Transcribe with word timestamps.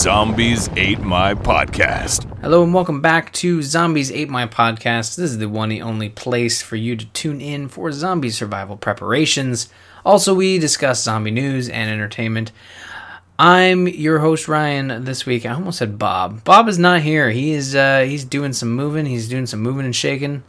Zombies 0.00 0.70
Ate 0.76 1.00
My 1.00 1.34
Podcast. 1.34 2.24
Hello 2.40 2.62
and 2.64 2.72
welcome 2.72 3.02
back 3.02 3.30
to 3.34 3.60
Zombies 3.60 4.10
Ate 4.10 4.30
My 4.30 4.46
Podcast. 4.46 5.14
This 5.14 5.30
is 5.30 5.36
the 5.36 5.46
one 5.46 5.70
and 5.70 5.82
only 5.82 6.08
place 6.08 6.62
for 6.62 6.76
you 6.76 6.96
to 6.96 7.04
tune 7.08 7.42
in 7.42 7.68
for 7.68 7.92
zombie 7.92 8.30
survival 8.30 8.78
preparations. 8.78 9.68
Also, 10.02 10.32
we 10.32 10.58
discuss 10.58 11.02
zombie 11.02 11.30
news 11.30 11.68
and 11.68 11.90
entertainment. 11.90 12.50
I'm 13.38 13.86
your 13.88 14.20
host 14.20 14.48
Ryan 14.48 15.04
this 15.04 15.26
week. 15.26 15.44
I 15.44 15.52
almost 15.52 15.76
said 15.76 15.98
Bob. 15.98 16.44
Bob 16.44 16.66
is 16.66 16.78
not 16.78 17.02
here. 17.02 17.28
He 17.28 17.50
is 17.50 17.74
uh, 17.74 18.00
he's 18.00 18.24
doing 18.24 18.54
some 18.54 18.74
moving. 18.74 19.04
He's 19.04 19.28
doing 19.28 19.44
some 19.44 19.60
moving 19.60 19.84
and 19.84 19.94
shaking, 19.94 20.44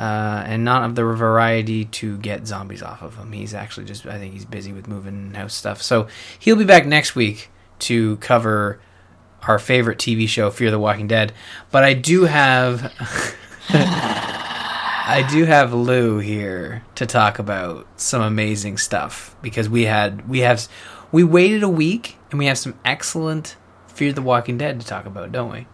uh, 0.00 0.42
and 0.46 0.64
not 0.64 0.82
of 0.82 0.96
the 0.96 1.04
variety 1.04 1.84
to 1.84 2.18
get 2.18 2.48
zombies 2.48 2.82
off 2.82 3.02
of 3.02 3.14
him. 3.14 3.30
He's 3.30 3.54
actually 3.54 3.86
just 3.86 4.04
I 4.04 4.18
think 4.18 4.32
he's 4.32 4.44
busy 4.44 4.72
with 4.72 4.88
moving 4.88 5.32
house 5.34 5.54
stuff. 5.54 5.80
So 5.80 6.08
he'll 6.40 6.56
be 6.56 6.64
back 6.64 6.86
next 6.86 7.14
week 7.14 7.50
to 7.78 8.16
cover 8.16 8.80
our 9.46 9.58
favorite 9.58 9.98
TV 9.98 10.28
show, 10.28 10.50
Fear 10.50 10.70
the 10.70 10.78
Walking 10.78 11.06
Dead. 11.06 11.32
But 11.70 11.84
I 11.84 11.94
do 11.94 12.24
have 12.24 12.92
I 15.08 15.26
do 15.30 15.44
have 15.44 15.72
Lou 15.72 16.18
here 16.18 16.82
to 16.96 17.06
talk 17.06 17.38
about 17.38 17.86
some 17.96 18.22
amazing 18.22 18.76
stuff 18.76 19.36
because 19.42 19.68
we 19.68 19.84
had 19.84 20.28
we 20.28 20.40
have 20.40 20.66
we 21.12 21.22
waited 21.22 21.62
a 21.62 21.68
week 21.68 22.16
and 22.30 22.38
we 22.38 22.46
have 22.46 22.58
some 22.58 22.78
excellent 22.84 23.56
Fear 23.88 24.12
the 24.12 24.22
Walking 24.22 24.58
Dead 24.58 24.80
to 24.80 24.86
talk 24.86 25.06
about, 25.06 25.32
don't 25.32 25.50
we? 25.50 25.66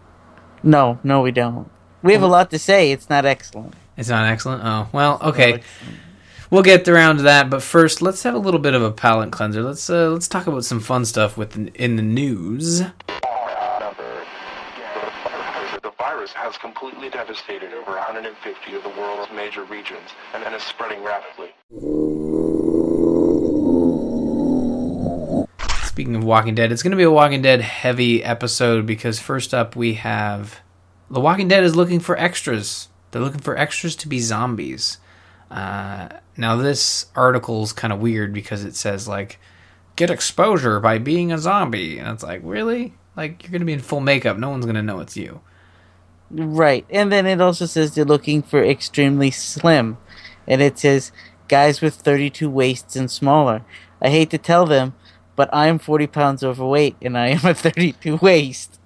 No, 0.61 0.99
no, 1.03 1.21
we 1.21 1.31
don't. 1.31 1.69
We 2.01 2.13
have 2.13 2.21
a 2.21 2.27
lot 2.27 2.51
to 2.51 2.59
say. 2.59 2.91
It's 2.91 3.09
not 3.09 3.25
excellent. 3.25 3.73
It's 3.97 4.09
not 4.09 4.25
excellent. 4.25 4.63
Oh 4.63 4.87
well, 4.91 5.19
okay. 5.21 5.61
We'll 6.49 6.61
get 6.61 6.87
around 6.87 7.17
to 7.17 7.23
that, 7.23 7.49
but 7.49 7.63
first, 7.63 8.03
let's 8.03 8.21
have 8.21 8.35
a 8.35 8.37
little 8.37 8.59
bit 8.59 8.75
of 8.75 8.83
a 8.83 8.91
palate 8.91 9.31
cleanser. 9.31 9.63
Let's 9.63 9.89
uh, 9.89 10.11
let's 10.11 10.27
talk 10.27 10.45
about 10.45 10.63
some 10.63 10.79
fun 10.79 11.05
stuff 11.05 11.35
with 11.35 11.57
in 11.75 11.95
the 11.95 12.03
news. 12.03 12.83
Virus 16.23 16.33
has 16.33 16.57
completely 16.57 17.09
devastated 17.09 17.73
over 17.73 17.91
150 17.91 18.75
of 18.75 18.83
the 18.83 18.89
world's 18.89 19.31
major 19.33 19.63
regions 19.65 20.09
and, 20.33 20.55
is 20.55 20.63
spreading 20.63 21.03
rapidly. 21.03 21.49
Speaking 25.83 26.15
of 26.15 26.23
Walking 26.23 26.55
Dead, 26.55 26.71
it's 26.71 26.81
going 26.81 26.91
to 26.91 26.97
be 26.97 27.03
a 27.03 27.11
Walking 27.11 27.41
Dead 27.41 27.59
heavy 27.59 28.23
episode 28.23 28.85
because 28.85 29.19
first 29.19 29.53
up 29.53 29.75
we 29.75 29.95
have 29.95 30.61
The 31.09 31.19
Walking 31.19 31.49
Dead 31.49 31.63
is 31.63 31.75
looking 31.75 31.99
for 31.99 32.17
extras. 32.17 32.87
They're 33.11 33.21
looking 33.21 33.41
for 33.41 33.57
extras 33.57 33.95
to 33.97 34.07
be 34.07 34.19
zombies. 34.19 34.99
Uh, 35.51 36.07
now 36.37 36.55
this 36.55 37.07
article 37.15 37.63
is 37.63 37.73
kind 37.73 37.91
of 37.91 37.99
weird 37.99 38.33
because 38.33 38.63
it 38.63 38.75
says 38.75 39.09
like 39.09 39.39
get 39.97 40.09
exposure 40.09 40.79
by 40.79 40.99
being 40.99 41.33
a 41.33 41.37
zombie, 41.37 41.99
and 41.99 42.07
it's 42.07 42.23
like 42.23 42.39
really 42.43 42.93
like 43.17 43.43
you're 43.43 43.51
going 43.51 43.59
to 43.59 43.65
be 43.65 43.73
in 43.73 43.81
full 43.81 43.99
makeup. 43.99 44.37
No 44.37 44.49
one's 44.49 44.65
going 44.65 44.75
to 44.75 44.81
know 44.81 45.01
it's 45.01 45.17
you. 45.17 45.41
Right. 46.33 46.85
And 46.89 47.11
then 47.11 47.27
it 47.27 47.39
also 47.39 47.65
says 47.65 47.93
they're 47.93 48.05
looking 48.05 48.41
for 48.41 48.63
extremely 48.63 49.29
slim. 49.31 49.97
And 50.47 50.61
it 50.61 50.79
says 50.79 51.11
guys 51.47 51.79
with 51.81 51.95
32 51.95 52.49
waists 52.49 52.95
and 52.95 53.09
smaller. 53.09 53.63
I 54.01 54.09
hate 54.09 54.31
to 54.31 54.37
tell 54.37 54.65
them, 54.65 54.95
but 55.35 55.49
I 55.53 55.67
am 55.67 55.79
40 55.79 56.07
pounds 56.07 56.43
overweight 56.43 56.95
and 57.01 57.17
I 57.17 57.27
am 57.29 57.45
a 57.45 57.53
32 57.53 58.17
waist. 58.17 58.79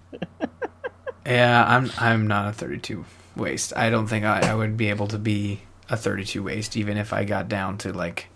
Yeah, 1.25 1.65
I'm 1.67 1.91
I'm 1.97 2.27
not 2.27 2.49
a 2.49 2.53
32 2.53 3.05
waist. 3.35 3.73
I 3.75 3.89
don't 3.89 4.07
think 4.07 4.25
I, 4.25 4.51
I 4.51 4.55
would 4.55 4.77
be 4.77 4.89
able 4.89 5.07
to 5.07 5.17
be 5.17 5.61
a 5.89 5.97
32 5.97 6.43
waist 6.43 6.75
even 6.77 6.97
if 6.97 7.13
I 7.13 7.23
got 7.23 7.47
down 7.47 7.77
to 7.79 7.93
like 7.93 8.27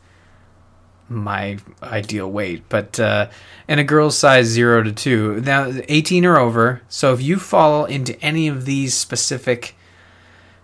my 1.11 1.57
ideal 1.83 2.31
weight. 2.31 2.63
But 2.69 2.99
uh, 2.99 3.29
and 3.67 3.79
a 3.79 3.83
girl's 3.83 4.17
size 4.17 4.47
zero 4.47 4.81
to 4.83 4.91
two. 4.91 5.41
Now 5.41 5.71
18 5.87 6.25
or 6.25 6.37
over. 6.37 6.81
So 6.89 7.13
if 7.13 7.21
you 7.21 7.37
fall 7.37 7.85
into 7.85 8.19
any 8.21 8.47
of 8.47 8.65
these 8.65 8.93
specific 8.93 9.75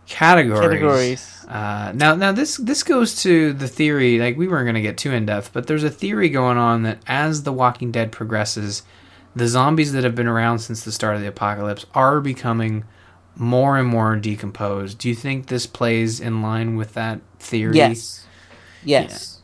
categories, 0.08 0.62
Categories. 0.62 1.46
Uh, 1.48 1.92
now 1.96 2.16
now 2.16 2.32
this 2.32 2.58
this 2.58 2.84
goes 2.84 3.22
to 3.24 3.54
the 3.54 3.68
theory. 3.68 4.20
Like 4.20 4.38
we 4.38 4.48
weren't 4.48 4.66
going 4.66 4.76
to 4.76 4.82
get 4.82 4.98
too 4.98 5.12
in 5.12 5.26
depth, 5.26 5.52
but 5.54 5.68
there's 5.68 5.84
a 5.84 5.90
theory 5.90 6.30
going 6.30 6.58
on 6.58 6.84
that 6.84 7.00
as 7.08 7.44
The 7.44 7.54
Walking 7.54 7.92
Dead 7.92 8.12
progresses, 8.12 8.84
the 9.36 9.48
zombies 9.48 9.94
that 9.94 10.04
have 10.04 10.16
been 10.16 10.28
around 10.28 10.60
since 10.60 10.84
the 10.84 10.92
start 10.92 11.16
of 11.16 11.22
the 11.22 11.28
apocalypse 11.28 11.86
are 11.94 12.20
becoming 12.22 12.86
more 13.36 13.78
and 13.78 13.88
more 13.88 14.16
decomposed. 14.16 14.98
Do 14.98 15.10
you 15.10 15.16
think 15.16 15.48
this 15.48 15.68
plays 15.68 16.20
in 16.20 16.42
line 16.42 16.76
with 16.76 16.94
that 16.96 17.22
theory? 17.40 17.78
Yes. 17.78 18.26
Yes. 18.84 19.34
Yeah, 19.36 19.37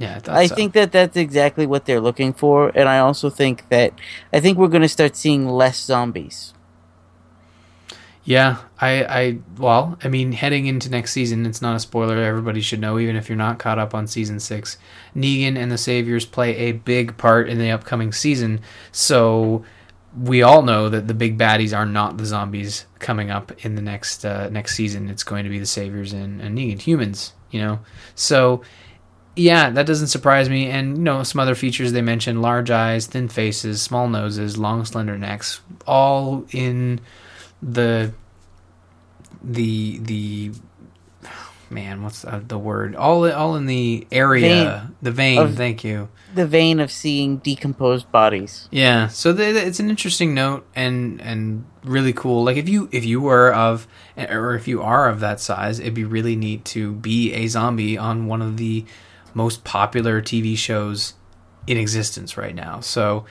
I, 0.00 0.42
I 0.42 0.46
so. 0.46 0.54
think 0.54 0.72
that 0.72 0.92
that's 0.92 1.16
exactly 1.16 1.66
what 1.66 1.84
they're 1.84 2.00
looking 2.00 2.32
for. 2.32 2.70
And 2.74 2.88
I 2.88 2.98
also 2.98 3.28
think 3.28 3.68
that 3.68 3.92
I 4.32 4.40
think 4.40 4.56
we're 4.58 4.68
going 4.68 4.82
to 4.82 4.88
start 4.88 5.14
seeing 5.14 5.48
less 5.48 5.78
zombies. 5.84 6.54
Yeah, 8.22 8.58
I, 8.80 9.04
I, 9.04 9.38
well, 9.58 9.98
I 10.04 10.08
mean, 10.08 10.32
heading 10.32 10.66
into 10.66 10.90
next 10.90 11.12
season, 11.12 11.46
it's 11.46 11.62
not 11.62 11.76
a 11.76 11.80
spoiler. 11.80 12.18
Everybody 12.18 12.60
should 12.60 12.80
know, 12.80 12.98
even 12.98 13.16
if 13.16 13.28
you're 13.28 13.36
not 13.36 13.58
caught 13.58 13.78
up 13.78 13.94
on 13.94 14.06
season 14.06 14.40
six. 14.40 14.78
Negan 15.16 15.56
and 15.56 15.72
the 15.72 15.78
Saviors 15.78 16.26
play 16.26 16.54
a 16.56 16.72
big 16.72 17.16
part 17.16 17.48
in 17.48 17.58
the 17.58 17.70
upcoming 17.70 18.12
season. 18.12 18.60
So 18.92 19.64
we 20.16 20.42
all 20.42 20.62
know 20.62 20.88
that 20.88 21.08
the 21.08 21.14
big 21.14 21.38
baddies 21.38 21.76
are 21.76 21.86
not 21.86 22.18
the 22.18 22.26
zombies 22.26 22.86
coming 22.98 23.30
up 23.30 23.52
in 23.64 23.74
the 23.74 23.82
next 23.82 24.24
uh, 24.24 24.48
next 24.50 24.74
season. 24.74 25.08
It's 25.08 25.24
going 25.24 25.44
to 25.44 25.50
be 25.50 25.58
the 25.58 25.66
Saviors 25.66 26.12
and, 26.12 26.40
and 26.40 26.56
Negan, 26.56 26.80
humans, 26.80 27.32
you 27.50 27.60
know. 27.60 27.80
So 28.14 28.62
yeah, 29.40 29.70
that 29.70 29.86
doesn't 29.86 30.08
surprise 30.08 30.48
me. 30.48 30.68
And 30.68 30.98
you 30.98 31.02
know, 31.02 31.22
some 31.22 31.40
other 31.40 31.54
features 31.54 31.92
they 31.92 32.02
mentioned: 32.02 32.42
large 32.42 32.70
eyes, 32.70 33.06
thin 33.06 33.28
faces, 33.28 33.80
small 33.82 34.08
noses, 34.08 34.58
long, 34.58 34.84
slender 34.84 35.16
necks, 35.18 35.60
all 35.86 36.44
in 36.52 37.00
the 37.62 38.12
the 39.42 39.98
the 39.98 40.52
man 41.70 42.02
what's 42.02 42.22
the, 42.22 42.42
the 42.48 42.58
word 42.58 42.96
all 42.96 43.30
all 43.30 43.54
in 43.54 43.66
the 43.66 44.04
area 44.10 44.80
Vein. 44.88 44.96
the 45.02 45.10
vein 45.12 45.38
Of- 45.38 45.56
thank 45.56 45.84
you 45.84 46.08
The 46.34 46.46
vein 46.46 46.80
of 46.80 46.90
seeing 46.90 47.36
decomposed 47.38 48.10
bodies. 48.10 48.68
yeah 48.72 49.06
so 49.06 49.30
it's 49.38 49.78
an 49.78 49.88
interesting 49.88 50.34
note 50.34 50.66
and 50.74 51.20
and 51.22 51.64
really 51.84 52.12
cool 52.12 52.42
like 52.42 52.56
if 52.56 52.68
you 52.68 52.88
if 52.90 53.04
you 53.04 53.20
were 53.20 53.54
of 53.54 53.86
or 54.16 54.54
if 54.56 54.66
you 54.66 54.82
are 54.82 55.08
of 55.08 55.20
that 55.20 55.38
size 55.40 55.78
it'd 55.78 55.94
be 55.94 56.04
really 56.04 56.34
neat 56.34 56.64
to 56.66 56.92
be 56.94 57.32
a 57.34 57.46
zombie 57.46 57.96
on 57.96 58.26
one 58.26 58.42
of 58.42 58.56
the 58.56 58.84
most 59.34 59.64
popular 59.64 60.20
tv 60.20 60.56
shows 60.56 61.14
in 61.66 61.76
existence 61.76 62.36
right 62.36 62.54
now 62.54 62.80
so 62.80 63.24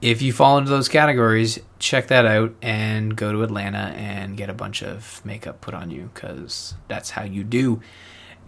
if 0.00 0.22
you 0.22 0.32
fall 0.32 0.58
into 0.58 0.70
those 0.70 0.88
categories, 0.88 1.58
check 1.78 2.08
that 2.08 2.24
out 2.24 2.54
and 2.62 3.16
go 3.16 3.32
to 3.32 3.42
Atlanta 3.42 3.92
and 3.96 4.36
get 4.36 4.48
a 4.48 4.54
bunch 4.54 4.82
of 4.82 5.24
makeup 5.24 5.60
put 5.60 5.74
on 5.74 5.90
you 5.90 6.10
because 6.14 6.74
that's 6.86 7.10
how 7.10 7.24
you 7.24 7.42
do. 7.42 7.80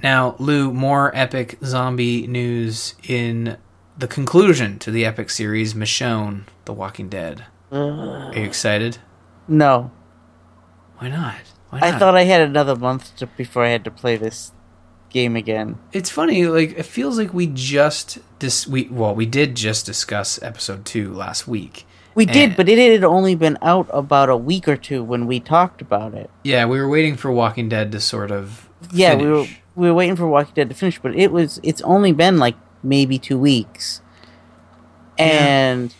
Now, 0.02 0.36
Lou, 0.38 0.72
more 0.72 1.14
epic 1.14 1.58
zombie 1.64 2.26
news 2.26 2.94
in 3.02 3.58
the 3.98 4.06
conclusion 4.06 4.78
to 4.78 4.90
the 4.90 5.04
epic 5.04 5.28
series 5.28 5.74
Michonne, 5.74 6.44
The 6.64 6.72
Walking 6.72 7.08
Dead. 7.08 7.44
Are 7.72 8.32
you 8.34 8.44
excited? 8.44 8.98
No. 9.46 9.90
Why 10.98 11.08
not? 11.08 11.40
Why 11.70 11.80
I 11.82 11.98
thought 11.98 12.16
I 12.16 12.24
had 12.24 12.40
another 12.40 12.76
month 12.76 13.16
to, 13.16 13.26
before 13.26 13.64
I 13.64 13.70
had 13.70 13.84
to 13.84 13.90
play 13.90 14.16
this 14.16 14.52
game 15.10 15.36
again. 15.36 15.78
it's 15.92 16.10
funny 16.10 16.46
like 16.46 16.78
it 16.78 16.84
feels 16.86 17.18
like 17.18 17.34
we 17.34 17.46
just 17.46 18.18
dis- 18.38 18.66
we 18.66 18.84
well 18.90 19.14
we 19.14 19.26
did 19.26 19.54
just 19.56 19.84
discuss 19.86 20.40
episode 20.42 20.84
2 20.84 21.12
last 21.12 21.46
week 21.48 21.84
We 22.14 22.26
did, 22.26 22.56
but 22.56 22.68
it 22.68 22.78
had 22.92 23.04
only 23.04 23.34
been 23.34 23.56
out 23.62 23.88
about 23.92 24.28
a 24.28 24.36
week 24.36 24.66
or 24.68 24.76
two 24.76 25.02
when 25.04 25.26
we 25.26 25.40
talked 25.40 25.80
about 25.82 26.14
it. 26.14 26.28
yeah 26.42 26.64
we 26.66 26.78
were 26.80 26.88
waiting 26.88 27.16
for 27.16 27.30
walking 27.32 27.68
dead 27.68 27.92
to 27.92 28.00
sort 28.00 28.30
of 28.30 28.68
Yeah, 28.92 29.14
we 29.14 29.28
were 29.28 29.46
we 29.76 29.86
were 29.88 29.94
waiting 29.94 30.16
for 30.16 30.26
Walking 30.26 30.54
Dead 30.54 30.68
to 30.68 30.74
finish, 30.74 30.98
but 31.00 31.14
it 31.14 31.30
was 31.32 31.60
it's 31.62 31.80
only 31.82 32.12
been 32.12 32.38
like 32.38 32.56
maybe 32.82 33.18
two 33.18 33.38
weeks, 33.38 34.00
and 35.18 35.94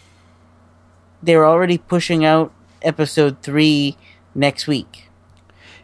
they're 1.22 1.46
already 1.46 1.78
pushing 1.78 2.24
out 2.24 2.52
episode 2.82 3.42
three 3.42 3.96
next 4.34 4.66
week. 4.66 5.09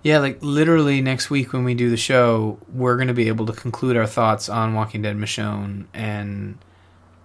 Yeah, 0.06 0.18
like 0.18 0.38
literally 0.40 1.00
next 1.00 1.30
week 1.30 1.52
when 1.52 1.64
we 1.64 1.74
do 1.74 1.90
the 1.90 1.96
show, 1.96 2.60
we're 2.72 2.94
going 2.94 3.08
to 3.08 3.12
be 3.12 3.26
able 3.26 3.44
to 3.46 3.52
conclude 3.52 3.96
our 3.96 4.06
thoughts 4.06 4.48
on 4.48 4.72
Walking 4.72 5.02
Dead 5.02 5.16
Michonne 5.16 5.86
and 5.92 6.58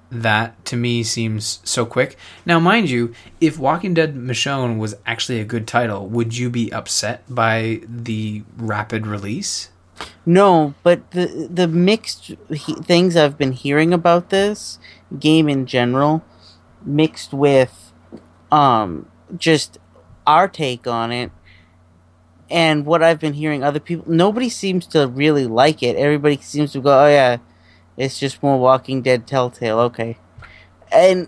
that 0.10 0.66
to 0.66 0.76
me 0.76 1.04
seems 1.04 1.60
so 1.64 1.86
quick. 1.86 2.18
Now, 2.44 2.60
mind 2.60 2.90
you, 2.90 3.14
if 3.40 3.60
Walking 3.60 3.94
Dead 3.94 4.16
Michonne 4.16 4.80
was 4.80 4.96
actually 5.06 5.40
a 5.40 5.44
good 5.44 5.68
title, 5.68 6.08
would 6.08 6.36
you 6.36 6.50
be 6.50 6.74
upset 6.74 7.24
by 7.30 7.82
the 7.88 8.42
rapid 8.58 9.06
release? 9.06 9.70
No, 10.26 10.74
but 10.82 11.12
the 11.12 11.50
the 11.52 11.68
mixed 11.68 12.34
he, 12.50 12.74
things 12.74 13.16
I've 13.16 13.38
been 13.38 13.52
hearing 13.52 13.94
about 13.94 14.32
this 14.32 14.80
game 15.20 15.48
in 15.48 15.68
general, 15.68 16.26
mixed 16.84 17.32
with 17.32 17.94
um 18.52 19.06
just 19.38 19.78
our 20.26 20.48
take 20.48 20.88
on 20.88 21.12
it, 21.12 21.32
and 22.52 22.86
what 22.86 23.02
I've 23.02 23.20
been 23.20 23.34
hearing 23.34 23.64
other 23.64 23.80
people, 23.80 24.12
nobody 24.12 24.50
seems 24.50 24.86
to 24.88 25.08
really 25.08 25.48
like 25.48 25.82
it. 25.82 25.96
Everybody 25.96 26.38
seems 26.38 26.74
to 26.74 26.82
go, 26.82 27.06
"Oh 27.06 27.08
yeah, 27.08 27.38
it's 27.98 28.20
just 28.20 28.44
more 28.44 28.60
Walking 28.60 29.02
Dead 29.02 29.26
Telltale." 29.26 29.80
Okay, 29.80 30.18
and 30.92 31.28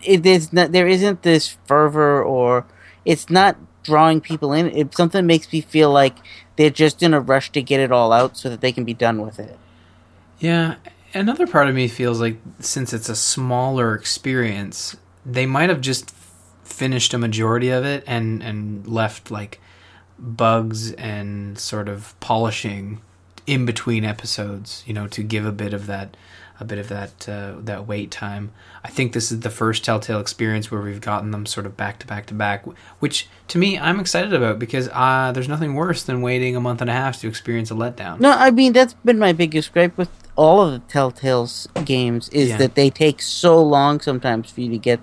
not. 0.52 0.72
There 0.72 0.88
isn't 0.88 1.24
this 1.24 1.58
fervor, 1.66 2.22
or 2.22 2.66
it's 3.06 3.30
not 3.30 3.56
drawing 3.84 4.22
people 4.22 4.54
in. 4.54 4.68
It 4.68 4.96
something 4.96 5.26
makes 5.26 5.52
me 5.52 5.62
feel 5.62 5.92
like 5.92 6.18
they're 6.58 6.70
just 6.70 7.02
in 7.02 7.14
a 7.14 7.20
rush 7.20 7.52
to 7.52 7.62
get 7.62 7.80
it 7.80 7.92
all 7.92 8.12
out 8.12 8.38
so 8.38 8.50
that 8.50 8.62
they 8.62 8.72
can 8.72 8.84
be 8.84 8.94
done 8.94 9.22
with 9.22 9.40
it. 9.40 9.58
Yeah, 10.40 10.76
another 11.14 11.48
part 11.48 11.70
of 11.70 11.76
me 11.76 11.88
feels 11.88 12.20
like 12.20 12.38
since 12.60 12.94
it's 12.94 13.10
a 13.10 13.16
smaller 13.16 13.96
experience, 13.96 14.98
they 15.26 15.46
might 15.46 15.70
have 15.70 15.82
just 15.82 16.14
finished 16.64 17.14
a 17.14 17.18
majority 17.18 17.70
of 17.70 17.86
it 17.86 18.04
and 18.08 18.44
and 18.44 18.86
left 18.88 19.32
like 19.32 19.62
bugs 20.20 20.92
and 20.94 21.58
sort 21.58 21.90
of 21.90 22.18
polishing 22.20 23.02
in 23.46 23.66
between 23.66 24.06
episodes, 24.06 24.84
you 24.86 24.94
know, 24.94 25.08
to 25.08 25.22
give 25.24 25.46
a 25.46 25.52
bit 25.52 25.74
of 25.74 25.86
that 25.88 26.16
a 26.60 26.66
bit 26.66 26.78
of 26.78 26.88
that 26.88 27.28
uh, 27.28 27.54
that 27.60 27.88
wait 27.88 28.12
time. 28.12 28.52
I 28.84 28.90
think 28.90 29.12
this 29.14 29.32
is 29.32 29.40
the 29.42 29.50
first 29.50 29.84
Telltale 29.84 30.20
experience 30.20 30.70
where 30.72 30.80
we've 30.82 31.02
gotten 31.02 31.32
them 31.32 31.46
sort 31.48 31.66
of 31.66 31.76
back 31.76 31.98
to 32.00 32.08
back 32.08 32.28
to 32.28 32.34
back, 32.34 32.64
which 33.00 33.28
to 33.50 33.58
me 33.58 33.78
I'm 33.78 34.00
excited 34.00 34.34
about 34.34 34.60
because 34.60 34.88
uh, 34.94 35.32
there's 35.34 35.50
nothing 35.50 35.74
worse 35.74 36.04
than 36.04 36.22
waiting 36.22 36.56
a 36.56 36.62
month 36.62 36.80
and 36.80 36.90
a 36.90 36.94
half 36.94 37.20
to 37.22 37.28
experience 37.28 37.72
a 37.72 37.74
letdown. 37.74 38.20
No, 38.20 38.32
I 38.32 38.52
mean 38.52 38.72
that's 38.72 38.94
been 38.94 39.18
my 39.20 39.34
biggest 39.34 39.74
gripe 39.74 39.98
with 39.98 40.10
all 40.36 40.62
of 40.62 40.72
the 40.72 40.80
Telltale's 40.88 41.68
games 41.86 42.30
is 42.30 42.50
Yeah. 42.50 42.58
that 42.58 42.76
they 42.76 42.90
take 42.90 43.22
so 43.22 43.62
long 43.62 44.00
sometimes 44.00 44.52
for 44.52 44.62
you 44.62 44.70
to 44.70 44.78
get 44.78 45.00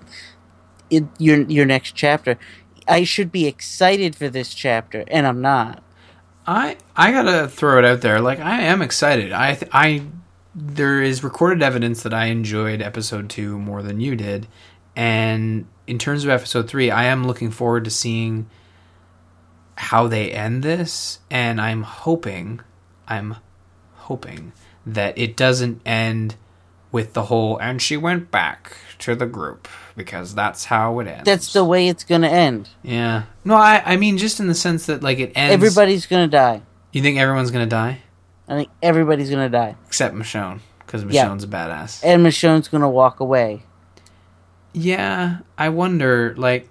it, 0.88 1.04
your 1.18 1.42
your 1.42 1.66
next 1.66 1.94
chapter. 1.94 2.38
I 2.90 3.04
should 3.04 3.30
be 3.30 3.46
excited 3.46 4.16
for 4.16 4.28
this 4.28 4.52
chapter, 4.52 5.04
and 5.08 5.26
I'm 5.26 5.40
not. 5.40 5.82
I 6.46 6.76
I 6.96 7.12
gotta 7.12 7.48
throw 7.48 7.78
it 7.78 7.84
out 7.84 8.00
there. 8.00 8.20
Like 8.20 8.40
I 8.40 8.62
am 8.62 8.82
excited. 8.82 9.32
I 9.32 9.54
th- 9.54 9.70
I 9.72 10.02
there 10.54 11.00
is 11.00 11.22
recorded 11.22 11.62
evidence 11.62 12.02
that 12.02 12.12
I 12.12 12.26
enjoyed 12.26 12.82
episode 12.82 13.30
two 13.30 13.58
more 13.58 13.82
than 13.82 14.00
you 14.00 14.16
did, 14.16 14.48
and 14.96 15.66
in 15.86 15.98
terms 15.98 16.24
of 16.24 16.30
episode 16.30 16.68
three, 16.68 16.90
I 16.90 17.04
am 17.04 17.26
looking 17.26 17.50
forward 17.50 17.84
to 17.84 17.90
seeing 17.90 18.50
how 19.76 20.08
they 20.08 20.32
end 20.32 20.62
this, 20.62 21.20
and 21.30 21.60
I'm 21.60 21.84
hoping, 21.84 22.60
I'm 23.06 23.36
hoping 23.94 24.52
that 24.84 25.16
it 25.16 25.36
doesn't 25.36 25.80
end 25.86 26.34
with 26.92 27.12
the 27.12 27.24
whole 27.24 27.56
and 27.58 27.80
she 27.80 27.96
went 27.96 28.30
back 28.30 28.76
to 28.98 29.14
the 29.14 29.26
group 29.26 29.68
because 30.04 30.34
that's 30.34 30.64
how 30.64 30.98
it 31.00 31.06
ends. 31.06 31.24
That's 31.24 31.52
the 31.52 31.64
way 31.64 31.88
it's 31.88 32.04
gonna 32.04 32.28
end. 32.28 32.68
yeah. 32.82 33.24
No, 33.44 33.54
I 33.56 33.82
I 33.84 33.96
mean 33.96 34.18
just 34.18 34.40
in 34.40 34.46
the 34.48 34.54
sense 34.54 34.86
that 34.86 35.02
like 35.02 35.18
it 35.18 35.32
ends. 35.34 35.52
Everybody's 35.54 36.06
gonna 36.06 36.28
die. 36.28 36.62
You 36.92 37.02
think 37.02 37.18
everyone's 37.18 37.50
gonna 37.50 37.66
die 37.66 38.00
I 38.48 38.54
think 38.56 38.68
everybody's 38.82 39.30
gonna 39.30 39.48
die, 39.48 39.76
except 39.86 40.14
Michonne 40.14 40.58
because 40.84 41.04
Yeah. 41.04 41.26
Michonne's 41.28 41.44
a 41.44 41.48
badass. 41.48 42.00
and 42.04 42.24
Michonne's 42.26 42.66
gonna 42.68 42.90
walk 42.90 43.20
away. 43.20 43.62
Yeah, 44.72 45.38
I 45.58 45.68
wonder. 45.68 46.34
Like, 46.36 46.68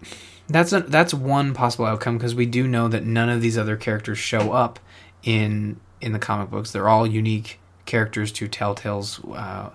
that's 0.48 0.72
a, 0.74 0.80
that's 0.82 1.14
one 1.14 1.54
possible 1.54 1.86
outcome 1.86 2.18
because 2.18 2.34
we 2.36 2.46
do 2.46 2.68
know 2.68 2.88
that 2.88 3.06
none 3.06 3.30
of 3.30 3.42
these 3.42 3.58
other 3.58 3.76
characters 3.76 4.18
show 4.18 4.52
up 4.52 4.80
in 5.24 5.80
in 6.02 6.14
the 6.14 6.20
comic 6.20 6.50
books. 6.50 6.72
They're 6.72 6.88
all 6.90 7.06
unique 7.06 7.60
characters 7.86 8.32
to 8.34 8.48
Telltale's 8.48 9.20
uh, 9.34 9.70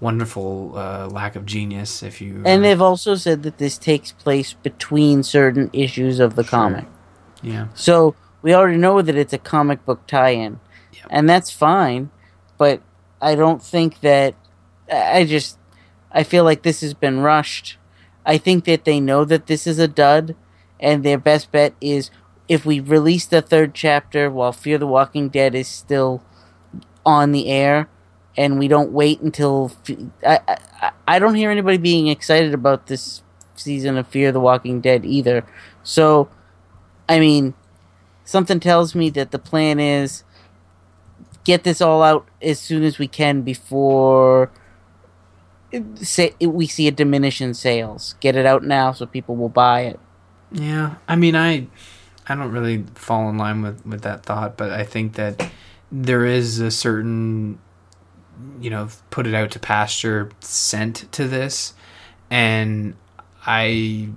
wonderful 0.00 0.72
uh, 0.76 1.06
lack 1.08 1.36
of 1.36 1.44
genius. 1.46 2.02
If 2.02 2.20
you 2.20 2.42
And 2.44 2.64
they've 2.64 2.80
also 2.80 3.14
said 3.14 3.42
that 3.42 3.58
this 3.58 3.78
takes 3.78 4.12
place 4.12 4.52
between 4.54 5.22
certain 5.22 5.70
issues 5.72 6.20
of 6.20 6.36
the 6.36 6.44
comic. 6.44 6.86
yeah, 7.42 7.68
So 7.74 8.14
we 8.42 8.54
already 8.54 8.78
know 8.78 9.02
that 9.02 9.16
it's 9.16 9.32
a 9.32 9.38
comic 9.38 9.84
book 9.84 10.06
tie-in, 10.06 10.60
Yep. 10.92 11.06
and 11.10 11.28
that's 11.28 11.50
fine. 11.50 12.10
But 12.56 12.80
I 13.20 13.34
don't 13.34 13.62
think 13.62 14.00
that 14.00 14.34
I 14.92 15.24
just 15.24 15.58
I 16.12 16.22
feel 16.22 16.44
like 16.44 16.62
this 16.62 16.80
has 16.80 16.94
been 16.94 17.20
rushed. 17.20 17.76
I 18.24 18.38
think 18.38 18.64
that 18.64 18.84
they 18.84 19.00
know 19.00 19.24
that 19.24 19.46
this 19.46 19.66
is 19.66 19.78
a 19.78 19.88
dud, 19.88 20.34
and 20.80 21.02
their 21.04 21.18
best 21.18 21.50
bet 21.52 21.74
is 21.80 22.10
if 22.48 22.64
we 22.64 22.80
release 22.80 23.26
the 23.26 23.42
third 23.42 23.74
chapter 23.74 24.30
while 24.30 24.52
Fear 24.52 24.78
the 24.78 24.86
Walking 24.86 25.28
Dead 25.28 25.54
is 25.54 25.68
still 25.68 26.22
on 27.04 27.32
the 27.32 27.48
air, 27.48 27.88
and 28.38 28.56
we 28.56 28.68
don't 28.68 28.92
wait 28.92 29.20
until 29.20 29.72
I 30.24 30.58
I, 31.08 31.18
don't 31.18 31.34
hear 31.34 31.50
anybody 31.50 31.76
being 31.76 32.06
excited 32.06 32.54
about 32.54 32.86
this 32.86 33.20
season 33.56 33.98
of 33.98 34.06
Fear 34.06 34.30
the 34.30 34.40
Walking 34.40 34.80
Dead 34.80 35.04
either. 35.04 35.44
So, 35.82 36.28
I 37.08 37.18
mean, 37.18 37.54
something 38.24 38.60
tells 38.60 38.94
me 38.94 39.10
that 39.10 39.32
the 39.32 39.40
plan 39.40 39.80
is 39.80 40.22
get 41.42 41.64
this 41.64 41.80
all 41.80 42.02
out 42.02 42.28
as 42.40 42.60
soon 42.60 42.84
as 42.84 42.98
we 42.98 43.08
can 43.08 43.42
before 43.42 44.52
say 45.96 46.34
we 46.40 46.68
see 46.68 46.86
a 46.86 46.92
diminish 46.92 47.40
in 47.40 47.54
sales. 47.54 48.14
Get 48.20 48.36
it 48.36 48.46
out 48.46 48.62
now 48.62 48.92
so 48.92 49.04
people 49.04 49.34
will 49.34 49.48
buy 49.48 49.80
it. 49.80 50.00
yeah. 50.52 50.94
I 51.08 51.16
mean, 51.16 51.34
I 51.34 51.66
I 52.28 52.36
don't 52.36 52.52
really 52.52 52.84
fall 52.94 53.28
in 53.30 53.36
line 53.36 53.62
with 53.62 53.84
with 53.84 54.02
that 54.02 54.24
thought, 54.24 54.56
but 54.56 54.70
I 54.70 54.84
think 54.84 55.14
that 55.14 55.50
there 55.90 56.24
is 56.24 56.60
a 56.60 56.70
certain 56.70 57.58
you 58.60 58.70
know 58.70 58.88
put 59.10 59.26
it 59.26 59.34
out 59.34 59.50
to 59.52 59.58
pasture 59.58 60.30
sent 60.40 61.10
to 61.12 61.26
this. 61.26 61.74
And 62.30 62.94
i 63.46 64.08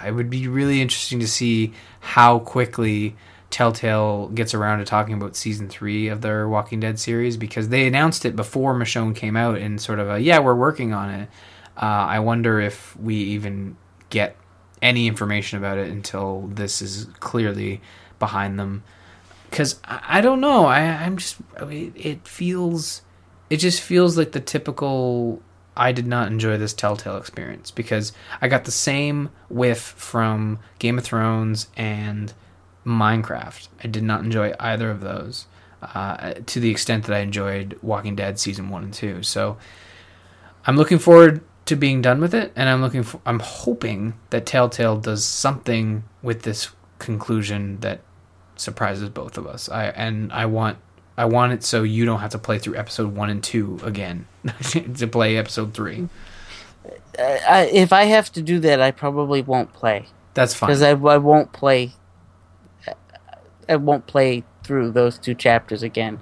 i 0.00 0.10
would 0.10 0.30
be 0.30 0.48
really 0.48 0.80
interesting 0.80 1.20
to 1.20 1.28
see 1.28 1.72
how 2.00 2.38
quickly 2.38 3.14
telltale 3.50 4.28
gets 4.28 4.54
around 4.54 4.78
to 4.78 4.84
talking 4.84 5.14
about 5.14 5.36
season 5.36 5.68
three 5.68 6.08
of 6.08 6.22
their 6.22 6.48
walking 6.48 6.80
dead 6.80 6.98
series 6.98 7.36
because 7.36 7.68
they 7.68 7.86
announced 7.86 8.24
it 8.24 8.34
before 8.34 8.74
michonne 8.74 9.14
came 9.14 9.36
out 9.36 9.58
in 9.58 9.78
sort 9.78 9.98
of 9.98 10.08
a 10.08 10.18
yeah 10.18 10.38
we're 10.38 10.54
working 10.54 10.92
on 10.94 11.10
it. 11.10 11.28
Uh, 11.76 11.84
i 11.84 12.18
wonder 12.18 12.60
if 12.60 12.96
we 12.96 13.14
even 13.14 13.76
get 14.10 14.36
any 14.82 15.06
information 15.06 15.56
about 15.58 15.78
it 15.78 15.88
until 15.88 16.48
this 16.48 16.82
is 16.82 17.06
clearly 17.20 17.80
behind 18.18 18.58
them. 18.58 18.82
Because 19.48 19.80
I, 19.84 20.18
I 20.18 20.20
don't 20.20 20.40
know. 20.40 20.66
I 20.66 20.80
I'm 20.80 21.16
just 21.16 21.36
it, 21.60 21.92
it 21.96 22.28
feels 22.28 23.02
it 23.52 23.60
just 23.60 23.82
feels 23.82 24.16
like 24.16 24.32
the 24.32 24.40
typical. 24.40 25.42
I 25.76 25.92
did 25.92 26.06
not 26.06 26.28
enjoy 26.28 26.56
this 26.56 26.72
Telltale 26.72 27.18
experience 27.18 27.70
because 27.70 28.14
I 28.40 28.48
got 28.48 28.64
the 28.64 28.70
same 28.70 29.28
whiff 29.50 29.78
from 29.78 30.58
Game 30.78 30.96
of 30.96 31.04
Thrones 31.04 31.66
and 31.76 32.32
Minecraft. 32.86 33.68
I 33.84 33.88
did 33.88 34.04
not 34.04 34.24
enjoy 34.24 34.54
either 34.58 34.90
of 34.90 35.00
those 35.00 35.46
uh, 35.82 36.32
to 36.46 36.60
the 36.60 36.70
extent 36.70 37.04
that 37.04 37.14
I 37.14 37.18
enjoyed 37.18 37.78
Walking 37.82 38.16
Dead 38.16 38.38
season 38.38 38.70
one 38.70 38.84
and 38.84 38.94
two. 38.94 39.22
So 39.22 39.58
I'm 40.66 40.78
looking 40.78 40.98
forward 40.98 41.42
to 41.66 41.76
being 41.76 42.00
done 42.00 42.22
with 42.22 42.34
it, 42.34 42.54
and 42.56 42.70
I'm 42.70 42.80
looking 42.80 43.02
for. 43.02 43.20
I'm 43.26 43.40
hoping 43.40 44.14
that 44.30 44.46
Telltale 44.46 44.96
does 44.96 45.26
something 45.26 46.04
with 46.22 46.44
this 46.44 46.70
conclusion 46.98 47.80
that 47.80 48.00
surprises 48.56 49.10
both 49.10 49.36
of 49.36 49.46
us. 49.46 49.68
I 49.68 49.88
and 49.88 50.32
I 50.32 50.46
want 50.46 50.78
I 51.16 51.26
want 51.26 51.52
it 51.52 51.62
so 51.62 51.82
you 51.82 52.04
don't 52.04 52.20
have 52.20 52.30
to 52.30 52.38
play 52.38 52.58
through 52.58 52.76
episode 52.76 53.14
one 53.14 53.30
and 53.30 53.42
two 53.42 53.78
again 53.82 54.26
to 54.70 55.06
play 55.06 55.36
episode 55.36 55.74
three. 55.74 56.08
I, 57.18 57.70
if 57.72 57.92
I 57.92 58.04
have 58.04 58.32
to 58.32 58.42
do 58.42 58.58
that, 58.60 58.80
I 58.80 58.90
probably 58.90 59.42
won't 59.42 59.72
play 59.72 60.06
That's 60.34 60.54
fine. 60.54 60.68
because 60.68 60.82
I, 60.82 60.90
I 60.90 61.18
won't 61.18 61.52
play. 61.52 61.92
I 63.68 63.76
won't 63.76 64.06
play 64.06 64.44
through 64.64 64.90
those 64.92 65.18
two 65.18 65.34
chapters 65.34 65.82
again. 65.82 66.20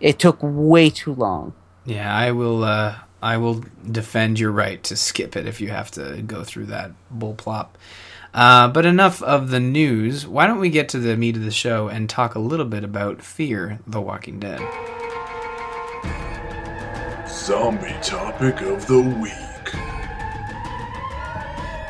It 0.00 0.18
took 0.18 0.38
way 0.40 0.90
too 0.90 1.14
long. 1.14 1.54
yeah, 1.84 2.14
I 2.14 2.32
will. 2.32 2.64
Uh, 2.64 2.96
I 3.20 3.36
will 3.36 3.64
defend 3.90 4.38
your 4.38 4.52
right 4.52 4.80
to 4.84 4.94
skip 4.94 5.36
it 5.36 5.46
if 5.46 5.60
you 5.60 5.68
have 5.70 5.90
to 5.92 6.22
go 6.22 6.44
through 6.44 6.66
that 6.66 6.92
bull 7.10 7.34
plop. 7.34 7.76
Uh, 8.34 8.68
but 8.68 8.84
enough 8.84 9.22
of 9.22 9.50
the 9.50 9.60
news. 9.60 10.26
Why 10.26 10.46
don't 10.46 10.60
we 10.60 10.70
get 10.70 10.88
to 10.90 10.98
the 10.98 11.16
meat 11.16 11.36
of 11.36 11.42
the 11.42 11.50
show 11.50 11.88
and 11.88 12.08
talk 12.08 12.34
a 12.34 12.38
little 12.38 12.66
bit 12.66 12.84
about 12.84 13.22
Fear 13.22 13.80
the 13.86 14.00
Walking 14.00 14.38
Dead? 14.38 14.60
Zombie 17.26 17.96
topic 18.02 18.60
of 18.60 18.86
the 18.86 19.00
week. 19.00 19.32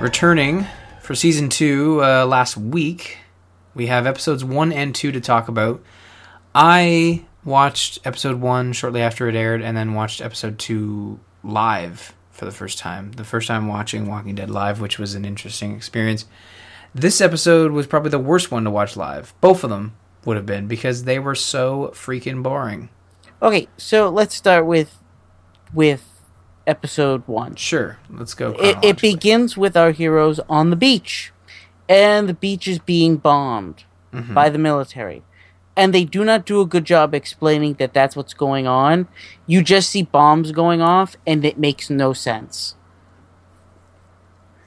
Returning 0.00 0.66
for 1.00 1.14
season 1.16 1.48
two 1.48 2.02
uh, 2.04 2.24
last 2.24 2.56
week, 2.56 3.18
we 3.74 3.88
have 3.88 4.06
episodes 4.06 4.44
one 4.44 4.72
and 4.72 4.94
two 4.94 5.10
to 5.10 5.20
talk 5.20 5.48
about. 5.48 5.82
I 6.54 7.24
watched 7.44 7.98
episode 8.04 8.40
one 8.40 8.72
shortly 8.72 9.00
after 9.00 9.28
it 9.28 9.34
aired, 9.34 9.60
and 9.60 9.76
then 9.76 9.94
watched 9.94 10.20
episode 10.20 10.58
two 10.58 11.18
live 11.42 12.14
for 12.38 12.44
the 12.44 12.50
first 12.52 12.78
time. 12.78 13.12
The 13.12 13.24
first 13.24 13.48
time 13.48 13.66
watching 13.66 14.06
Walking 14.06 14.36
Dead 14.36 14.48
live, 14.48 14.80
which 14.80 14.98
was 14.98 15.14
an 15.14 15.24
interesting 15.24 15.74
experience. 15.74 16.24
This 16.94 17.20
episode 17.20 17.72
was 17.72 17.86
probably 17.86 18.10
the 18.10 18.18
worst 18.18 18.50
one 18.50 18.64
to 18.64 18.70
watch 18.70 18.96
live. 18.96 19.34
Both 19.40 19.64
of 19.64 19.70
them 19.70 19.94
would 20.24 20.36
have 20.36 20.46
been 20.46 20.66
because 20.68 21.04
they 21.04 21.18
were 21.18 21.34
so 21.34 21.90
freaking 21.94 22.42
boring. 22.42 22.88
Okay, 23.42 23.68
so 23.76 24.08
let's 24.08 24.34
start 24.34 24.66
with 24.66 24.98
with 25.74 26.22
episode 26.66 27.22
one. 27.26 27.56
Sure, 27.56 27.98
let's 28.10 28.34
go. 28.34 28.52
It, 28.58 28.78
it 28.82 29.00
begins 29.00 29.56
with 29.56 29.76
our 29.76 29.90
heroes 29.90 30.40
on 30.48 30.70
the 30.70 30.76
beach, 30.76 31.32
and 31.88 32.28
the 32.28 32.34
beach 32.34 32.66
is 32.68 32.78
being 32.78 33.16
bombed 33.16 33.84
Mm-hmm. 34.10 34.32
by 34.32 34.48
the 34.48 34.56
military. 34.58 35.22
And 35.78 35.94
they 35.94 36.04
do 36.04 36.24
not 36.24 36.44
do 36.44 36.60
a 36.60 36.66
good 36.66 36.84
job 36.84 37.14
explaining 37.14 37.74
that 37.74 37.94
that's 37.94 38.16
what's 38.16 38.34
going 38.34 38.66
on. 38.66 39.08
You 39.46 39.62
just 39.62 39.90
see 39.90 40.02
bombs 40.02 40.52
going 40.52 40.82
off, 40.82 41.16
and 41.26 41.44
it 41.44 41.56
makes 41.56 41.88
no 41.88 42.12
sense. 42.12 42.74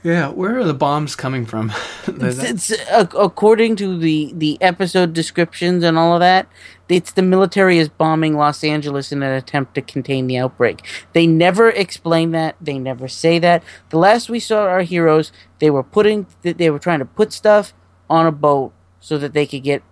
Yeah, 0.03 0.29
where 0.29 0.57
are 0.57 0.63
the 0.63 0.73
bombs 0.73 1.15
coming 1.15 1.45
from? 1.45 1.71
It's, 2.07 2.71
uh, 2.71 3.05
according 3.17 3.75
to 3.77 3.97
the, 3.97 4.31
the 4.35 4.57
episode 4.61 5.13
descriptions 5.13 5.83
and 5.83 5.97
all 5.97 6.13
of 6.15 6.19
that, 6.19 6.47
it's 6.89 7.11
the 7.11 7.21
military 7.21 7.77
is 7.77 7.87
bombing 7.89 8.35
Los 8.35 8.63
Angeles 8.63 9.11
in 9.11 9.21
an 9.21 9.31
attempt 9.31 9.75
to 9.75 9.81
contain 9.81 10.27
the 10.27 10.37
outbreak. 10.37 10.81
They 11.13 11.27
never 11.27 11.69
explain 11.69 12.31
that. 12.31 12.55
They 12.59 12.79
never 12.79 13.07
say 13.07 13.37
that. 13.39 13.63
The 13.89 13.97
last 13.97 14.29
we 14.29 14.39
saw 14.39 14.63
our 14.63 14.81
heroes, 14.81 15.31
they 15.59 15.69
were 15.69 15.83
putting 15.83 16.25
they 16.41 16.69
were 16.69 16.79
trying 16.79 16.99
to 16.99 17.05
put 17.05 17.31
stuff 17.31 17.73
on 18.09 18.25
a 18.25 18.31
boat 18.31 18.73
so 18.99 19.17
that 19.17 19.33
they 19.33 19.45
could 19.45 19.63
get 19.63 19.83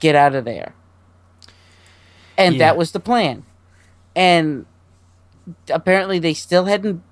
get 0.00 0.14
out 0.14 0.34
of 0.34 0.44
there. 0.44 0.74
And 2.36 2.54
Yeah. 2.56 2.58
that 2.66 2.76
was 2.76 2.92
the 2.92 3.00
plan. 3.00 3.44
And 4.16 4.66
apparently 5.70 6.18
they 6.18 6.34
still 6.34 6.64
hadn't 6.66 7.02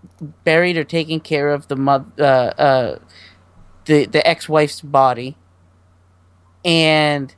buried 0.44 0.76
or 0.76 0.84
taken 0.84 1.20
care 1.20 1.50
of 1.50 1.68
the 1.68 1.76
mother 1.76 2.06
uh, 2.18 2.60
uh, 2.60 2.98
the 3.84 4.06
the 4.06 4.26
ex-wife's 4.26 4.80
body 4.80 5.36
and 6.64 7.34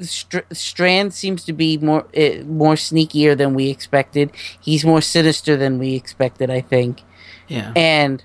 Str- 0.00 0.38
Strand 0.52 1.14
seems 1.14 1.44
to 1.44 1.52
be 1.52 1.78
more 1.78 2.06
uh, 2.16 2.42
more 2.44 2.74
sneakier 2.74 3.36
than 3.36 3.54
we 3.54 3.68
expected. 3.70 4.32
He's 4.60 4.84
more 4.84 5.00
sinister 5.00 5.56
than 5.56 5.78
we 5.78 5.94
expected, 5.94 6.50
I 6.50 6.60
think. 6.62 7.02
yeah. 7.46 7.72
And 7.76 8.24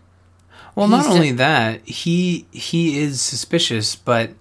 Well, 0.75 0.87
not 0.87 1.05
only 1.07 1.31
that, 1.33 1.87
he 1.87 2.47
he 2.51 2.99
is 2.99 3.21
suspicious, 3.21 3.95
but 3.95 4.31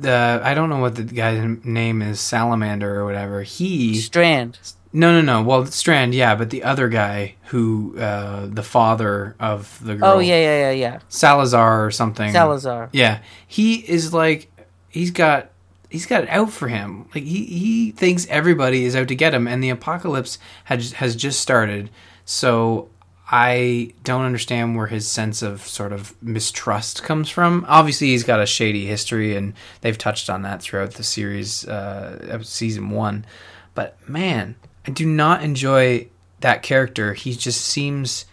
the 0.00 0.40
I 0.42 0.54
don't 0.54 0.68
know 0.68 0.78
what 0.78 0.94
the 0.94 1.02
guy's 1.02 1.42
name 1.64 2.02
is, 2.02 2.20
Salamander 2.20 3.00
or 3.00 3.04
whatever. 3.04 3.42
He 3.42 3.96
Strand, 3.96 4.58
no 4.92 5.12
no 5.12 5.20
no. 5.20 5.42
Well, 5.42 5.66
Strand, 5.66 6.14
yeah, 6.14 6.34
but 6.34 6.50
the 6.50 6.62
other 6.64 6.88
guy 6.88 7.36
who 7.46 7.98
uh, 7.98 8.46
the 8.46 8.62
father 8.62 9.36
of 9.38 9.78
the 9.82 9.96
girl, 9.96 10.14
oh 10.14 10.18
yeah, 10.18 10.36
yeah, 10.36 10.58
yeah, 10.58 10.70
yeah, 10.70 10.98
Salazar 11.08 11.84
or 11.86 11.90
something. 11.90 12.32
Salazar. 12.32 12.88
Yeah, 12.92 13.20
he 13.46 13.76
is 13.76 14.12
like 14.12 14.50
he's 14.88 15.10
got 15.10 15.50
he's 15.90 16.06
got 16.06 16.24
it 16.24 16.28
out 16.28 16.50
for 16.50 16.68
him. 16.68 17.08
Like 17.14 17.24
he 17.24 17.44
he 17.44 17.90
thinks 17.92 18.26
everybody 18.28 18.84
is 18.84 18.96
out 18.96 19.08
to 19.08 19.14
get 19.14 19.34
him, 19.34 19.46
and 19.46 19.62
the 19.62 19.70
apocalypse 19.70 20.38
has 20.64 20.92
has 20.94 21.16
just 21.16 21.40
started. 21.40 21.90
So 22.24 22.88
I 23.28 23.92
don't 24.04 24.24
understand 24.24 24.76
where 24.76 24.86
his 24.86 25.08
sense 25.08 25.42
of 25.42 25.62
sort 25.62 25.92
of 25.92 26.14
mistrust 26.22 27.02
comes 27.02 27.28
from. 27.28 27.64
Obviously, 27.68 28.08
he's 28.08 28.22
got 28.22 28.40
a 28.40 28.46
shady 28.46 28.86
history, 28.86 29.34
and 29.36 29.54
they've 29.80 29.98
touched 29.98 30.30
on 30.30 30.42
that 30.42 30.62
throughout 30.62 30.92
the 30.94 31.02
series, 31.02 31.66
uh, 31.66 32.28
of 32.30 32.46
season 32.46 32.90
one. 32.90 33.26
But 33.74 33.96
man, 34.08 34.54
I 34.86 34.92
do 34.92 35.06
not 35.06 35.42
enjoy 35.42 36.08
that 36.40 36.62
character. 36.62 37.14
He 37.14 37.34
just 37.34 37.62
seems 37.62 38.26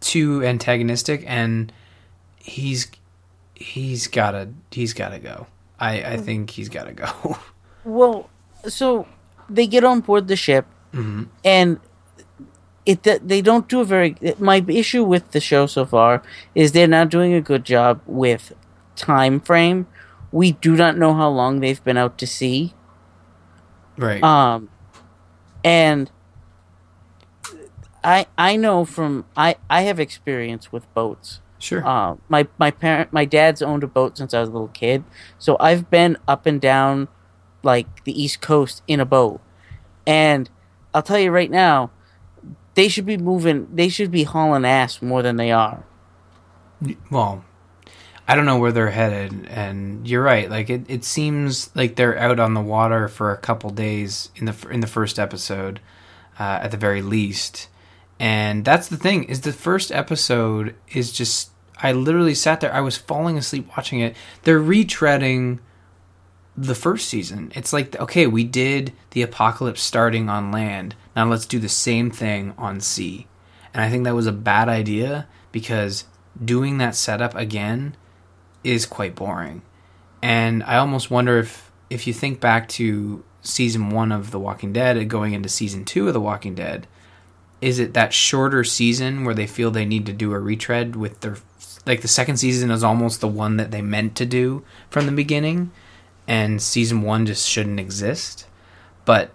too 0.00 0.44
antagonistic, 0.44 1.22
and 1.26 1.72
he's 2.36 2.90
he's 3.54 4.08
gotta 4.08 4.48
he's 4.72 4.94
gotta 4.94 5.18
go. 5.20 5.46
I 5.78 6.02
I 6.02 6.16
think 6.16 6.50
he's 6.50 6.68
gotta 6.68 6.92
go. 6.92 7.38
Well, 7.82 8.28
so 8.68 9.06
they 9.48 9.66
get 9.66 9.84
on 9.84 10.00
board 10.00 10.28
the 10.28 10.36
ship, 10.36 10.66
and 11.44 11.80
it 12.86 13.02
that 13.04 13.28
they 13.28 13.42
don't 13.42 13.68
do 13.68 13.80
a 13.80 13.84
very. 13.84 14.16
My 14.38 14.64
issue 14.68 15.04
with 15.04 15.30
the 15.32 15.40
show 15.40 15.66
so 15.66 15.84
far 15.84 16.22
is 16.54 16.72
they're 16.72 16.88
not 16.88 17.10
doing 17.10 17.32
a 17.34 17.40
good 17.40 17.64
job 17.64 18.00
with 18.06 18.52
time 18.96 19.40
frame. 19.40 19.86
We 20.32 20.52
do 20.52 20.76
not 20.76 20.96
know 20.96 21.14
how 21.14 21.28
long 21.28 21.60
they've 21.60 21.82
been 21.82 21.96
out 21.96 22.18
to 22.18 22.26
sea. 22.26 22.74
right. 23.96 24.22
Um, 24.22 24.70
and 25.64 26.10
I 28.02 28.26
I 28.38 28.56
know 28.56 28.84
from 28.84 29.26
I 29.36 29.56
I 29.68 29.82
have 29.82 30.00
experience 30.00 30.72
with 30.72 30.92
boats. 30.94 31.40
sure. 31.58 31.86
Uh, 31.86 32.16
my 32.28 32.48
my 32.58 32.70
parent 32.70 33.12
my 33.12 33.24
dad's 33.24 33.62
owned 33.62 33.84
a 33.84 33.86
boat 33.86 34.16
since 34.18 34.32
I 34.32 34.40
was 34.40 34.48
a 34.48 34.52
little 34.52 34.68
kid, 34.68 35.04
so 35.38 35.56
I've 35.60 35.90
been 35.90 36.16
up 36.26 36.46
and 36.46 36.60
down 36.60 37.08
like 37.62 38.04
the 38.04 38.20
East 38.20 38.40
Coast 38.40 38.82
in 38.88 39.00
a 39.00 39.04
boat, 39.04 39.40
and 40.06 40.48
I'll 40.94 41.02
tell 41.02 41.18
you 41.18 41.30
right 41.30 41.50
now, 41.50 41.90
they 42.80 42.88
should 42.88 43.04
be 43.04 43.18
moving. 43.18 43.68
They 43.70 43.90
should 43.90 44.10
be 44.10 44.22
hauling 44.22 44.64
ass 44.64 45.02
more 45.02 45.20
than 45.20 45.36
they 45.36 45.52
are. 45.52 45.84
well, 47.10 47.44
I 48.26 48.34
don't 48.34 48.46
know 48.46 48.56
where 48.56 48.72
they're 48.72 48.88
headed, 48.88 49.46
and 49.48 50.08
you're 50.08 50.22
right. 50.22 50.48
Like 50.48 50.70
it, 50.70 50.86
it 50.88 51.04
seems 51.04 51.68
like 51.76 51.96
they're 51.96 52.16
out 52.16 52.40
on 52.40 52.54
the 52.54 52.62
water 52.62 53.06
for 53.06 53.32
a 53.32 53.36
couple 53.36 53.68
days 53.68 54.30
in 54.34 54.46
the 54.46 54.56
in 54.70 54.80
the 54.80 54.86
first 54.86 55.18
episode, 55.18 55.80
uh, 56.38 56.60
at 56.62 56.70
the 56.70 56.78
very 56.78 57.02
least. 57.02 57.68
And 58.18 58.64
that's 58.64 58.88
the 58.88 58.96
thing 58.96 59.24
is 59.24 59.42
the 59.42 59.52
first 59.52 59.92
episode 59.92 60.74
is 60.90 61.12
just 61.12 61.50
I 61.82 61.92
literally 61.92 62.34
sat 62.34 62.62
there. 62.62 62.72
I 62.72 62.80
was 62.80 62.96
falling 62.96 63.36
asleep 63.36 63.68
watching 63.76 64.00
it. 64.00 64.16
They're 64.44 64.58
retreading 64.58 65.58
the 66.56 66.74
first 66.74 67.08
season. 67.08 67.52
It's 67.54 67.74
like 67.74 67.94
okay, 68.00 68.26
we 68.26 68.44
did 68.44 68.94
the 69.10 69.20
apocalypse 69.20 69.82
starting 69.82 70.30
on 70.30 70.50
land. 70.50 70.94
Now 71.14 71.28
let's 71.28 71.46
do 71.46 71.58
the 71.58 71.68
same 71.68 72.10
thing 72.10 72.54
on 72.56 72.80
sea. 72.80 73.26
And 73.72 73.82
I 73.82 73.90
think 73.90 74.04
that 74.04 74.14
was 74.14 74.26
a 74.26 74.32
bad 74.32 74.68
idea 74.68 75.28
because 75.52 76.04
doing 76.42 76.78
that 76.78 76.94
setup 76.94 77.34
again 77.34 77.96
is 78.64 78.86
quite 78.86 79.14
boring. 79.14 79.62
And 80.22 80.62
I 80.64 80.76
almost 80.76 81.10
wonder 81.10 81.38
if 81.38 81.70
if 81.88 82.06
you 82.06 82.12
think 82.12 82.40
back 82.40 82.68
to 82.68 83.24
season 83.42 83.90
1 83.90 84.12
of 84.12 84.30
The 84.30 84.38
Walking 84.38 84.72
Dead 84.72 84.96
and 84.96 85.10
going 85.10 85.32
into 85.32 85.48
season 85.48 85.84
2 85.84 86.06
of 86.06 86.14
The 86.14 86.20
Walking 86.20 86.54
Dead, 86.54 86.86
is 87.60 87.78
it 87.78 87.94
that 87.94 88.12
shorter 88.12 88.62
season 88.62 89.24
where 89.24 89.34
they 89.34 89.46
feel 89.46 89.70
they 89.70 89.84
need 89.84 90.06
to 90.06 90.12
do 90.12 90.32
a 90.32 90.38
retread 90.38 90.94
with 90.94 91.20
their 91.20 91.36
like 91.86 92.02
the 92.02 92.08
second 92.08 92.36
season 92.36 92.70
is 92.70 92.84
almost 92.84 93.20
the 93.20 93.28
one 93.28 93.56
that 93.56 93.70
they 93.70 93.82
meant 93.82 94.14
to 94.14 94.26
do 94.26 94.62
from 94.90 95.06
the 95.06 95.12
beginning 95.12 95.70
and 96.28 96.60
season 96.62 97.02
1 97.02 97.26
just 97.26 97.48
shouldn't 97.48 97.80
exist. 97.80 98.46
But 99.04 99.32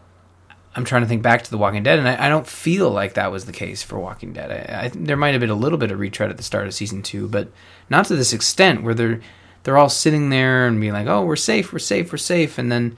I'm 0.75 0.83
trying 0.83 1.03
to 1.03 1.07
think 1.07 1.23
back 1.23 1.43
to 1.43 1.49
The 1.49 1.57
Walking 1.57 1.83
Dead, 1.83 1.99
and 1.99 2.07
I, 2.07 2.25
I 2.25 2.29
don't 2.29 2.45
feel 2.45 2.89
like 2.89 3.13
that 3.13 3.31
was 3.31 3.45
the 3.45 3.53
case 3.53 3.81
for 3.81 3.97
Walking 3.97 4.33
Dead. 4.33 4.51
I, 4.51 4.85
I 4.85 4.91
there 4.93 5.15
might 5.15 5.31
have 5.31 5.39
been 5.39 5.49
a 5.49 5.55
little 5.55 5.77
bit 5.77 5.91
of 5.91 5.99
retread 5.99 6.29
at 6.29 6.37
the 6.37 6.43
start 6.43 6.67
of 6.67 6.73
season 6.73 7.01
two, 7.01 7.27
but 7.29 7.49
not 7.89 8.05
to 8.07 8.15
this 8.15 8.33
extent 8.33 8.83
where 8.83 8.93
they're 8.93 9.21
they're 9.63 9.77
all 9.77 9.89
sitting 9.89 10.29
there 10.29 10.67
and 10.67 10.79
being 10.81 10.93
like, 10.93 11.07
"Oh, 11.07 11.23
we're 11.23 11.37
safe, 11.37 11.71
we're 11.71 11.79
safe, 11.79 12.11
we're 12.11 12.17
safe," 12.17 12.57
and 12.57 12.71
then 12.71 12.97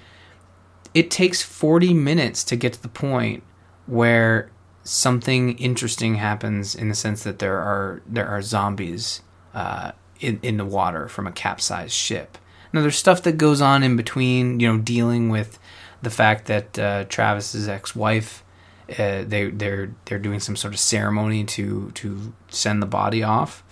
it 0.93 1.11
takes 1.11 1.43
40 1.43 1.93
minutes 1.93 2.43
to 2.45 2.55
get 2.55 2.73
to 2.73 2.81
the 2.81 2.87
point 2.87 3.43
where 3.85 4.49
something 4.83 5.57
interesting 5.57 6.15
happens 6.15 6.73
in 6.73 6.89
the 6.89 6.95
sense 6.95 7.23
that 7.23 7.39
there 7.39 7.59
are 7.59 8.01
there 8.07 8.27
are 8.27 8.41
zombies 8.41 9.21
uh, 9.53 9.91
in 10.19 10.39
in 10.41 10.57
the 10.57 10.65
water 10.65 11.07
from 11.07 11.27
a 11.27 11.31
capsized 11.31 11.93
ship. 11.93 12.37
Now 12.73 12.81
there's 12.81 12.97
stuff 12.97 13.21
that 13.23 13.37
goes 13.37 13.61
on 13.61 13.83
in 13.83 13.95
between, 13.95 14.59
you 14.59 14.67
know, 14.67 14.79
dealing 14.79 15.29
with 15.29 15.59
the 16.01 16.09
fact 16.09 16.45
that 16.47 16.77
uh, 16.79 17.03
Travis's 17.05 17.67
ex-wife 17.67 18.43
uh, 18.91 19.23
they 19.27 19.49
they're 19.49 19.93
they're 20.05 20.19
doing 20.19 20.39
some 20.39 20.55
sort 20.55 20.73
of 20.73 20.79
ceremony 20.79 21.43
to 21.43 21.91
to 21.91 22.33
send 22.49 22.81
the 22.81 22.85
body 22.87 23.21
off, 23.23 23.63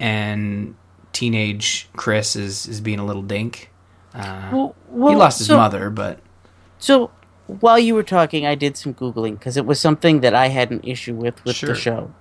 and 0.00 0.74
teenage 1.12 1.88
Chris 1.96 2.36
is 2.36 2.66
is 2.66 2.80
being 2.80 2.98
a 2.98 3.04
little 3.04 3.22
dink. 3.22 3.70
Uh, 4.14 4.50
Well, 4.90 5.10
he 5.10 5.16
lost 5.16 5.38
his 5.38 5.46
so- 5.48 5.56
mother, 5.56 5.90
but 5.90 6.18
So 6.78 7.10
while 7.46 7.78
you 7.78 7.94
were 7.94 8.02
talking, 8.02 8.46
I 8.46 8.54
did 8.54 8.76
some 8.76 8.94
googling 8.94 9.38
because 9.38 9.56
it 9.56 9.64
was 9.64 9.80
something 9.80 10.20
that 10.20 10.34
I 10.34 10.48
had 10.48 10.70
an 10.70 10.80
issue 10.82 11.14
with 11.14 11.42
with 11.44 11.56
Sure. 11.56 11.70
the 11.70 11.74
show. 11.74 12.12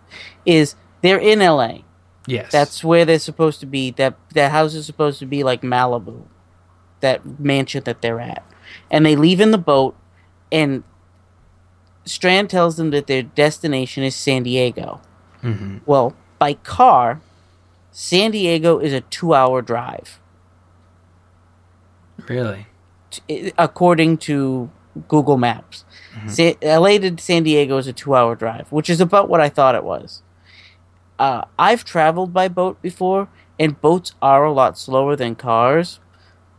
Is 0.45 0.75
they're 1.01 1.19
in 1.19 1.41
L.A. 1.41 1.83
yes, 2.27 2.51
That's 2.51 2.83
where 2.83 3.03
they're 3.05 3.19
supposed 3.19 3.59
to 3.61 3.65
be. 3.65 3.91
That 3.91 4.15
that 4.33 4.51
house 4.51 4.73
is 4.75 4.85
supposed 4.85 5.19
to 5.19 5.25
be 5.25 5.43
like 5.43 5.61
Malibu, 5.61 6.23
that 7.01 7.39
mansion 7.39 7.83
that 7.85 8.01
they're 8.01 8.19
at, 8.19 8.43
and 8.91 9.05
they 9.05 9.15
leave 9.15 9.39
in 9.41 9.51
the 9.51 9.57
boat, 9.57 9.95
and 10.51 10.83
Strand 12.05 12.49
tells 12.49 12.77
them 12.77 12.91
that 12.91 13.07
their 13.07 13.21
destination 13.23 14.03
is 14.03 14.15
San 14.15 14.43
Diego. 14.43 15.01
Mhm. 15.43 15.81
Well, 15.85 16.13
by 16.39 16.53
car, 16.53 17.19
San 17.91 18.31
Diego 18.31 18.79
is 18.79 18.93
a 18.93 19.01
two-hour 19.01 19.61
drive, 19.61 20.19
really 22.27 22.67
according 23.57 24.17
to 24.17 24.69
Google 25.07 25.37
Maps. 25.37 25.85
Sa- 26.27 26.53
LA 26.61 26.97
to 26.99 27.15
San 27.19 27.43
Diego 27.43 27.77
is 27.77 27.87
a 27.87 27.93
two-hour 27.93 28.35
drive, 28.35 28.71
which 28.71 28.89
is 28.89 28.99
about 28.99 29.29
what 29.29 29.39
I 29.39 29.49
thought 29.49 29.75
it 29.75 29.83
was. 29.83 30.21
Uh, 31.19 31.43
I've 31.57 31.83
traveled 31.85 32.33
by 32.33 32.47
boat 32.47 32.81
before, 32.81 33.27
and 33.59 33.79
boats 33.81 34.13
are 34.21 34.43
a 34.43 34.51
lot 34.51 34.77
slower 34.77 35.15
than 35.15 35.35
cars, 35.35 35.99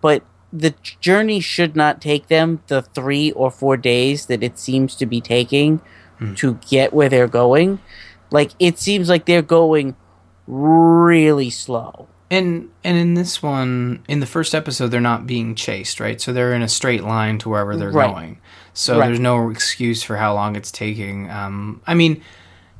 but 0.01 0.23
the 0.53 0.75
journey 1.01 1.41
should 1.41 1.77
not 1.77 2.01
take 2.01 2.29
them 2.29 2.63
the 2.69 2.83
three 2.83 3.33
or 3.33 3.51
four 3.51 3.77
days 3.77 4.27
that 4.27 4.43
it 4.43 4.59
seems 4.59 4.95
to 4.97 5.07
be 5.07 5.21
taking 5.21 5.81
to 6.37 6.59
get 6.69 6.93
where 6.93 7.09
they're 7.09 7.29
going. 7.29 7.79
Like 8.31 8.51
it 8.59 8.79
seems 8.79 9.09
like 9.09 9.27
they're 9.27 9.43
going 9.43 9.95
really 10.47 11.51
slow. 11.51 12.09
And 12.31 12.71
and 12.85 12.97
in 12.97 13.15
this 13.15 13.43
one, 13.43 14.03
in 14.09 14.21
the 14.21 14.27
first 14.27 14.55
episode, 14.55 14.89
they're 14.89 15.01
not 15.01 15.27
being 15.27 15.55
chased, 15.55 16.01
right? 16.01 16.21
So 16.21 16.33
they're 16.33 16.53
in 16.53 16.63
a 16.63 16.69
straight 16.69 17.03
line 17.05 17.39
to 17.39 17.49
wherever 17.49 17.77
they're 17.77 17.91
Right. 17.91 18.13
going. 18.13 18.39
So 18.75 18.99
Right. 18.99 19.07
there's 19.07 19.21
no 19.21 19.49
excuse 19.51 20.03
for 20.03 20.17
how 20.17 20.35
long 20.35 20.57
it's 20.57 20.71
taking. 20.71 21.31
Um, 21.31 21.81
I 21.87 21.95
mean, 21.95 22.21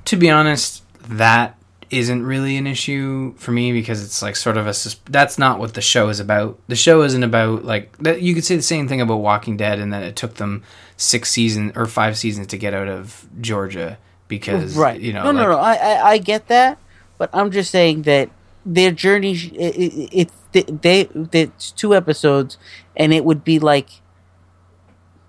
to 0.07 0.17
be 0.17 0.29
honest, 0.31 0.83
that 1.09 1.57
isn't 1.91 2.25
really 2.25 2.57
an 2.57 2.67
issue 2.67 3.35
for 3.37 3.51
me 3.53 3.73
because 3.73 4.03
it's 4.05 4.21
like 4.23 4.37
sort 4.37 4.57
of 4.57 4.67
a 4.67 4.75
that's 5.11 5.39
not 5.39 5.59
what 5.59 5.75
the 5.75 5.81
show 5.81 6.09
is 6.09 6.21
about. 6.21 6.59
The 6.69 6.77
show 6.77 7.03
isn't 7.03 7.23
about 7.23 7.65
like 7.65 7.97
that. 7.99 8.21
You 8.23 8.35
could 8.35 8.45
say 8.45 8.57
the 8.57 8.63
same 8.63 8.89
thing 8.89 9.01
about 9.01 9.17
Walking 9.17 9.57
Dead, 9.57 9.79
and 9.79 9.93
that 9.93 10.03
it 10.03 10.15
took 10.17 10.35
them 10.35 10.63
six 10.97 11.31
seasons 11.31 11.73
or 11.77 11.87
five 11.87 12.19
seasons 12.19 12.47
to 12.49 12.59
get 12.59 12.75
out 12.75 12.89
of 12.89 13.27
Georgia 13.41 13.99
because 14.27 14.77
right 14.77 15.01
you 15.01 15.13
know 15.13 15.23
no 15.25 15.33
no 15.33 15.39
like- 15.41 15.49
no 15.49 15.57
I, 15.59 15.75
I 15.75 16.09
i 16.11 16.19
get 16.19 16.49
that 16.49 16.77
but 17.17 17.31
i'm 17.33 17.51
just 17.51 17.71
saying 17.71 18.03
that 18.03 18.29
their 18.67 18.91
journey 18.91 19.33
it's 19.33 20.33
it, 20.53 20.69
it, 20.69 20.83
they 20.83 21.09
it's 21.33 21.71
two 21.71 21.95
episodes 21.95 22.59
and 22.95 23.15
it 23.15 23.25
would 23.25 23.43
be 23.43 23.59
like 23.59 23.89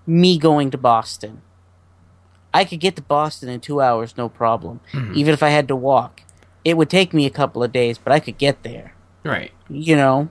me 0.06 0.36
going 0.38 0.70
to 0.70 0.76
boston 0.78 1.40
i 2.52 2.64
could 2.64 2.80
get 2.80 2.96
to 2.96 3.02
boston 3.02 3.48
in 3.48 3.60
two 3.60 3.80
hours 3.80 4.16
no 4.18 4.28
problem 4.28 4.80
Mm-hmm. 4.92 5.14
even 5.14 5.32
if 5.32 5.42
i 5.42 5.48
had 5.48 5.68
to 5.68 5.76
walk 5.76 6.22
it 6.64 6.76
would 6.76 6.90
take 6.90 7.12
me 7.14 7.26
a 7.26 7.30
couple 7.30 7.62
of 7.62 7.72
days 7.72 7.98
but 7.98 8.12
i 8.12 8.20
could 8.20 8.38
get 8.38 8.62
there 8.62 8.94
right. 9.24 9.52
you 9.68 9.96
know 9.96 10.28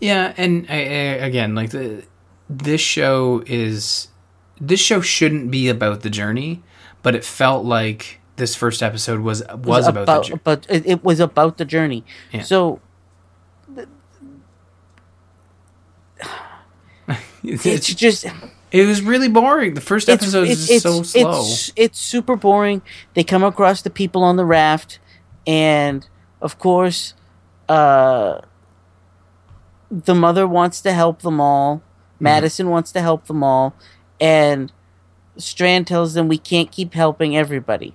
Yeah, 0.00 0.32
and 0.36 0.66
I, 0.70 0.76
I, 0.76 1.26
again, 1.28 1.54
like 1.54 1.70
the 1.70 2.04
this 2.48 2.80
show 2.80 3.42
is 3.46 4.08
this 4.60 4.80
show 4.80 5.00
shouldn't 5.00 5.50
be 5.50 5.68
about 5.68 6.00
the 6.00 6.10
journey, 6.10 6.62
but 7.02 7.14
it 7.14 7.24
felt 7.24 7.64
like 7.66 8.18
this 8.36 8.54
first 8.54 8.82
episode 8.82 9.20
was 9.20 9.42
was, 9.52 9.86
about, 9.86 10.06
the 10.06 10.22
journey. 10.22 10.40
but 10.42 10.66
it, 10.70 10.86
it 10.86 11.04
was 11.04 11.20
about 11.20 11.58
the 11.58 11.64
journey 11.66 12.04
Yeah. 12.32 12.42
so 12.42 12.80
It's, 17.42 17.66
it's 17.66 17.94
just 17.94 18.24
it 18.72 18.86
was 18.86 19.02
really 19.02 19.28
boring. 19.28 19.74
The 19.74 19.80
first 19.80 20.08
episode 20.08 20.48
is 20.48 20.66
just 20.66 20.82
so 20.82 21.02
slow. 21.02 21.40
It's, 21.40 21.72
it's 21.76 21.98
super 21.98 22.36
boring. 22.36 22.82
They 23.14 23.24
come 23.24 23.42
across 23.42 23.82
the 23.82 23.90
people 23.90 24.22
on 24.22 24.36
the 24.36 24.44
raft, 24.46 24.98
and 25.46 26.06
of 26.40 26.58
course, 26.58 27.14
uh, 27.68 28.40
the 29.90 30.14
mother 30.14 30.46
wants 30.46 30.80
to 30.82 30.92
help 30.92 31.22
them 31.22 31.40
all. 31.40 31.76
Mm-hmm. 31.76 32.24
Madison 32.24 32.70
wants 32.70 32.92
to 32.92 33.00
help 33.00 33.26
them 33.26 33.42
all, 33.42 33.74
and 34.20 34.72
Strand 35.36 35.86
tells 35.86 36.14
them 36.14 36.28
we 36.28 36.38
can't 36.38 36.70
keep 36.70 36.94
helping 36.94 37.36
everybody. 37.36 37.94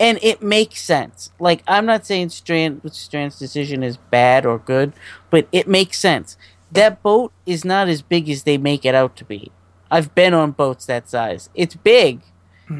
And 0.00 0.18
it 0.22 0.42
makes 0.42 0.80
sense. 0.82 1.30
Like 1.38 1.62
I'm 1.68 1.86
not 1.86 2.04
saying 2.04 2.30
Strand 2.30 2.80
Strand's 2.92 3.38
decision 3.38 3.82
is 3.82 3.96
bad 3.96 4.44
or 4.44 4.58
good, 4.58 4.92
but 5.30 5.46
it 5.52 5.68
makes 5.68 5.98
sense. 5.98 6.36
That 6.72 7.02
boat 7.02 7.32
is 7.46 7.64
not 7.64 7.88
as 7.88 8.02
big 8.02 8.28
as 8.28 8.42
they 8.42 8.58
make 8.58 8.84
it 8.84 8.94
out 8.94 9.14
to 9.16 9.24
be. 9.24 9.52
I've 9.90 10.14
been 10.14 10.34
on 10.34 10.50
boats 10.50 10.86
that 10.86 11.08
size. 11.08 11.48
It's 11.54 11.76
big. 11.76 12.22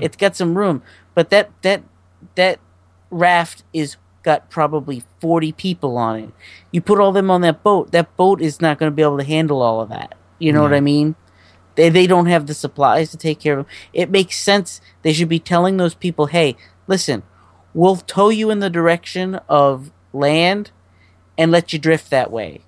It's 0.01 0.17
got 0.17 0.35
some 0.35 0.57
room, 0.57 0.83
but 1.15 1.31
that 1.31 1.51
that 1.63 1.83
that 2.35 2.59
raft 3.11 3.65
is 3.73 3.97
got 4.25 4.51
probably 4.51 5.05
40 5.21 5.53
people 5.53 5.97
on 5.97 6.19
it. 6.19 6.31
You 6.73 6.81
put 6.81 6.99
all 6.99 7.13
them 7.13 7.31
on 7.31 7.43
that 7.43 7.63
boat, 7.63 7.93
that 7.93 8.17
boat 8.17 8.41
is 8.43 8.61
not 8.61 8.79
going 8.79 8.91
to 8.91 8.95
be 8.97 9.03
able 9.03 9.19
to 9.19 9.25
handle 9.25 9.63
all 9.63 9.81
of 9.81 9.91
that. 9.91 10.15
You 10.41 10.53
know 10.53 10.63
what 10.63 10.75
I 10.75 10.81
mean? 10.81 11.15
They 11.77 11.89
they 11.91 12.07
don't 12.07 12.27
have 12.27 12.47
the 12.47 12.55
supplies 12.55 13.11
to 13.13 13.17
take 13.17 13.39
care 13.41 13.59
of 13.59 13.67
them. 13.67 13.75
It 13.93 14.11
makes 14.11 14.37
sense. 14.39 14.81
They 15.03 15.13
should 15.13 15.29
be 15.29 15.39
telling 15.39 15.77
those 15.77 15.95
people, 15.95 16.27
"Hey, 16.27 16.57
listen, 16.87 17.23
we'll 17.73 17.97
tow 17.97 18.29
you 18.31 18.51
in 18.51 18.59
the 18.61 18.71
direction 18.71 19.37
of 19.49 19.91
land 20.13 20.71
and 21.39 21.51
let 21.51 21.73
you 21.73 21.79
drift 21.79 22.11
that 22.11 22.31
way." 22.31 22.61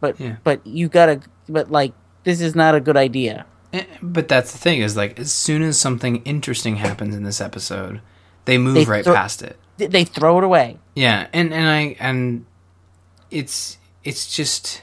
But 0.00 0.18
Yeah. 0.20 0.36
but 0.44 0.66
you 0.66 0.88
got 0.88 1.06
to 1.06 1.20
but 1.48 1.70
like 1.70 1.92
this 2.24 2.40
is 2.40 2.54
not 2.54 2.74
a 2.74 2.80
good 2.80 2.96
idea. 2.96 3.44
Eh, 3.72 3.84
But 4.02 4.28
that's 4.28 4.52
the 4.52 4.58
thing 4.58 4.80
is 4.80 4.96
like 4.96 5.18
as 5.18 5.30
soon 5.32 5.62
as 5.62 5.78
something 5.78 6.22
interesting 6.24 6.76
happens 6.76 7.14
in 7.14 7.22
this 7.22 7.40
episode, 7.40 8.00
they 8.46 8.56
move 8.58 8.74
They 8.74 8.84
right 8.84 9.04
throw- 9.04 9.14
past 9.14 9.42
it. 9.42 9.58
They 9.76 10.04
throw 10.04 10.38
it 10.38 10.44
away. 10.44 10.78
Yeah, 10.94 11.26
and 11.32 11.52
and 11.52 11.68
I 11.68 11.96
and 11.98 12.46
it's 13.30 13.78
it's 14.04 14.34
just 14.34 14.82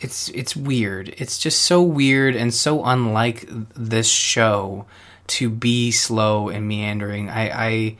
it's 0.00 0.28
it's 0.30 0.56
weird. 0.56 1.14
It's 1.18 1.38
just 1.38 1.62
so 1.62 1.82
weird 1.82 2.34
and 2.34 2.52
so 2.52 2.84
unlike 2.84 3.48
this 3.74 4.08
show 4.08 4.86
to 5.28 5.48
be 5.48 5.90
slow 5.90 6.48
and 6.48 6.66
meandering. 6.66 7.28
I 7.28 7.50
I 7.50 7.96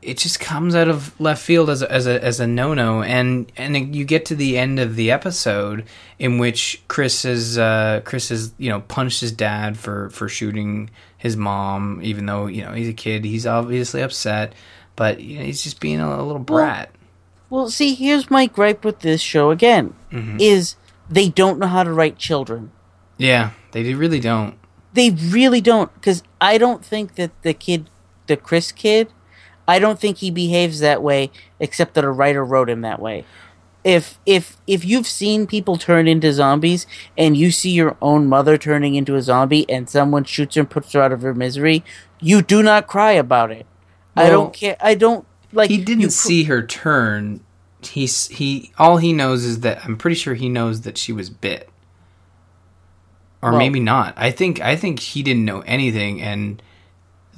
it 0.00 0.16
just 0.16 0.38
comes 0.38 0.74
out 0.74 0.88
of 0.88 1.18
left 1.20 1.42
field 1.42 1.68
as 1.68 1.82
a, 1.82 1.90
as 1.90 2.06
a 2.06 2.22
as 2.22 2.40
a 2.40 2.46
no 2.46 2.74
no, 2.74 3.02
and 3.02 3.50
and 3.56 3.94
you 3.94 4.04
get 4.04 4.26
to 4.26 4.36
the 4.36 4.58
end 4.58 4.78
of 4.78 4.96
the 4.96 5.10
episode 5.10 5.84
in 6.18 6.38
which 6.38 6.82
Chris 6.88 7.24
is 7.24 7.58
uh, 7.58 8.02
Chris 8.04 8.28
has 8.28 8.52
you 8.58 8.70
know 8.70 8.80
punched 8.82 9.20
his 9.20 9.32
dad 9.32 9.76
for 9.76 10.10
for 10.10 10.28
shooting 10.28 10.90
his 11.16 11.36
mom, 11.36 12.00
even 12.02 12.26
though 12.26 12.46
you 12.46 12.62
know 12.62 12.72
he's 12.72 12.88
a 12.88 12.92
kid, 12.92 13.24
he's 13.24 13.46
obviously 13.46 14.02
upset, 14.02 14.52
but 14.98 15.20
you 15.20 15.38
know, 15.38 15.44
he's 15.44 15.62
just 15.62 15.78
being 15.80 16.00
a, 16.00 16.08
a 16.20 16.22
little 16.22 16.40
brat. 16.42 16.90
Well, 17.48 17.70
see, 17.70 17.94
here's 17.94 18.30
my 18.30 18.46
gripe 18.46 18.84
with 18.84 18.98
this 19.00 19.22
show 19.22 19.50
again: 19.52 19.94
Mm-hmm. 20.12 20.36
is 20.40 20.74
they 21.08 21.28
don't 21.28 21.58
know 21.58 21.68
how 21.68 21.84
to 21.84 21.92
write 21.92 22.18
children. 22.18 22.72
Yeah, 23.16 23.50
they 23.72 23.94
really 23.94 24.20
don't. 24.20 24.58
They 24.92 25.10
really 25.10 25.60
don't, 25.60 25.94
because 25.94 26.22
I 26.40 26.58
don't 26.58 26.84
think 26.84 27.14
that 27.14 27.30
the 27.42 27.54
kid, 27.54 27.88
the 28.26 28.36
Chris 28.36 28.72
kid, 28.72 29.12
I 29.68 29.78
don't 29.78 29.98
think 30.00 30.18
he 30.18 30.30
behaves 30.30 30.80
that 30.80 31.02
way, 31.02 31.30
except 31.60 31.94
that 31.94 32.04
a 32.04 32.10
writer 32.10 32.44
wrote 32.44 32.68
him 32.68 32.80
that 32.82 33.00
way. 33.00 33.24
If 33.84 34.18
if 34.26 34.56
if 34.66 34.84
you've 34.84 35.06
seen 35.06 35.46
people 35.46 35.76
turn 35.78 36.08
into 36.08 36.32
zombies 36.32 36.86
and 37.16 37.36
you 37.36 37.50
see 37.52 37.70
your 37.70 37.96
own 38.02 38.26
mother 38.26 38.58
turning 38.58 38.96
into 38.96 39.14
a 39.14 39.22
zombie 39.22 39.68
and 39.70 39.88
someone 39.88 40.24
shoots 40.24 40.56
her 40.56 40.62
and 40.62 40.68
puts 40.70 40.92
her 40.92 41.00
out 41.00 41.12
of 41.12 41.22
her 41.22 41.32
misery, 41.32 41.84
you 42.20 42.42
do 42.42 42.62
not 42.62 42.86
cry 42.88 43.12
about 43.12 43.52
it. 43.52 43.66
I 44.26 44.30
don't 44.30 44.52
care. 44.52 44.76
I 44.80 44.94
don't 44.94 45.26
like. 45.52 45.70
He 45.70 45.78
didn't 45.78 46.02
you 46.02 46.10
see 46.10 46.44
her 46.44 46.66
turn. 46.66 47.40
He's 47.82 48.28
he 48.28 48.72
all 48.78 48.96
he 48.98 49.12
knows 49.12 49.44
is 49.44 49.60
that 49.60 49.84
I'm 49.84 49.96
pretty 49.96 50.16
sure 50.16 50.34
he 50.34 50.48
knows 50.48 50.82
that 50.82 50.98
she 50.98 51.12
was 51.12 51.30
bit. 51.30 51.68
Or 53.40 53.50
Well- 53.50 53.58
maybe 53.58 53.80
not. 53.80 54.14
I 54.16 54.30
think 54.30 54.60
I 54.60 54.76
think 54.76 55.00
he 55.00 55.22
didn't 55.22 55.44
know 55.44 55.60
anything 55.60 56.20
and 56.20 56.60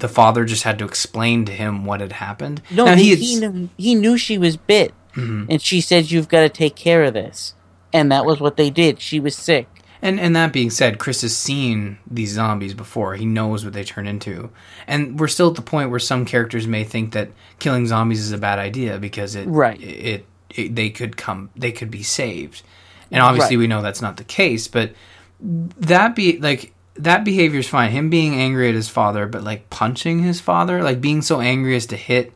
the 0.00 0.08
father 0.08 0.44
just 0.44 0.64
had 0.64 0.78
to 0.78 0.84
explain 0.84 1.44
to 1.44 1.52
him 1.52 1.84
what 1.84 2.00
had 2.00 2.12
happened. 2.12 2.62
No, 2.70 2.86
Now, 2.86 2.96
he, 2.96 3.14
he, 3.14 3.36
knew, 3.38 3.68
he 3.76 3.94
knew 3.94 4.16
she 4.18 4.38
was 4.38 4.56
bit, 4.56 4.92
mm-hmm. 5.14 5.44
and 5.48 5.62
she 5.62 5.80
said, 5.80 6.10
"You've 6.10 6.28
got 6.28 6.40
to 6.40 6.48
take 6.48 6.74
care 6.74 7.04
of 7.04 7.14
this," 7.14 7.54
and 7.92 8.10
that 8.10 8.24
was 8.24 8.40
what 8.40 8.56
they 8.56 8.70
did. 8.70 9.00
She 9.00 9.20
was 9.20 9.36
sick. 9.36 9.68
And 10.02 10.18
and 10.18 10.34
that 10.36 10.52
being 10.52 10.70
said, 10.70 10.98
Chris 10.98 11.22
has 11.22 11.36
seen 11.36 11.98
these 12.10 12.32
zombies 12.32 12.74
before. 12.74 13.14
He 13.16 13.26
knows 13.26 13.64
what 13.64 13.74
they 13.74 13.84
turn 13.84 14.06
into. 14.06 14.50
And 14.86 15.20
we're 15.20 15.28
still 15.28 15.50
at 15.50 15.56
the 15.56 15.62
point 15.62 15.90
where 15.90 15.98
some 16.00 16.24
characters 16.24 16.66
may 16.66 16.84
think 16.84 17.12
that 17.12 17.30
killing 17.58 17.86
zombies 17.86 18.20
is 18.20 18.32
a 18.32 18.38
bad 18.38 18.58
idea 18.58 18.98
because 18.98 19.34
it 19.34 19.46
Right. 19.46 19.80
it, 19.80 20.24
it 20.50 20.74
they 20.74 20.90
could 20.90 21.16
come 21.16 21.50
they 21.54 21.72
could 21.72 21.90
be 21.90 22.02
saved. 22.02 22.62
And 23.10 23.22
obviously 23.22 23.56
Right. 23.56 23.62
we 23.62 23.66
know 23.66 23.82
that's 23.82 24.00
not 24.02 24.16
the 24.16 24.24
case, 24.24 24.68
but 24.68 24.92
that 25.40 26.14
be 26.16 26.38
like 26.38 26.72
that 26.96 27.24
behavior 27.24 27.60
is 27.60 27.68
fine. 27.68 27.90
Him 27.90 28.10
being 28.10 28.34
angry 28.34 28.68
at 28.68 28.74
his 28.74 28.88
father, 28.88 29.26
but 29.26 29.42
like 29.44 29.70
punching 29.70 30.20
his 30.22 30.40
father, 30.40 30.82
like 30.82 31.00
being 31.00 31.22
so 31.22 31.40
angry 31.40 31.76
as 31.76 31.86
to 31.86 31.96
hit 31.96 32.32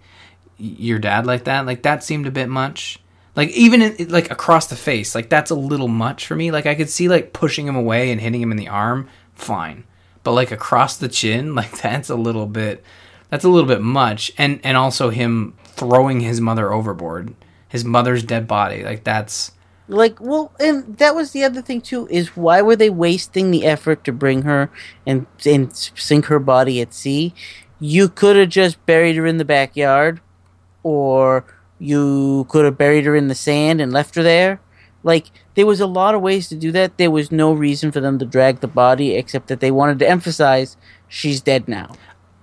your 0.59 0.99
dad 0.99 1.27
like 1.27 1.45
that, 1.45 1.67
like 1.67 1.83
that 1.83 2.05
seemed 2.05 2.27
a 2.27 2.31
bit 2.31 2.49
much. 2.49 2.99
Like 3.37 3.51
even 3.51 3.83
in, 3.83 4.09
like 4.09 4.31
across 4.31 4.69
the 4.69 4.77
face, 4.77 5.15
like 5.15 5.29
that's 5.29 5.51
a 5.51 5.57
little 5.57 5.89
much 5.89 6.27
for 6.27 6.37
me. 6.37 6.51
Like 6.51 6.67
I 6.67 6.75
could 6.75 6.91
see 6.91 7.09
like 7.09 7.33
pushing 7.33 7.67
him 7.67 7.77
away 7.77 8.11
and 8.11 8.21
hitting 8.21 8.41
him 8.41 8.51
in 8.53 8.57
the 8.57 8.69
arm, 8.69 9.09
fine. 9.35 9.85
But 10.23 10.33
like 10.33 10.53
across 10.53 10.97
the 10.97 11.09
chin, 11.09 11.55
like 11.61 11.81
that's 11.81 12.09
a 12.11 12.15
little 12.17 12.47
bit 12.47 12.85
that's 13.31 13.45
a 13.45 13.49
little 13.49 13.69
bit 13.69 13.81
much. 13.81 14.33
And 14.39 14.61
and 14.63 14.77
also 14.77 15.11
him 15.11 15.55
throwing 15.65 16.21
his 16.21 16.41
mother 16.41 16.73
overboard, 16.73 17.35
his 17.69 17.85
mother's 17.85 18.23
dead 18.23 18.47
body, 18.47 18.85
like 18.85 19.03
that's 19.05 19.53
Like, 19.89 20.21
well, 20.21 20.53
and 20.61 20.97
that 20.99 21.15
was 21.15 21.33
the 21.33 21.45
other 21.45 21.61
thing 21.61 21.81
too. 21.81 22.07
Is 22.09 22.37
why 22.37 22.63
were 22.63 22.77
they 22.77 22.91
wasting 22.91 23.51
the 23.51 23.65
effort 23.67 24.05
to 24.05 24.13
bring 24.13 24.43
her 24.43 24.71
and 25.07 25.27
and 25.45 25.75
sink 25.75 26.27
her 26.27 26.39
body 26.39 26.81
at 26.81 26.95
sea? 26.95 27.35
You 27.81 28.09
could 28.09 28.37
have 28.37 28.49
just 28.49 28.85
buried 28.87 29.17
her 29.17 29.27
in 29.27 29.39
the 29.39 29.45
backyard, 29.45 30.21
or 30.85 31.45
you 31.85 32.47
could 32.49 32.65
have 32.65 32.79
buried 32.79 33.05
her 33.05 33.15
in 33.15 33.29
the 33.29 33.35
sand 33.35 33.81
and 33.81 33.93
left 33.93 34.15
her 34.15 34.23
there. 34.23 34.61
Like 35.03 35.27
there 35.55 35.67
was 35.67 35.81
a 35.81 35.87
lot 35.87 36.15
of 36.15 36.23
ways 36.23 36.49
to 36.49 36.57
do 36.57 36.73
that. 36.73 36.97
There 36.97 37.11
was 37.11 37.31
no 37.31 37.53
reason 37.53 37.93
for 37.93 38.01
them 38.01 38.19
to 38.19 38.25
drag 38.25 38.61
the 38.61 38.69
body 38.69 39.15
except 39.15 39.49
that 39.49 39.61
they 39.61 39.71
wanted 39.71 39.99
to 39.99 40.09
emphasize 40.09 40.77
she's 41.09 41.41
dead 41.41 41.69
now. 41.69 41.95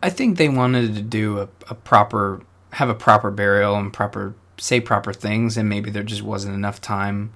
I 0.04 0.10
think 0.10 0.38
they 0.38 0.49
wanted 0.49 0.95
to 0.95 1.01
do 1.01 1.39
a, 1.39 1.49
a 1.69 1.75
proper, 1.75 2.41
have 2.73 2.89
a 2.89 2.95
proper 2.95 3.30
burial 3.32 3.75
and 3.75 3.93
proper, 3.93 4.34
say 4.58 4.80
proper 4.80 5.13
things, 5.13 5.58
and 5.58 5.69
maybe 5.69 5.91
there 5.91 6.04
just 6.04 6.23
wasn't 6.23 6.56
enough 6.56 6.82
time 6.82 7.34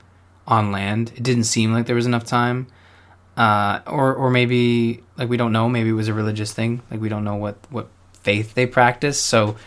on 0.47 0.71
land. 0.71 1.11
It 1.15 1.23
didn't 1.23 1.43
seem 1.43 1.73
like 1.73 1.85
there 1.85 1.95
was 1.95 2.07
enough 2.07 2.25
time. 2.25 2.67
Uh, 3.37 3.81
or, 3.85 4.15
or 4.15 4.29
maybe, 4.31 5.03
like, 5.17 5.29
we 5.29 5.37
don't 5.37 5.51
know, 5.51 5.67
maybe 5.67 5.89
it 5.89 5.93
was 5.93 6.07
a 6.07 6.13
religious 6.13 6.53
thing. 6.53 6.81
Like, 6.89 7.01
we 7.01 7.09
don't 7.09 7.23
know 7.23 7.35
what, 7.35 7.57
what 7.69 7.87
faith 8.13 8.53
they 8.53 8.65
practice. 8.65 9.19
So 9.19 9.57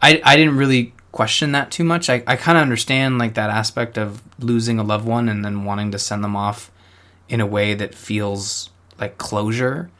I, 0.00 0.20
I 0.24 0.34
didn't 0.34 0.56
really 0.56 0.94
question 1.12 1.52
that 1.52 1.70
too 1.70 1.84
much. 1.84 2.08
I, 2.10 2.22
I 2.26 2.36
kind 2.36 2.58
of 2.58 2.62
understand, 2.62 3.18
like, 3.18 3.34
that 3.34 3.50
aspect 3.50 3.96
of 3.98 4.22
losing 4.38 4.78
a 4.78 4.82
loved 4.82 5.06
one 5.06 5.28
and 5.28 5.44
then 5.44 5.64
wanting 5.64 5.90
to 5.92 5.98
send 5.98 6.22
them 6.22 6.36
off 6.36 6.70
in 7.28 7.40
a 7.40 7.46
way 7.46 7.74
that 7.74 7.94
feels 7.94 8.70
like 8.98 9.18
closure. 9.18 9.90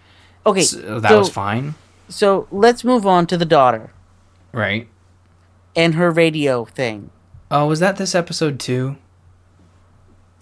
Okay, 0.47 0.61
uh, 0.61 0.65
So 0.65 1.01
that 1.01 1.09
so, 1.11 1.19
was 1.19 1.29
fine. 1.31 1.75
So 2.09 2.47
let's 2.51 2.85
move 2.85 3.07
on 3.07 3.27
to 3.27 3.37
the 3.37 3.45
daughter 3.45 3.91
Right. 4.53 4.89
and 5.77 5.95
her 5.95 6.11
radio 6.11 6.65
thing. 6.65 7.11
Oh, 7.51 7.67
was 7.67 7.81
that 7.81 7.97
this 7.97 8.15
episode 8.15 8.59
too? 8.61 8.97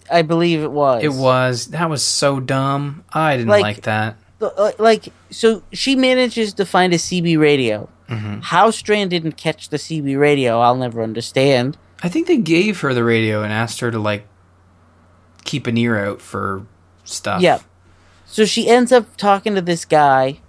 I 0.09 0.21
believe 0.21 0.63
it 0.63 0.71
was. 0.71 1.03
It 1.03 1.11
was. 1.13 1.67
That 1.67 1.89
was 1.89 2.03
so 2.03 2.39
dumb. 2.39 3.03
I 3.11 3.35
didn't 3.35 3.49
Like- 3.49 3.61
like, 3.63 3.81
that. 3.83 4.15
Uh, 4.39 4.71
like 4.77 5.09
so 5.31 5.63
she 5.73 5.95
manages 5.95 6.53
to 6.53 6.65
find 6.65 6.93
a 6.93 6.97
CB 6.97 7.39
radio. 7.39 7.89
Mm-hmm. 8.09 8.39
How 8.41 8.69
Strand 8.71 9.09
didn't 9.09 9.35
catch 9.37 9.69
the 9.69 9.77
CB 9.77 10.17
radio, 10.19 10.59
I'll 10.59 10.75
never 10.75 11.01
understand. 11.01 11.77
I 12.03 12.09
think 12.09 12.27
they 12.27 12.37
gave 12.37 12.79
her 12.81 12.93
the 12.93 13.03
radio 13.03 13.41
and 13.43 13.51
asked 13.51 13.79
her 13.79 13.89
to 13.91 13.99
like 13.99 14.27
keep 15.43 15.65
an 15.67 15.77
ear 15.77 15.97
out 15.97 16.21
for 16.21 16.65
stuff. 17.03 17.41
Yeah. 17.41 17.59
So 18.25 18.45
she 18.45 18.67
ends 18.69 18.91
up 18.91 19.17
talking 19.17 19.55
to 19.55 19.61
this 19.61 19.85
guy, 19.85 20.39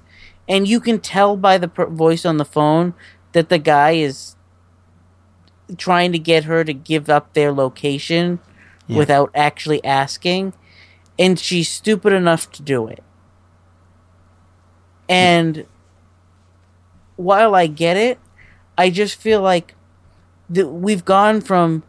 and 0.48 0.68
you 0.68 0.80
can 0.80 0.98
tell 1.00 1.36
by 1.36 1.56
the 1.58 1.68
per- 1.68 1.86
voice 1.86 2.26
on 2.26 2.36
the 2.36 2.44
phone 2.44 2.92
that 3.32 3.48
the 3.48 3.58
guy 3.58 3.92
is 3.92 4.34
trying 5.76 6.12
to 6.12 6.18
get 6.18 6.44
her 6.44 6.64
to 6.64 6.72
give 6.74 7.08
up 7.08 7.32
their 7.34 7.52
location 7.52 8.40
Yeah. 8.86 8.98
without 8.98 9.30
actually 9.34 9.84
asking, 9.84 10.54
and 11.18 11.38
she's 11.38 11.68
stupid 11.68 12.12
enough 12.12 12.50
to 12.52 12.62
do 12.62 12.86
it. 12.88 13.02
And 15.08 15.66
while 17.16 17.54
I 17.54 17.66
get 17.66 17.96
it, 17.96 18.18
I 18.76 18.90
just 18.90 19.16
feel 19.16 19.40
like 19.40 19.74
that 20.50 20.68
we've 20.68 21.04
gone 21.04 21.40
from 21.40 21.82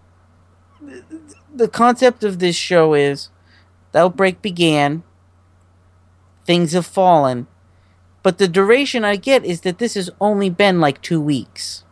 the 1.53 1.67
concept 1.67 2.23
of 2.23 2.39
this 2.39 2.55
show 2.55 2.93
is 2.93 3.29
the 3.91 3.99
outbreak 3.99 4.41
began, 4.41 5.03
things 6.45 6.73
have 6.73 6.85
fallen, 6.85 7.47
but 8.23 8.37
the 8.37 8.47
duration 8.47 9.05
I 9.05 9.15
get 9.15 9.45
is 9.45 9.61
that 9.61 9.77
this 9.77 9.93
has 9.93 10.09
only 10.19 10.49
been 10.49 10.79
like 10.79 11.01
two 11.01 11.21
weeks. 11.21 11.83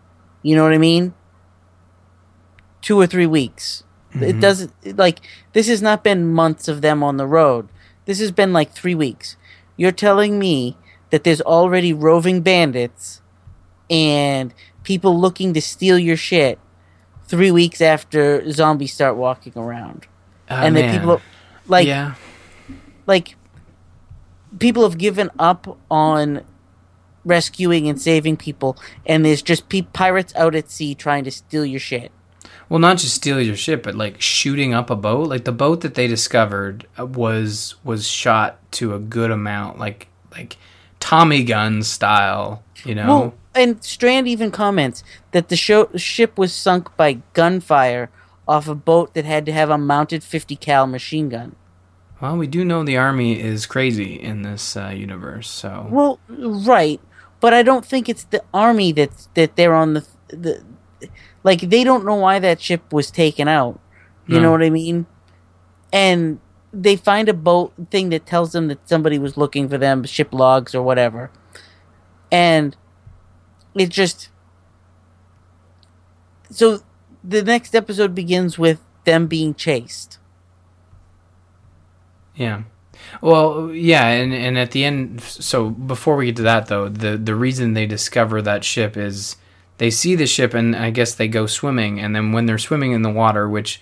You 0.42 0.56
know 0.56 0.64
what 0.64 0.74
I 0.74 0.78
mean? 0.78 1.14
Two 2.82 3.00
or 3.00 3.08
three 3.08 3.26
weeks. 3.26 3.84
It 4.14 4.20
mm-hmm. 4.20 4.40
doesn't 4.40 4.98
like 4.98 5.20
this 5.54 5.68
has 5.68 5.82
not 5.82 6.04
been 6.04 6.32
months 6.32 6.68
of 6.68 6.82
them 6.82 7.04
on 7.04 7.18
the 7.18 7.28
road. 7.28 7.68
This 8.06 8.20
has 8.20 8.32
been 8.32 8.54
like 8.54 8.72
three 8.72 8.96
weeks. 8.96 9.36
You're 9.76 9.92
telling 9.92 10.40
me 10.40 10.78
that 11.10 11.24
there's 11.24 11.42
already 11.42 11.94
roving 11.94 12.42
bandits 12.42 13.22
and 13.90 14.54
people 14.84 15.20
looking 15.20 15.54
to 15.54 15.62
steal 15.62 15.98
your 15.98 16.18
shit 16.18 16.60
three 17.26 17.52
weeks 17.52 17.82
after 17.82 18.50
zombies 18.52 18.94
start 18.94 19.16
walking 19.16 19.54
around. 19.56 20.08
Oh, 20.50 20.56
and 20.56 20.76
then 20.76 20.86
man. 20.86 21.00
people 21.00 21.22
like 21.68 21.88
yeah. 21.88 22.16
like 23.06 23.36
people 24.60 24.84
have 24.84 24.98
given 24.98 25.30
up 25.38 25.78
on 25.92 26.44
rescuing 27.26 27.90
and 27.90 28.02
saving 28.02 28.38
people 28.38 28.78
and 29.06 29.26
there's 29.26 29.42
just 29.42 29.68
pe- 29.68 29.82
pirates 29.82 30.34
out 30.36 30.56
at 30.56 30.72
sea 30.72 30.96
trying 30.96 31.26
to 31.26 31.32
steal 31.32 31.66
your 31.66 31.82
shit 31.82 32.10
Well, 32.70 32.80
not 32.80 32.98
just 32.98 33.16
steal 33.16 33.42
your 33.42 33.58
ship, 33.58 33.84
but 33.84 33.96
like 33.96 34.22
shooting 34.22 34.74
up 34.74 34.90
a 34.90 34.96
boat. 34.96 35.28
Like 35.28 35.46
the 35.46 35.52
boat 35.52 35.82
that 35.82 35.96
they 35.96 36.08
discovered 36.08 36.88
uh, 37.00 37.06
was 37.06 37.76
was 37.84 38.08
shot 38.08 38.60
to 38.74 38.94
a 38.94 39.00
good 39.00 39.32
amount, 39.32 39.80
like 39.80 40.08
like 40.32 40.58
Tommy 41.08 41.44
gun 41.44 41.84
style. 41.84 42.64
You 42.84 42.94
know. 42.96 43.08
well 43.08 43.34
and 43.56 43.84
strand 43.84 44.28
even 44.28 44.52
comments 44.52 45.04
that 45.32 45.50
the 45.50 45.56
show- 45.56 45.90
ship 45.96 46.38
was 46.38 46.54
sunk 46.54 46.96
by 46.96 47.20
gunfire 47.34 48.10
off 48.48 48.68
a 48.68 48.76
boat 48.76 49.14
that 49.16 49.26
had 49.26 49.46
to 49.48 49.52
have 49.52 49.70
a 49.72 49.78
mounted 49.80 50.24
50 50.24 50.56
cal 50.58 50.86
machine 50.86 51.28
gun 51.30 51.56
Well, 52.22 52.38
we 52.38 52.46
do 52.46 52.64
know 52.64 52.84
the 52.84 52.98
army 52.98 53.40
is 53.42 53.66
crazy 53.66 54.14
in 54.14 54.44
this 54.44 54.78
uh, 54.78 54.90
universe, 54.90 55.50
so 55.50 55.88
well 55.90 56.20
right 56.30 57.02
but 57.40 57.52
i 57.54 57.64
don't 57.64 57.84
think 57.86 58.08
it's 58.08 58.26
the 58.26 58.44
army 58.54 58.92
that 58.94 59.28
that 59.34 59.56
they're 59.56 59.74
on 59.76 59.94
the 59.96 60.06
the 60.30 60.62
like 61.44 61.62
they 61.62 61.84
don't 61.84 62.06
know 62.06 62.16
why 62.16 62.38
that 62.40 62.62
ship 62.62 62.94
was 62.94 63.10
taken 63.10 63.48
out 63.48 63.80
you 64.28 64.36
No. 64.36 64.42
know 64.44 64.52
what 64.52 64.62
i 64.64 64.70
mean 64.70 65.08
and 65.92 66.40
they 66.80 66.96
find 66.96 67.28
a 67.28 67.34
boat 67.34 67.74
thing 67.90 68.10
that 68.10 68.26
tells 68.26 68.52
them 68.52 68.68
that 68.68 68.88
somebody 68.88 69.18
was 69.18 69.36
looking 69.36 69.68
for 69.68 69.78
them 69.78 70.04
ship 70.04 70.32
logs 70.32 70.76
or 70.76 70.84
whatever. 70.84 71.32
And 72.32 72.76
it 73.74 73.90
just 73.90 74.30
so 76.52 76.80
the 77.24 77.44
next 77.44 77.76
episode 77.76 78.14
begins 78.14 78.60
with 78.60 78.80
them 79.06 79.28
being 79.28 79.56
chased. 79.56 80.20
Yeah. 82.36 82.64
Well, 83.22 83.72
yeah, 83.72 84.08
and 84.08 84.34
and 84.34 84.58
at 84.58 84.72
the 84.72 84.84
end, 84.86 85.22
so 85.22 85.70
before 85.70 86.16
we 86.16 86.28
get 86.28 86.36
to 86.38 86.42
that 86.44 86.68
though, 86.68 86.90
the 86.90 87.18
the 87.18 87.36
reason 87.36 87.74
they 87.74 87.86
discover 87.86 88.42
that 88.42 88.64
ship 88.64 88.96
is 88.98 89.38
they 89.78 89.90
see 89.90 90.16
the 90.16 90.28
ship 90.28 90.54
and 90.54 90.76
I 90.76 90.90
guess 90.90 91.16
they 91.16 91.28
go 91.28 91.48
swimming, 91.48 92.00
and 92.00 92.16
then 92.16 92.32
when 92.32 92.46
they're 92.46 92.58
swimming 92.58 92.92
in 92.92 93.02
the 93.02 93.10
water, 93.10 93.50
which 93.50 93.82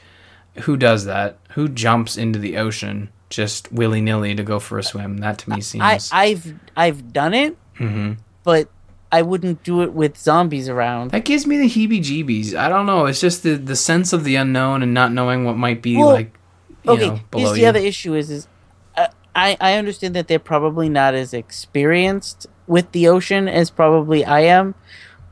who 0.63 0.77
does 0.77 1.05
that? 1.05 1.37
Who 1.51 1.67
jumps 1.67 2.17
into 2.17 2.39
the 2.39 2.57
ocean 2.57 3.09
just 3.29 3.71
willy 3.71 4.01
nilly 4.01 4.35
to 4.35 4.43
go 4.43 4.59
for 4.59 4.77
a 4.77 4.83
swim? 4.83 5.17
That 5.17 5.39
to 5.39 5.49
me 5.49 5.61
seems. 5.61 6.09
i've 6.13 6.53
i've 6.77 7.11
done 7.11 7.33
it 7.33 7.57
Mhm. 7.79 8.17
but 8.43 8.69
i 9.11 9.21
wouldn't 9.21 9.63
do 9.63 9.81
it 9.81 9.91
with 9.93 10.17
zombies 10.17 10.69
around 10.69 11.11
That 11.11 11.25
gives 11.25 11.45
me 11.47 11.57
the 11.57 11.69
heebie-jeebies. 11.69 12.55
I 12.55 12.69
don't 12.69 12.85
know. 12.85 13.05
It's 13.05 13.19
just 13.21 13.43
the 13.43 13.55
the 13.55 13.75
sense 13.75 14.13
of 14.13 14.23
the 14.23 14.35
unknown 14.35 14.81
and 14.83 14.93
not 14.93 15.11
knowing 15.11 15.43
what 15.45 15.57
might 15.57 15.81
be 15.81 15.97
Well, 15.97 16.09
like. 16.09 16.37
You 16.83 16.91
okay 16.91 17.07
know, 17.07 17.13
here's 17.15 17.23
below 17.31 17.53
the 17.53 17.61
you. 17.61 17.67
other 17.67 17.79
issue 17.79 18.13
is 18.13 18.29
is 18.29 18.47
uh, 18.95 19.07
i 19.35 19.57
i 19.59 19.73
understand 19.73 20.15
that 20.15 20.27
they're 20.27 20.37
probably 20.53 20.87
not 20.89 21.13
as 21.15 21.33
experienced 21.33 22.47
with 22.67 22.91
the 22.93 23.07
ocean 23.07 23.47
as 23.47 23.69
probably 23.69 24.23
i 24.23 24.39
am 24.41 24.75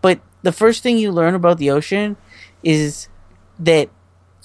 but 0.01 0.19
the 0.41 0.51
first 0.51 0.83
thing 0.83 0.97
you 0.97 1.11
learn 1.11 1.35
about 1.35 1.57
the 1.57 1.69
ocean 1.69 2.17
is 2.63 3.07
that 3.59 3.89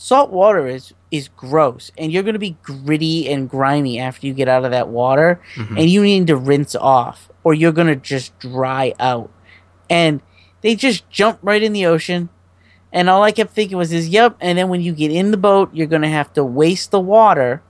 salt 0.00 0.30
water 0.30 0.68
is 0.68 0.94
is 1.10 1.28
gross 1.36 1.90
and 1.98 2.12
you're 2.12 2.22
going 2.22 2.34
to 2.34 2.38
be 2.38 2.56
gritty 2.62 3.28
and 3.28 3.50
grimy 3.50 3.98
after 3.98 4.28
you 4.28 4.32
get 4.32 4.46
out 4.46 4.64
of 4.64 4.70
that 4.70 4.88
water 4.88 5.40
mm-hmm. 5.56 5.76
and 5.76 5.90
you 5.90 6.02
need 6.02 6.26
to 6.28 6.36
rinse 6.36 6.76
off 6.76 7.28
or 7.42 7.52
you're 7.52 7.72
going 7.72 7.88
to 7.88 7.96
just 7.96 8.38
dry 8.38 8.94
out 9.00 9.28
and 9.90 10.22
they 10.60 10.76
just 10.76 11.08
jump 11.10 11.36
right 11.42 11.64
in 11.64 11.72
the 11.72 11.84
ocean 11.84 12.28
and 12.92 13.10
all 13.10 13.22
I 13.22 13.32
kept 13.32 13.52
thinking 13.52 13.76
was, 13.76 13.92
"Is 13.92 14.08
yep." 14.08 14.36
And 14.40 14.56
then 14.56 14.68
when 14.68 14.80
you 14.80 14.92
get 14.92 15.10
in 15.10 15.30
the 15.30 15.36
boat, 15.36 15.70
you're 15.74 15.86
gonna 15.86 16.08
have 16.08 16.32
to 16.32 16.42
waste 16.44 16.90
the 16.90 17.00
water 17.00 17.62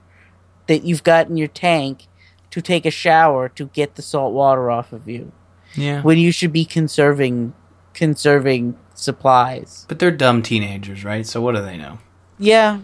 that 0.67 0.85
you've 0.85 1.03
got 1.03 1.27
in 1.27 1.35
your 1.35 1.49
tank 1.49 2.07
to 2.51 2.61
take 2.61 2.85
a 2.85 2.91
shower 2.91 3.49
to 3.49 3.65
get 3.65 3.95
the 3.95 4.01
salt 4.01 4.33
water 4.33 4.71
off 4.71 4.93
of 4.93 5.09
you. 5.09 5.31
yeah. 5.75 6.01
When 6.01 6.17
you 6.17 6.31
should 6.31 6.53
be 6.53 6.63
conserving, 6.63 7.53
conserving 7.93 8.77
supplies. 8.93 9.85
But 9.87 9.99
they're 9.99 10.09
dumb 10.09 10.41
teenagers, 10.41 11.03
right? 11.03 11.27
So 11.27 11.41
what 11.41 11.55
do 11.55 11.61
they 11.61 11.75
know? 11.77 11.99
Yeah, 12.39 12.79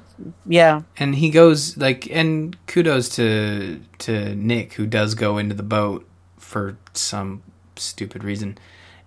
yeah. 0.45 0.81
and 0.97 1.15
he 1.15 1.29
goes 1.29 1.77
like 1.77 2.09
and 2.11 2.55
kudos 2.67 3.09
to 3.15 3.79
to 3.99 4.35
Nick 4.35 4.73
who 4.73 4.85
does 4.85 5.15
go 5.15 5.37
into 5.37 5.55
the 5.55 5.63
boat 5.63 6.07
for 6.37 6.77
some 6.93 7.41
stupid 7.77 8.23
reason 8.23 8.57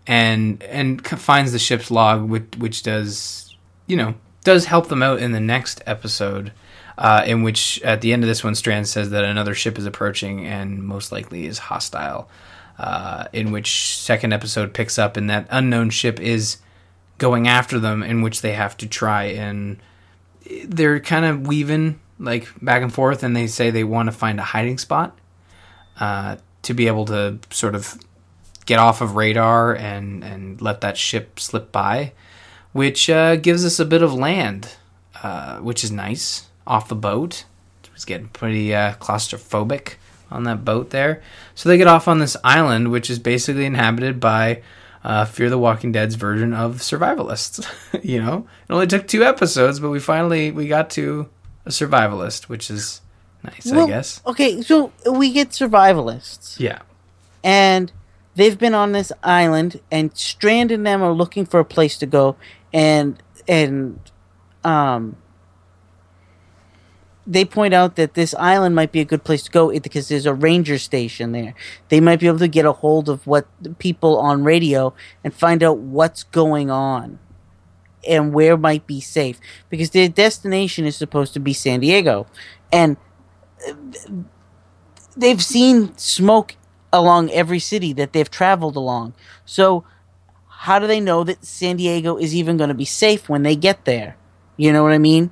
and 0.07 0.63
and 0.65 1.07
finds 1.07 1.53
the 1.53 1.59
ship's 1.59 1.91
log 1.91 2.29
which 2.29 2.49
which 2.59 2.83
does 2.83 3.55
you 3.87 3.97
know 3.97 4.15
does 4.43 4.65
help 4.65 4.89
them 4.89 5.03
out 5.03 5.21
in 5.21 5.33
the 5.33 5.41
next 5.41 5.83
episode 5.87 6.53
uh, 6.97 7.23
in 7.27 7.43
which 7.43 7.81
at 7.83 8.01
the 8.01 8.13
end 8.13 8.25
of 8.25 8.29
this 8.29 8.43
one 8.43 8.55
Strand 8.55 8.89
says 8.89 9.11
that 9.11 9.25
another 9.25 9.55
ship 9.55 9.79
is 9.79 9.87
approaching 9.87 10.47
and 10.47 10.83
most 10.83 11.13
likely 11.13 11.47
is 11.47 11.59
hostile 11.59 12.29
uh, 12.79 13.27
in 13.33 13.53
which 13.53 13.97
second 13.99 14.33
episode 14.33 14.75
picks 14.75 14.99
up 14.99 15.17
and 15.17 15.29
that 15.29 15.47
unknown 15.51 15.91
ship 15.91 16.19
is 16.21 16.57
going 17.19 17.47
after 17.47 17.79
them 17.79 18.03
in 18.03 18.23
which 18.23 18.41
they 18.41 18.53
have 18.53 18.77
to 18.79 18.87
try 18.87 19.25
and 19.25 19.79
they're 20.65 21.01
kind 21.01 21.25
of 21.25 21.47
weaving 21.47 22.01
like 22.19 22.49
back 22.61 22.83
and 22.83 22.93
forth, 22.93 23.23
and 23.23 23.37
they 23.37 23.47
say 23.47 23.71
they 23.71 23.85
want 23.85 24.09
to 24.09 24.13
find 24.13 24.41
a 24.41 24.43
hiding 24.43 24.79
spot 24.79 25.19
uh, 26.01 26.37
to 26.63 26.75
be 26.75 26.87
able 26.87 27.05
to 27.07 27.39
sort 27.51 27.75
of 27.75 27.99
get 28.67 28.79
off 28.79 29.01
of 29.01 29.17
radar 29.17 29.75
and 29.75 30.25
and 30.25 30.61
let 30.61 30.81
that 30.81 30.97
ship 30.97 31.41
slip 31.41 31.73
by, 31.73 32.13
which 32.73 33.09
uh, 33.09 33.37
gives 33.37 33.65
us 33.65 33.79
a 33.79 33.85
bit 33.85 34.03
of 34.03 34.13
land, 34.13 34.77
uh, 35.23 35.59
which 35.59 35.85
is 35.85 35.91
nice. 35.91 36.49
off 36.67 36.89
the 36.89 36.95
boat. 36.95 37.45
It 37.83 37.93
was 37.95 38.05
getting 38.05 38.29
pretty 38.29 38.75
uh, 38.75 38.95
claustrophobic 38.95 39.95
on 40.31 40.45
that 40.45 40.65
boat 40.65 40.91
there. 40.91 41.23
So 41.55 41.69
they 41.69 41.79
get 41.79 41.87
off 41.87 42.07
on 42.07 42.19
this 42.19 42.37
island, 42.45 42.91
which 42.91 43.11
is 43.11 43.19
basically 43.19 43.65
inhabited 43.65 44.21
by 44.21 44.63
uh, 45.09 45.25
Fear 45.25 45.51
the 45.51 45.59
Walking 45.59 45.91
Dead's 45.91 46.15
version 46.15 46.53
of 46.53 46.77
survivalists. 46.77 47.67
you 48.05 48.23
know, 48.23 48.47
it 48.69 48.73
only 48.73 48.87
took 48.87 49.09
two 49.09 49.25
episodes, 49.25 49.81
but 49.81 49.91
we 49.91 49.99
finally 49.99 50.53
we 50.53 50.69
got 50.69 50.91
to 50.91 51.29
a 51.67 51.71
survivalist, 51.71 52.45
which 52.45 52.71
is 52.71 53.01
nice, 53.43 53.73
I 53.73 53.87
guess. 53.87 54.21
Okay, 54.27 54.63
so 54.63 54.93
we 55.11 55.33
get 55.33 55.51
survivalists. 55.51 56.61
Yeah. 56.61 56.81
and 57.43 57.91
they've 58.37 58.59
been 58.59 58.75
on 58.75 58.93
this 58.93 59.11
island 59.25 59.81
and 59.91 60.17
strand 60.17 60.71
and 60.71 60.87
them 60.87 61.03
are 61.03 61.13
looking 61.13 61.45
for 61.47 61.59
a 61.59 61.65
place 61.65 61.97
to 61.99 62.07
go 62.07 62.37
and 62.73 63.21
and 63.49 63.99
um 64.63 65.17
they 67.29 67.45
point 67.45 67.75
out 67.75 67.97
that 67.97 68.15
this 68.15 68.35
island 68.39 68.75
might 68.75 68.91
be 68.91 69.01
a 69.01 69.05
good 69.05 69.23
place 69.23 69.43
to 69.43 69.51
go 69.51 69.71
because 69.79 70.09
there's 70.09 70.25
a 70.25 70.33
ranger 70.33 70.79
station 70.79 71.33
there. 71.33 71.55
They 71.91 72.01
might 72.01 72.21
be 72.21 72.27
able 72.27 72.39
to 72.39 72.49
get 72.49 72.65
a 72.65 72.73
hold 72.73 73.11
of 73.11 73.27
what 73.27 73.47
people 73.79 74.19
on 74.19 74.45
radio 74.45 74.95
and 75.23 75.35
find 75.35 75.63
out 75.63 75.77
what's 75.77 76.23
going 76.23 76.71
on 76.71 77.19
and 78.09 78.33
where 78.33 78.57
might 78.57 78.87
be 78.87 79.03
safe 79.03 79.39
because 79.69 79.91
their 79.91 80.09
destination 80.09 80.87
is 80.87 80.97
supposed 80.97 81.35
to 81.35 81.41
be 81.41 81.53
San 81.53 81.81
Diego. 81.81 82.27
And 82.73 82.97
uh, 83.69 83.75
they've 85.15 85.43
seen 85.43 85.95
smoke 85.99 86.57
along 86.95 87.31
every 87.31 87.59
city 87.59 87.93
that 87.93 88.15
they've 88.15 88.31
traveled 88.31 88.75
along. 88.75 89.13
So 89.45 89.85
how 90.49 90.79
do 90.79 90.87
they 90.87 91.01
know 91.01 91.25
that 91.25 91.45
San 91.45 91.77
Diego 91.77 92.17
is 92.17 92.35
even 92.35 92.57
going 92.57 92.69
to 92.69 92.75
be 92.75 92.87
safe 92.87 93.29
when 93.29 93.43
they 93.43 93.55
get 93.55 93.85
there? 93.85 94.17
You 94.57 94.73
know 94.73 94.83
what 94.83 94.93
I 94.93 94.99
mean? 94.99 95.31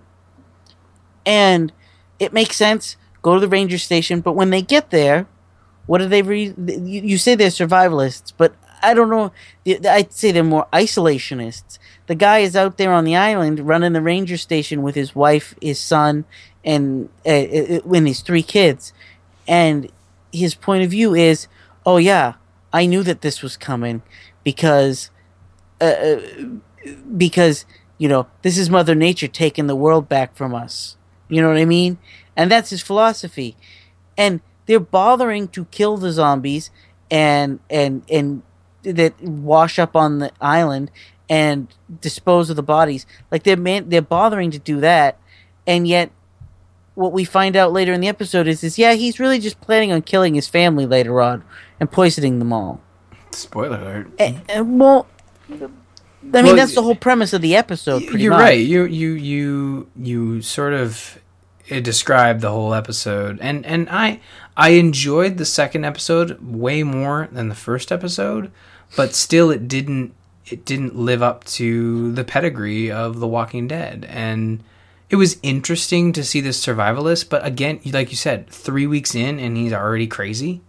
And 1.25 1.73
it 2.19 2.33
makes 2.33 2.57
sense. 2.57 2.97
Go 3.23 3.35
to 3.35 3.41
the 3.41 3.49
ranger 3.49 3.79
station, 3.79 4.21
but 4.21 4.35
when 4.35 4.51
they 4.51 4.63
get 4.63 4.91
there, 4.91 5.27
what 5.87 5.99
do 5.99 6.09
they 6.09 6.23
re? 6.23 6.55
You, 6.57 7.03
you 7.03 7.19
say 7.19 7.35
they're 7.35 7.49
survivalists, 7.49 8.33
but 8.37 8.55
I 8.83 8.95
don't 8.95 9.11
know. 9.11 9.33
I'd 9.67 10.13
say 10.13 10.33
they're 10.33 10.45
more 10.45 10.67
isolationists. 10.73 11.79
The 12.07 12.15
guy 12.15 12.39
is 12.39 12.55
out 12.55 12.77
there 12.77 12.93
on 12.93 13.05
the 13.05 13.17
island 13.17 13.61
running 13.61 13.93
the 13.93 14.01
ranger 14.03 14.37
station 14.37 14.83
with 14.83 14.95
his 14.95 15.15
wife, 15.15 15.55
his 15.61 15.81
son, 15.81 16.25
and 16.65 17.09
uh, 17.25 17.31
uh, 17.31 18.01
his 18.01 18.21
three 18.21 18.43
kids, 18.43 18.93
and 19.47 19.91
his 20.33 20.55
point 20.55 20.85
of 20.85 20.91
view 20.91 21.15
is, 21.15 21.49
oh 21.85 21.97
yeah, 21.97 22.35
I 22.73 22.87
knew 22.87 23.03
that 23.05 23.23
this 23.23 23.43
was 23.43 23.57
coming 23.57 24.03
because, 24.45 25.11
uh, 25.81 25.85
uh, 25.85 26.21
because 27.17 27.65
you 27.99 28.09
know 28.09 28.27
this 28.43 28.59
is 28.59 28.69
Mother 28.69 28.95
Nature 28.95 29.29
taking 29.29 29.67
the 29.67 29.77
world 29.77 30.09
back 30.09 30.37
from 30.37 30.55
us. 30.55 30.97
You 31.29 31.43
know 31.43 31.49
what 31.49 31.59
I 31.59 31.65
mean? 31.65 31.99
And 32.37 32.51
that's 32.51 32.71
his 32.71 32.83
philosophy. 32.83 33.57
And 34.17 34.41
they're 34.67 34.81
bothering 34.81 35.49
to 35.49 35.65
kill 35.67 35.97
the 35.97 36.13
zombies 36.13 36.71
and 37.11 37.61
and 37.71 38.03
and 38.11 38.43
that 38.83 39.21
wash 39.23 39.79
up 39.79 39.97
on 39.97 40.19
the 40.19 40.33
island 40.41 40.91
and 41.29 41.69
dispose 42.01 42.51
of 42.51 42.57
the 42.57 42.63
bodies. 42.63 43.07
Like 43.31 43.43
they're 43.43 43.57
man, 43.57 43.89
they're 43.89 44.03
bothering 44.03 44.51
to 44.53 44.59
do 44.59 44.81
that, 44.81 45.19
and 45.67 45.87
yet 45.87 46.11
what 46.95 47.13
we 47.13 47.25
find 47.25 47.57
out 47.57 47.73
later 47.73 47.93
in 47.93 48.01
the 48.01 48.09
episode 48.09 48.49
is 48.49 48.65
is 48.65 48.79
yeah 48.79 48.95
he's 48.95 49.21
really 49.21 49.39
just 49.39 49.61
planning 49.61 49.93
on 49.93 50.01
killing 50.03 50.35
his 50.35 50.49
family 50.49 50.87
later 50.87 51.21
on 51.21 51.45
and 51.79 51.91
poisoning 51.91 52.39
them 52.39 52.53
all. 52.53 52.81
Spoiler 53.33 53.79
alert. 53.79 54.11
And, 54.19 54.41
and 54.49 54.81
well, 54.81 55.07
I 56.33 56.43
mean 56.43 56.45
Well, 56.47 56.57
that's 56.57 56.75
the 56.75 56.83
whole 56.83 56.95
premise 56.95 57.33
of 57.33 57.43
the 57.43 57.57
episode. 57.57 58.07
Pretty 58.07 58.25
You're 58.25 58.33
much. 58.33 58.41
right. 58.41 58.59
You 58.61 58.85
you 58.85 59.13
you 59.13 59.89
you 59.97 60.43
sort 60.43 60.75
of 60.75 61.19
uh, 61.71 61.81
described 61.81 62.41
the 62.41 62.51
whole 62.51 62.75
episode, 62.75 63.39
and 63.41 63.65
and 63.67 63.89
I 63.91 64.21
I 64.57 64.71
enjoyed 64.71 65.37
the 65.37 65.45
second 65.45 65.85
episode 65.85 66.39
way 66.41 66.83
more 66.83 67.29
than 67.33 67.49
the 67.49 67.55
first 67.55 67.93
episode, 67.93 68.51
but 68.97 69.15
still 69.15 69.51
it 69.51 69.69
didn't 69.69 70.15
it 70.47 70.65
didn't 70.65 70.97
live 70.97 71.23
up 71.23 71.45
to 71.45 72.13
the 72.13 72.25
pedigree 72.25 72.91
of 72.91 73.19
The 73.19 73.27
Walking 73.27 73.67
Dead, 73.67 74.07
and 74.09 74.63
it 75.11 75.17
was 75.17 75.39
interesting 75.43 76.13
to 76.13 76.25
see 76.25 76.41
this 76.41 76.65
survivalist. 76.65 77.29
But 77.29 77.45
again, 77.45 77.81
like 77.87 78.11
you 78.11 78.17
said, 78.17 78.49
three 78.49 78.87
weeks 78.87 79.15
in, 79.15 79.39
and 79.39 79.57
he's 79.57 79.73
already 79.73 80.07
crazy. 80.07 80.63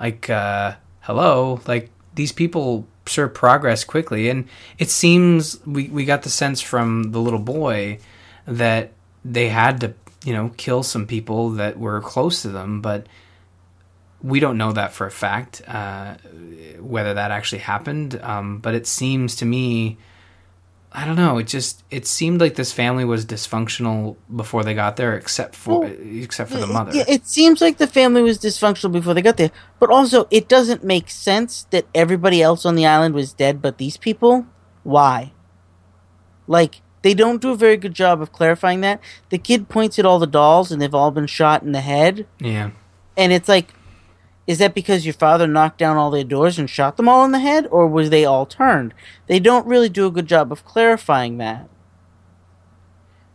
Like, 0.00 0.28
uh, 0.28 0.74
hello, 1.00 1.60
like 1.66 1.90
these 2.14 2.32
people 2.32 2.86
sure 3.06 3.28
progress 3.28 3.84
quickly, 3.84 4.28
and 4.28 4.48
it 4.78 4.90
seems 4.90 5.64
we 5.66 5.88
we 5.88 6.04
got 6.04 6.22
the 6.22 6.30
sense 6.30 6.60
from 6.60 7.12
the 7.12 7.20
little 7.20 7.38
boy 7.38 7.98
that 8.46 8.92
they 9.24 9.48
had 9.48 9.80
to 9.80 9.94
you 10.24 10.32
know 10.32 10.50
kill 10.56 10.82
some 10.82 11.06
people 11.06 11.50
that 11.50 11.78
were 11.78 12.00
close 12.00 12.42
to 12.42 12.48
them, 12.48 12.80
but 12.80 13.06
we 14.22 14.40
don't 14.40 14.56
know 14.56 14.72
that 14.72 14.92
for 14.92 15.06
a 15.06 15.10
fact 15.10 15.62
uh, 15.66 16.14
whether 16.78 17.14
that 17.14 17.30
actually 17.30 17.58
happened. 17.58 18.20
Um, 18.22 18.58
but 18.58 18.74
it 18.74 18.86
seems 18.86 19.36
to 19.36 19.44
me. 19.44 19.98
I 20.94 21.06
don't 21.06 21.16
know. 21.16 21.38
It 21.38 21.46
just 21.46 21.84
it 21.90 22.06
seemed 22.06 22.40
like 22.40 22.54
this 22.54 22.72
family 22.72 23.04
was 23.04 23.24
dysfunctional 23.24 24.16
before 24.34 24.62
they 24.62 24.74
got 24.74 24.96
there, 24.96 25.14
except 25.14 25.54
for 25.54 25.80
Well, 25.80 25.92
except 26.00 26.50
for 26.50 26.58
the 26.58 26.66
mother. 26.66 26.92
Yeah, 26.92 27.04
it 27.08 27.26
seems 27.26 27.60
like 27.60 27.78
the 27.78 27.86
family 27.86 28.22
was 28.22 28.38
dysfunctional 28.38 28.92
before 28.92 29.14
they 29.14 29.22
got 29.22 29.38
there, 29.38 29.50
but 29.80 29.90
also 29.90 30.26
it 30.30 30.48
doesn't 30.48 30.84
make 30.84 31.08
sense 31.08 31.66
that 31.70 31.86
everybody 31.94 32.42
else 32.42 32.66
on 32.66 32.74
the 32.74 32.86
island 32.86 33.14
was 33.14 33.32
dead 33.32 33.62
but 33.62 33.78
these 33.78 33.96
people. 33.96 34.46
Why? 34.82 35.32
Like 36.46 36.82
they 37.00 37.14
don't 37.14 37.40
do 37.40 37.52
a 37.52 37.56
very 37.56 37.78
good 37.78 37.94
job 37.94 38.20
of 38.20 38.32
clarifying 38.32 38.82
that. 38.82 39.00
The 39.30 39.38
kid 39.38 39.68
points 39.68 39.98
at 39.98 40.04
all 40.04 40.18
the 40.18 40.26
dolls 40.26 40.70
and 40.70 40.80
they've 40.80 40.94
all 40.94 41.10
been 41.10 41.26
shot 41.26 41.62
in 41.62 41.72
the 41.72 41.80
head, 41.80 42.26
yeah. 42.38 42.70
and 43.16 43.32
it's 43.32 43.48
like 43.48 43.72
is 44.46 44.58
that 44.58 44.74
because 44.74 45.06
your 45.06 45.12
father 45.14 45.46
knocked 45.46 45.78
down 45.78 45.96
all 45.96 46.10
their 46.10 46.24
doors 46.24 46.58
and 46.58 46.68
shot 46.68 46.96
them 46.96 47.08
all 47.08 47.24
in 47.24 47.30
the 47.32 47.38
head 47.38 47.66
or 47.70 47.86
was 47.86 48.10
they 48.10 48.24
all 48.24 48.44
turned? 48.46 48.92
They 49.28 49.38
don't 49.38 49.66
really 49.66 49.88
do 49.88 50.06
a 50.06 50.10
good 50.10 50.26
job 50.26 50.50
of 50.50 50.64
clarifying 50.64 51.38
that. 51.38 51.68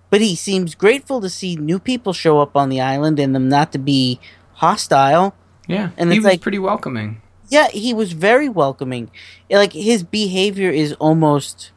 But 0.10 0.22
he 0.22 0.36
seems 0.36 0.76
grateful 0.76 1.20
to 1.22 1.30
see 1.30 1.56
new 1.56 1.80
people 1.80 2.14
show 2.14 2.40
up 2.40 2.56
on 2.56 2.70
the 2.70 2.80
island 2.82 3.20
and 3.20 3.34
them 3.36 3.50
not 3.50 3.72
to 3.74 3.78
be 3.80 4.20
hostile. 4.56 5.36
Yeah, 5.68 5.90
And 5.98 6.12
he 6.12 6.20
was 6.20 6.26
like- 6.26 6.42
pretty 6.42 6.60
welcoming. 6.60 7.22
Yeah, 7.50 7.70
he 7.70 7.94
was 7.94 8.12
very 8.12 8.50
welcoming. 8.50 9.10
Like 9.50 9.72
his 9.72 10.04
behavior 10.04 10.70
is 10.70 10.92
almost 10.94 11.72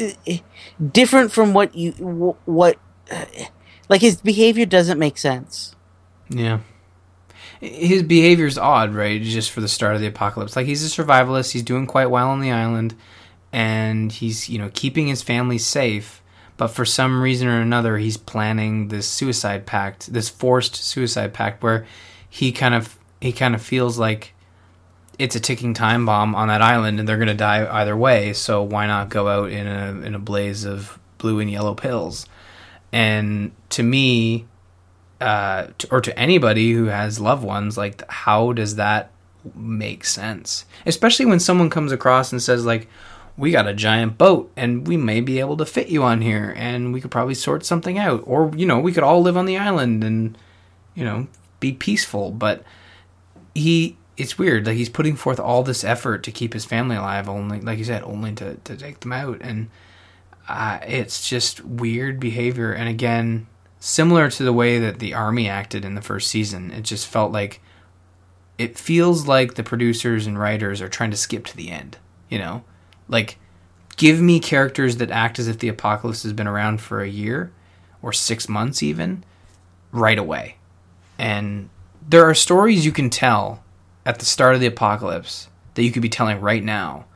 uh, 0.00 0.32
different 0.90 1.30
from 1.30 1.52
what 1.52 1.74
you 1.74 1.92
what 2.46 2.78
like 3.90 4.00
his 4.00 4.16
behavior 4.22 4.64
doesn't 4.64 4.98
make 4.98 5.18
sense. 5.18 5.74
Yeah. 6.30 6.60
His 7.60 8.02
behavior's 8.02 8.56
odd, 8.56 8.94
right? 8.94 9.20
Just 9.20 9.50
for 9.50 9.60
the 9.60 9.68
start 9.68 9.94
of 9.94 10.00
the 10.00 10.06
apocalypse. 10.06 10.56
Like 10.56 10.66
he's 10.66 10.84
a 10.84 11.02
survivalist, 11.02 11.52
he's 11.52 11.62
doing 11.62 11.86
quite 11.86 12.10
well 12.10 12.30
on 12.30 12.40
the 12.40 12.52
island 12.52 12.94
and 13.52 14.10
he's, 14.10 14.48
you 14.48 14.58
know, 14.58 14.70
keeping 14.72 15.08
his 15.08 15.22
family 15.22 15.58
safe, 15.58 16.22
but 16.56 16.68
for 16.68 16.84
some 16.84 17.20
reason 17.20 17.48
or 17.48 17.60
another 17.60 17.98
he's 17.98 18.16
planning 18.16 18.88
this 18.88 19.06
suicide 19.06 19.66
pact, 19.66 20.12
this 20.12 20.28
forced 20.28 20.76
suicide 20.76 21.34
pact 21.34 21.62
where 21.62 21.86
he 22.28 22.52
kind 22.52 22.74
of 22.74 22.96
he 23.20 23.32
kind 23.32 23.54
of 23.54 23.60
feels 23.60 23.98
like 23.98 24.32
it's 25.18 25.36
a 25.36 25.40
ticking 25.40 25.74
time 25.74 26.06
bomb 26.06 26.34
on 26.34 26.48
that 26.48 26.62
island 26.62 26.98
and 26.98 27.06
they're 27.06 27.18
going 27.18 27.28
to 27.28 27.34
die 27.34 27.68
either 27.80 27.96
way, 27.96 28.32
so 28.32 28.62
why 28.62 28.86
not 28.86 29.10
go 29.10 29.28
out 29.28 29.50
in 29.50 29.66
a 29.66 30.06
in 30.06 30.14
a 30.14 30.18
blaze 30.18 30.64
of 30.64 30.98
blue 31.18 31.40
and 31.40 31.50
yellow 31.50 31.74
pills? 31.74 32.24
And 32.92 33.52
to 33.70 33.82
me, 33.82 34.46
uh, 35.20 35.68
to, 35.78 35.90
or 35.90 36.00
to 36.00 36.18
anybody 36.18 36.72
who 36.72 36.86
has 36.86 37.20
loved 37.20 37.44
ones, 37.44 37.76
like 37.76 38.08
how 38.10 38.52
does 38.52 38.76
that 38.76 39.10
make 39.54 40.04
sense? 40.04 40.64
Especially 40.86 41.26
when 41.26 41.40
someone 41.40 41.70
comes 41.70 41.92
across 41.92 42.32
and 42.32 42.42
says 42.42 42.64
like, 42.64 42.88
"We 43.36 43.50
got 43.50 43.66
a 43.66 43.74
giant 43.74 44.18
boat 44.18 44.50
and 44.56 44.86
we 44.86 44.96
may 44.96 45.20
be 45.20 45.40
able 45.40 45.56
to 45.58 45.66
fit 45.66 45.88
you 45.88 46.02
on 46.02 46.20
here, 46.20 46.54
and 46.56 46.92
we 46.92 47.00
could 47.00 47.10
probably 47.10 47.34
sort 47.34 47.64
something 47.64 47.98
out, 47.98 48.22
or 48.26 48.50
you 48.56 48.66
know, 48.66 48.80
we 48.80 48.92
could 48.92 49.04
all 49.04 49.22
live 49.22 49.36
on 49.36 49.46
the 49.46 49.58
island 49.58 50.02
and 50.04 50.38
you 50.94 51.04
know 51.04 51.28
be 51.60 51.72
peaceful." 51.72 52.30
But 52.30 52.64
he, 53.54 53.96
it's 54.16 54.38
weird. 54.38 54.66
Like 54.66 54.76
he's 54.76 54.88
putting 54.88 55.16
forth 55.16 55.40
all 55.40 55.62
this 55.62 55.84
effort 55.84 56.22
to 56.24 56.32
keep 56.32 56.52
his 56.54 56.64
family 56.64 56.96
alive, 56.96 57.28
only 57.28 57.60
like 57.60 57.78
you 57.78 57.84
said, 57.84 58.02
only 58.04 58.32
to 58.34 58.54
to 58.54 58.76
take 58.76 59.00
them 59.00 59.12
out 59.12 59.38
and 59.40 59.68
uh, 60.50 60.80
it's 60.84 61.28
just 61.28 61.64
weird 61.64 62.18
behavior. 62.18 62.72
And 62.72 62.88
again, 62.88 63.46
similar 63.80 64.30
to 64.30 64.42
the 64.44 64.52
way 64.52 64.78
that 64.78 64.98
the 65.00 65.14
army 65.14 65.48
acted 65.48 65.84
in 65.84 65.94
the 65.94 66.02
first 66.02 66.28
season, 66.30 66.70
it 66.70 66.82
just 66.82 67.06
felt 67.06 67.32
like 67.32 67.60
it 68.58 68.78
feels 68.78 69.26
like 69.26 69.54
the 69.54 69.62
producers 69.62 70.26
and 70.26 70.38
writers 70.38 70.80
are 70.82 70.88
trying 70.88 71.10
to 71.10 71.16
skip 71.16 71.46
to 71.46 71.56
the 71.56 71.70
end. 71.70 71.96
You 72.28 72.38
know, 72.38 72.62
like 73.08 73.38
give 73.96 74.20
me 74.20 74.38
characters 74.38 74.98
that 74.98 75.10
act 75.10 75.38
as 75.38 75.48
if 75.48 75.58
the 75.58 75.68
apocalypse 75.68 76.22
has 76.22 76.32
been 76.32 76.46
around 76.46 76.80
for 76.80 77.00
a 77.02 77.08
year 77.08 77.50
or 78.02 78.12
six 78.12 78.48
months, 78.48 78.82
even 78.82 79.24
right 79.92 80.18
away. 80.18 80.56
And 81.18 81.70
there 82.06 82.24
are 82.24 82.34
stories 82.34 82.84
you 82.86 82.92
can 82.92 83.10
tell 83.10 83.62
at 84.06 84.18
the 84.18 84.24
start 84.24 84.54
of 84.54 84.60
the 84.60 84.66
apocalypse 84.66 85.48
that 85.74 85.82
you 85.82 85.90
could 85.92 86.02
be 86.02 86.08
telling 86.08 86.40
right 86.40 86.62
now 86.62 87.06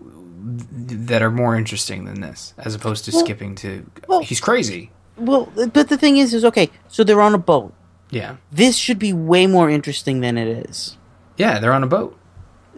that 0.00 1.22
are 1.22 1.30
more 1.30 1.54
interesting 1.56 2.04
than 2.04 2.20
this, 2.20 2.52
as 2.58 2.74
opposed 2.74 3.04
to 3.04 3.10
Well- 3.12 3.24
skipping 3.24 3.54
to 3.56 3.86
well- 4.08 4.20
he's 4.22 4.40
crazy. 4.40 4.90
Well, 5.16 5.52
but 5.72 5.88
the 5.88 5.96
thing 5.98 6.16
is, 6.16 6.32
is 6.34 6.44
okay. 6.44 6.70
So 6.88 7.04
they're 7.04 7.20
on 7.20 7.34
a 7.34 7.38
boat. 7.38 7.72
Yeah, 8.10 8.36
This 8.50 8.76
should 8.76 8.98
be 8.98 9.12
way 9.14 9.46
more 9.46 9.70
interesting 9.70 10.20
than 10.20 10.36
it 10.36 10.66
is. 10.68 10.98
yeah, 11.38 11.58
they're 11.58 11.72
on 11.72 11.82
a 11.82 11.86
boat. 11.86 12.18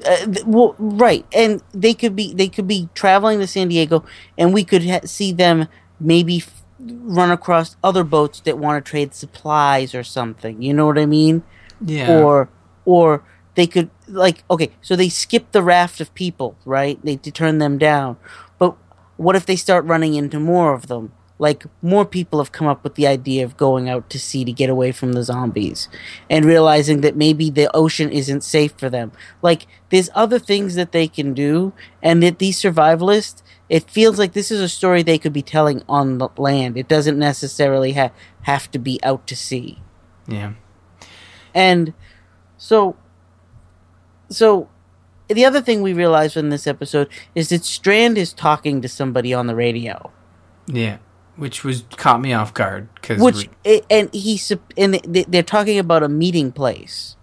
Uh, 0.06 0.16
th- 0.26 0.44
well, 0.44 0.74
right, 0.78 1.24
and 1.32 1.60
they 1.72 1.92
could 1.94 2.14
be 2.14 2.32
they 2.34 2.48
could 2.48 2.66
be 2.68 2.88
traveling 2.94 3.38
to 3.40 3.46
San 3.46 3.68
Diego, 3.68 4.04
and 4.38 4.52
we 4.54 4.62
could 4.64 4.84
ha- 4.88 5.00
see 5.04 5.32
them 5.32 5.66
maybe 5.98 6.36
f- 6.38 6.62
run 6.80 7.30
across 7.32 7.76
other 7.82 8.04
boats 8.04 8.40
that 8.40 8.58
want 8.58 8.84
to 8.84 8.88
trade 8.90 9.12
supplies 9.14 9.94
or 9.94 10.04
something. 10.04 10.62
You 10.62 10.72
know 10.74 10.86
what 10.86 10.98
I 10.98 11.06
mean? 11.06 11.42
Yeah, 11.84 12.10
Or 12.22 12.48
or 12.84 13.24
they 13.56 13.66
could 13.66 13.90
like 14.08 14.44
okay, 14.50 14.70
so 14.82 14.94
they 14.94 15.08
skip 15.08 15.50
the 15.52 15.62
raft 15.62 16.00
of 16.00 16.12
people, 16.14 16.56
right? 16.64 16.98
They 17.04 17.16
to 17.16 17.30
turn 17.32 17.58
them 17.58 17.78
down, 17.78 18.16
but 18.58 18.76
what 19.16 19.34
if 19.36 19.46
they 19.46 19.56
start 19.56 19.84
running 19.84 20.14
into 20.14 20.38
more 20.38 20.74
of 20.74 20.86
them? 20.88 21.12
Like 21.38 21.64
more 21.82 22.04
people 22.04 22.38
have 22.38 22.52
come 22.52 22.68
up 22.68 22.84
with 22.84 22.94
the 22.94 23.08
idea 23.08 23.44
of 23.44 23.56
going 23.56 23.88
out 23.88 24.08
to 24.10 24.20
sea 24.20 24.44
to 24.44 24.52
get 24.52 24.70
away 24.70 24.92
from 24.92 25.14
the 25.14 25.24
zombies 25.24 25.88
and 26.30 26.44
realizing 26.44 27.00
that 27.00 27.16
maybe 27.16 27.50
the 27.50 27.74
ocean 27.74 28.10
isn't 28.10 28.44
safe 28.44 28.72
for 28.78 28.88
them. 28.88 29.10
Like 29.42 29.66
there's 29.90 30.10
other 30.14 30.38
things 30.38 30.76
that 30.76 30.92
they 30.92 31.08
can 31.08 31.34
do 31.34 31.72
and 32.02 32.22
that 32.22 32.38
these 32.38 32.60
survivalists 32.60 33.42
it 33.68 33.90
feels 33.90 34.18
like 34.18 34.32
this 34.34 34.50
is 34.50 34.60
a 34.60 34.68
story 34.68 35.02
they 35.02 35.18
could 35.18 35.32
be 35.32 35.42
telling 35.42 35.82
on 35.88 36.18
the 36.18 36.28
land. 36.36 36.76
It 36.76 36.88
doesn't 36.88 37.18
necessarily 37.18 37.94
ha- 37.94 38.12
have 38.42 38.70
to 38.72 38.78
be 38.78 39.00
out 39.02 39.26
to 39.28 39.36
sea. 39.36 39.78
yeah, 40.26 40.52
And 41.54 41.94
so, 42.58 42.96
so 44.28 44.68
the 45.28 45.44
other 45.44 45.60
thing 45.62 45.80
we 45.80 45.92
realized 45.92 46.36
in 46.36 46.50
this 46.50 46.66
episode 46.66 47.08
is 47.34 47.48
that 47.48 47.64
Strand 47.64 48.18
is 48.18 48.32
talking 48.32 48.82
to 48.82 48.88
somebody 48.88 49.32
on 49.32 49.46
the 49.46 49.54
radio, 49.54 50.10
yeah. 50.66 50.98
Which 51.36 51.64
was 51.64 51.84
caught 51.96 52.20
me 52.20 52.32
off 52.32 52.54
guard 52.54 52.88
because 52.94 53.20
which 53.20 53.48
and 53.90 54.08
he's 54.14 54.52
and 54.76 54.94
they- 54.94 55.24
they're 55.24 55.42
talking 55.42 55.78
about 55.78 56.02
a 56.02 56.08
meeting 56.08 56.52
place, 56.52 57.16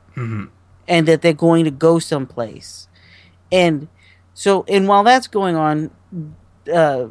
and 0.88 1.08
that 1.08 1.22
they're 1.22 1.34
going 1.34 1.64
to 1.66 1.72
go 1.72 1.98
someplace, 2.00 2.88
and 3.52 3.88
so 4.34 4.66
and 4.68 4.88
while 4.88 5.04
that's 5.04 5.28
going 5.28 5.56
on, 5.56 5.92
uh, 6.74 7.08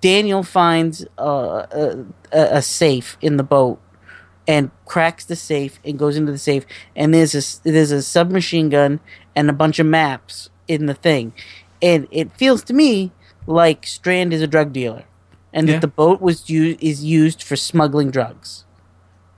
Daniel 0.00 0.42
finds 0.42 1.04
uh, 1.18 1.66
a, 1.70 2.04
a, 2.32 2.40
a 2.58 2.62
safe 2.62 3.16
in 3.20 3.36
the 3.36 3.42
boat 3.42 3.80
and 4.48 4.70
cracks 4.86 5.24
the 5.24 5.36
safe 5.36 5.78
and 5.84 5.98
goes 5.98 6.16
into 6.16 6.32
the 6.32 6.38
safe. 6.38 6.64
And 6.96 7.12
there's 7.14 7.34
a 7.34 7.62
there's 7.62 7.90
a 7.90 8.02
submachine 8.02 8.68
gun 8.68 9.00
and 9.36 9.48
a 9.48 9.52
bunch 9.52 9.78
of 9.78 9.86
maps 9.86 10.50
in 10.68 10.86
the 10.86 10.94
thing. 10.94 11.32
And 11.82 12.08
it 12.10 12.32
feels 12.36 12.62
to 12.64 12.74
me 12.74 13.12
like 13.46 13.86
Strand 13.86 14.32
is 14.34 14.42
a 14.42 14.46
drug 14.46 14.72
dealer 14.72 15.04
and 15.52 15.66
Yeah. 15.68 15.74
that 15.74 15.80
the 15.80 15.88
boat 15.88 16.20
was 16.20 16.48
u- 16.50 16.76
is 16.80 17.04
used 17.04 17.42
for 17.42 17.56
smuggling 17.56 18.10
drugs 18.10 18.64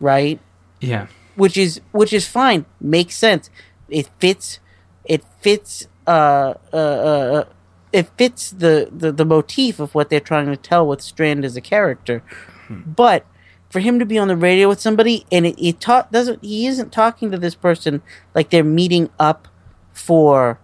right? 0.01 0.41
Yeah, 0.81 1.07
which 1.37 1.57
is 1.57 1.81
which 1.93 2.13
is 2.13 2.27
fine. 2.27 2.65
Makes 2.81 3.15
sense. 3.17 3.51
It 3.89 4.11
fits 4.19 4.59
it 5.05 5.23
fits 5.41 5.87
uh 6.09 6.55
uh, 6.73 6.77
uh 6.77 7.45
it 7.93 8.09
fits 8.19 8.51
the, 8.51 8.89
the 8.91 9.13
the 9.13 9.25
motif 9.25 9.79
of 9.79 9.95
what 9.95 10.11
they're 10.11 10.19
trying 10.33 10.47
to 10.47 10.57
tell 10.57 10.85
with 10.87 11.01
Strand 11.03 11.45
as 11.45 11.57
a 11.57 11.61
character. 11.61 12.23
But 12.69 13.27
for 13.71 13.79
him 13.81 13.99
to 14.01 14.05
be 14.07 14.19
on 14.19 14.27
the 14.29 14.37
radio 14.37 14.69
with 14.69 14.81
somebody 14.81 15.25
and 15.31 15.47
it, 15.47 15.55
it 15.59 15.81
ta- 15.81 16.09
doesn't 16.11 16.43
he 16.43 16.67
isn't 16.67 16.91
talking 16.91 17.31
to 17.31 17.39
this 17.39 17.55
person 17.55 18.03
like 18.35 18.51
they're 18.51 18.65
meeting 18.65 19.09
up 19.21 19.47
for 19.93 20.59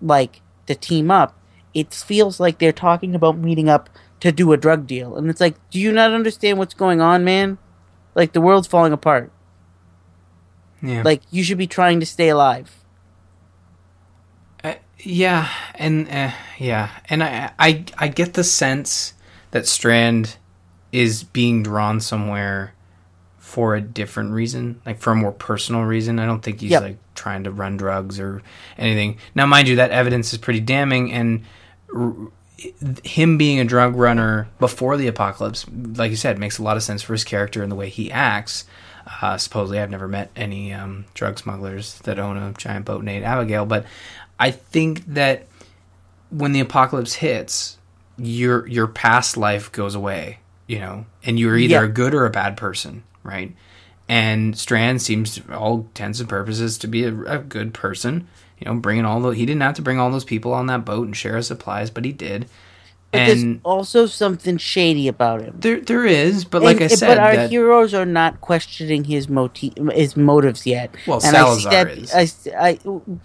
like 0.00 0.40
to 0.66 0.74
team 0.74 1.10
up. 1.10 1.36
It 1.74 1.92
feels 1.92 2.40
like 2.40 2.58
they're 2.58 2.72
talking 2.72 3.14
about 3.14 3.36
meeting 3.36 3.68
up 3.68 3.90
to 4.22 4.32
do 4.32 4.52
a 4.52 4.56
drug 4.56 4.86
deal 4.86 5.16
and 5.16 5.28
it's 5.28 5.40
like 5.40 5.56
do 5.70 5.78
you 5.78 5.92
not 5.92 6.12
understand 6.12 6.58
what's 6.58 6.74
going 6.74 7.00
on 7.00 7.24
man 7.24 7.58
like 8.14 8.32
the 8.32 8.40
world's 8.40 8.66
falling 8.66 8.92
apart 8.92 9.32
yeah. 10.82 11.02
like 11.04 11.22
you 11.30 11.42
should 11.42 11.58
be 11.58 11.66
trying 11.66 12.00
to 12.00 12.06
stay 12.06 12.28
alive. 12.28 12.84
Uh, 14.62 14.74
yeah, 14.98 15.48
and 15.74 16.08
uh, 16.08 16.32
yeah, 16.58 16.90
and 17.08 17.22
I, 17.22 17.52
I 17.58 17.84
I 17.96 18.08
get 18.08 18.34
the 18.34 18.44
sense 18.44 19.14
that 19.52 19.66
Strand 19.66 20.36
is 20.90 21.24
being 21.24 21.62
drawn 21.62 22.00
somewhere 22.00 22.74
for 23.38 23.74
a 23.74 23.80
different 23.80 24.32
reason, 24.32 24.80
like 24.84 24.98
for 24.98 25.12
a 25.12 25.16
more 25.16 25.32
personal 25.32 25.82
reason. 25.82 26.18
I 26.18 26.26
don't 26.26 26.42
think 26.42 26.60
he's 26.60 26.70
Yep. 26.70 26.82
like 26.82 26.98
trying 27.14 27.44
to 27.44 27.50
run 27.50 27.76
drugs 27.76 28.18
or 28.18 28.42
anything. 28.76 29.18
Now, 29.34 29.46
mind 29.46 29.68
you, 29.68 29.76
that 29.76 29.90
evidence 29.90 30.32
is 30.32 30.38
pretty 30.38 30.60
damning, 30.60 31.12
and 31.12 31.44
him 33.04 33.38
being 33.38 33.58
a 33.60 33.64
drug 33.64 33.96
runner 33.96 34.48
before 34.58 34.96
the 34.96 35.06
apocalypse, 35.08 35.66
like 35.96 36.10
you 36.10 36.16
said, 36.16 36.38
makes 36.38 36.58
a 36.58 36.62
lot 36.62 36.76
of 36.76 36.82
sense 36.82 37.02
for 37.02 37.12
his 37.12 37.24
character 37.24 37.62
and 37.62 37.70
the 37.70 37.76
way 37.76 37.88
he 37.88 38.10
acts. 38.10 38.64
Uh, 39.20 39.36
supposedly, 39.36 39.78
I've 39.80 39.90
never 39.90 40.06
met 40.08 40.30
any 40.36 40.72
um, 40.72 41.06
drug 41.14 41.38
smugglers 41.38 41.98
that 42.00 42.18
own 42.18 42.36
a 42.36 42.52
giant 42.52 42.84
boat 42.84 43.02
named 43.02 43.24
Abigail, 43.24 43.66
but 43.66 43.84
I 44.38 44.50
think 44.52 45.04
that 45.14 45.46
when 46.30 46.52
the 46.52 46.60
apocalypse 46.60 47.14
hits, 47.14 47.78
your 48.16 48.66
your 48.68 48.86
past 48.86 49.36
life 49.36 49.72
goes 49.72 49.94
away, 49.94 50.38
you 50.66 50.78
know, 50.78 51.06
and 51.24 51.38
you're 51.38 51.56
either 51.58 51.74
Yeah. 51.74 51.84
a 51.84 51.88
good 51.88 52.14
or 52.14 52.26
a 52.26 52.30
bad 52.30 52.56
person, 52.56 53.02
right? 53.24 53.52
And 54.08 54.56
Strand 54.56 55.00
seems, 55.02 55.36
to 55.36 55.56
all 55.56 55.78
intents 55.80 56.20
and 56.20 56.28
purposes, 56.28 56.76
to 56.78 56.86
be 56.86 57.04
a, 57.04 57.14
a 57.22 57.38
good 57.38 57.72
person. 57.74 58.28
You 58.62 58.72
know, 58.72 58.80
bringing 58.80 59.04
all 59.04 59.20
the 59.20 59.30
he 59.30 59.44
didn't 59.46 59.62
have 59.62 59.74
to 59.74 59.82
bring 59.82 59.98
all 59.98 60.10
those 60.10 60.24
people 60.24 60.52
on 60.54 60.66
that 60.66 60.84
boat 60.84 61.06
and 61.06 61.16
share 61.16 61.36
his 61.36 61.46
supplies, 61.48 61.90
but 61.90 62.04
he 62.04 62.12
did. 62.12 62.46
But 63.10 63.26
there's 63.26 63.42
and 63.42 63.60
also 63.62 64.06
something 64.06 64.56
shady 64.56 65.06
about 65.08 65.42
him. 65.42 65.56
there 65.58 65.80
there 65.80 66.06
is, 66.06 66.44
but 66.44 66.62
like 66.62 66.76
And- 66.80 66.84
I 66.84 66.94
said, 66.94 67.08
but 67.08 67.18
our 67.18 67.36
that, 67.36 67.50
heroes 67.50 67.92
are 67.92 68.06
not 68.06 68.40
questioning 68.40 69.04
his 69.04 69.28
motive, 69.28 69.72
his 69.92 70.16
motives 70.16 70.66
yet. 70.66 70.94
Well, 71.06 71.20
And 71.24 71.36
I 71.36 71.54
see 71.54 71.60
Salazar 71.62 71.70
that- 71.72 71.98
is. 71.98 72.48
I, 72.56 72.68
I, 72.68 72.78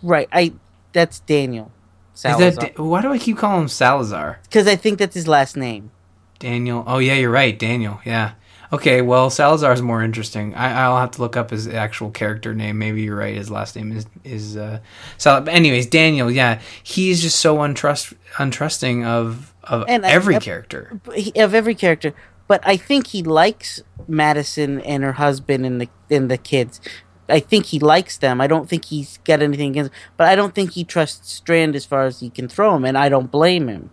right. 0.04 0.28
I 0.34 0.54
that's 0.91 1.19
Daniel. 1.21 1.71
is 2.15 2.21
Salazar. 2.21 2.52
that 2.63 2.80
why 2.80 3.02
do 3.02 3.12
I 3.13 3.17
keep 3.17 3.38
calling 3.38 3.62
him 3.62 3.67
Salazar? 3.69 4.39
Because 4.43 4.67
I 4.67 4.76
think 4.76 4.97
that's 5.00 5.13
his 5.15 5.28
last 5.28 5.56
name. 5.56 5.91
Daniel. 6.39 6.84
Oh 6.86 6.97
yeah, 6.97 7.13
you're 7.13 7.32
right, 7.32 7.58
Daniel. 7.58 8.02
Yeah. 8.06 8.32
Okay, 8.73 9.01
well 9.01 9.30
Salazar's 9.30 9.82
more 9.82 10.03
interesting. 10.03 10.53
I, 10.56 10.82
I'll 10.84 10.97
have 10.97 11.12
to 11.12 11.21
look 11.21 11.38
up 11.38 11.51
his 11.51 11.67
actual 11.67 12.12
character 12.12 12.53
name. 12.53 12.77
Maybe 12.77 13.01
you're 13.03 13.15
right. 13.15 13.36
His 13.36 13.49
last 13.49 13.75
name 13.75 13.91
is 13.95 14.06
is 14.23 14.58
uh, 14.58 14.80
Sal. 15.17 15.41
But 15.41 15.53
anyways, 15.53 15.86
Daniel. 15.88 16.30
Yeah, 16.30 16.60
he's 16.84 17.21
just 17.21 17.39
so 17.39 17.58
untrust 17.58 18.13
untrusting 18.36 19.06
of 19.06 19.53
of 19.63 19.86
And 19.88 20.03
every 20.03 20.36
I- 20.36 20.39
character. 20.39 20.99
Of 21.36 21.53
every 21.56 21.75
character, 21.75 22.13
but 22.47 22.62
I 22.65 22.75
think 22.75 23.08
he 23.08 23.23
likes 23.23 23.82
Madison 24.08 24.82
and 24.82 25.01
her 25.03 25.13
husband 25.13 25.65
and 25.65 25.80
the 25.80 25.88
and 26.10 26.30
the 26.30 26.38
kids. 26.38 26.82
I 27.30 27.39
think 27.41 27.67
he 27.67 27.80
likes 27.80 28.17
them. 28.17 28.39
I 28.41 28.47
don't 28.47 28.69
think 28.69 28.86
he's 28.86 29.17
got 29.25 29.41
anything 29.41 29.71
against, 29.71 29.91
but 30.15 30.27
I 30.27 30.36
don't 30.36 30.56
think 30.56 30.71
he 30.73 30.84
trusts 30.86 31.32
Strand 31.34 31.75
as 31.75 31.84
far 31.86 32.03
as 32.06 32.19
he 32.21 32.30
can 32.30 32.47
throw 32.47 32.75
him, 32.75 32.84
and 32.86 32.97
I 32.97 33.08
don't 33.10 33.30
blame 33.32 33.67
him. 33.67 33.89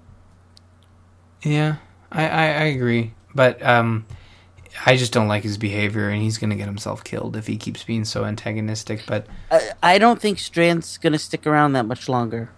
Yeah, 1.42 1.76
I, 2.10 2.28
I 2.28 2.44
I 2.44 2.64
agree, 2.74 3.12
but 3.34 3.60
um, 3.62 4.06
I 4.86 4.96
just 4.96 5.12
don't 5.12 5.28
like 5.28 5.42
his 5.44 5.56
behavior, 5.58 6.08
and 6.08 6.20
he's 6.22 6.38
gonna 6.38 6.56
get 6.56 6.66
himself 6.66 7.04
killed 7.04 7.36
if 7.36 7.46
he 7.46 7.56
keeps 7.56 7.84
being 7.84 8.04
so 8.04 8.24
antagonistic. 8.24 9.04
But 9.06 9.26
I, 9.50 9.70
I 9.82 9.98
don't 9.98 10.20
think 10.20 10.38
Strand's 10.38 10.98
gonna 10.98 11.18
stick 11.18 11.46
around 11.46 11.72
that 11.74 11.86
much 11.86 12.08
longer. 12.08 12.50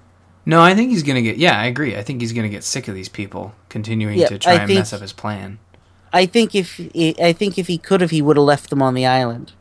no, 0.46 0.60
I 0.62 0.74
think 0.74 0.90
he's 0.90 1.02
gonna 1.02 1.22
get. 1.22 1.36
Yeah, 1.36 1.58
I 1.60 1.66
agree. 1.66 1.96
I 1.96 2.02
think 2.02 2.20
he's 2.20 2.32
gonna 2.32 2.48
get 2.48 2.64
sick 2.64 2.88
of 2.88 2.94
these 2.94 3.08
people 3.08 3.54
continuing 3.68 4.18
Yeah, 4.18 4.28
to 4.28 4.38
try 4.38 4.52
I 4.52 4.56
and 4.56 4.66
think- 4.66 4.78
mess 4.78 4.92
up 4.92 5.00
his 5.02 5.12
plan. 5.12 5.58
I 6.12 6.24
think 6.24 6.54
if 6.54 6.80
I 7.20 7.32
think 7.34 7.58
if 7.58 7.66
he 7.66 7.76
could 7.78 8.00
have, 8.00 8.10
he 8.10 8.22
would 8.22 8.36
have 8.36 8.44
left 8.46 8.70
them 8.70 8.80
on 8.80 8.94
the 8.94 9.04
island. 9.04 9.52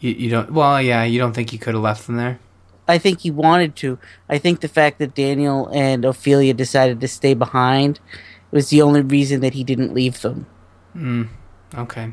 You, 0.00 0.10
you 0.10 0.28
don't. 0.30 0.52
Well, 0.52 0.82
yeah, 0.82 1.04
you 1.04 1.18
don't 1.18 1.32
think 1.32 1.50
he 1.50 1.58
could 1.58 1.74
have 1.74 1.82
left 1.82 2.06
them 2.06 2.16
there? 2.16 2.38
I 2.86 2.98
think 2.98 3.20
he 3.20 3.30
wanted 3.30 3.74
to. 3.76 3.98
I 4.28 4.36
think 4.36 4.60
the 4.60 4.68
fact 4.68 4.98
that 4.98 5.14
Daniel 5.14 5.68
and 5.72 6.04
Ofelia 6.04 6.54
decided 6.54 7.00
to 7.00 7.08
stay 7.08 7.32
behind 7.32 8.00
was 8.50 8.68
the 8.68 8.82
only 8.82 9.00
reason 9.00 9.40
that 9.40 9.54
he 9.54 9.64
didn't 9.64 9.94
leave 9.94 10.20
them. 10.20 10.44
Hmm. 10.92 11.22
Okay. 11.76 12.12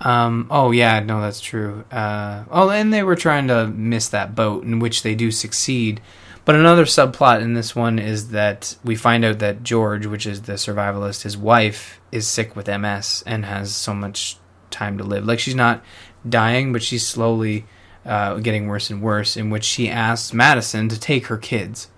Um, 0.00 0.46
oh 0.50 0.70
yeah, 0.70 1.00
no, 1.00 1.20
that's 1.20 1.40
true. 1.40 1.84
Uh, 1.90 2.44
oh, 2.50 2.70
and 2.70 2.92
they 2.92 3.02
were 3.02 3.16
trying 3.16 3.48
to 3.48 3.66
miss 3.66 4.08
that 4.08 4.34
boat, 4.34 4.64
in 4.64 4.78
which 4.78 5.02
they 5.02 5.14
do 5.14 5.30
succeed. 5.30 6.00
But 6.44 6.54
another 6.54 6.84
subplot 6.84 7.42
in 7.42 7.54
this 7.54 7.76
one 7.76 7.98
is 7.98 8.30
that 8.30 8.76
we 8.82 8.96
find 8.96 9.24
out 9.24 9.38
that 9.40 9.62
George, 9.62 10.06
which 10.06 10.26
is 10.26 10.42
the 10.42 10.54
survivalist, 10.54 11.22
his 11.22 11.36
wife 11.36 12.00
is 12.10 12.26
sick 12.26 12.56
with 12.56 12.68
MS 12.68 13.22
and 13.26 13.44
has 13.44 13.74
so 13.74 13.92
much 13.92 14.38
time 14.70 14.96
to 14.98 15.04
live. 15.04 15.26
Like 15.26 15.40
she's 15.40 15.54
not 15.54 15.82
dying, 16.26 16.72
but 16.72 16.82
she's 16.82 17.06
slowly 17.06 17.66
uh, 18.06 18.36
getting 18.36 18.66
worse 18.66 18.88
and 18.88 19.02
worse. 19.02 19.36
In 19.36 19.50
which 19.50 19.64
she 19.64 19.90
asks 19.90 20.32
Madison 20.32 20.88
to 20.88 20.98
take 20.98 21.26
her 21.26 21.36
kids, 21.36 21.88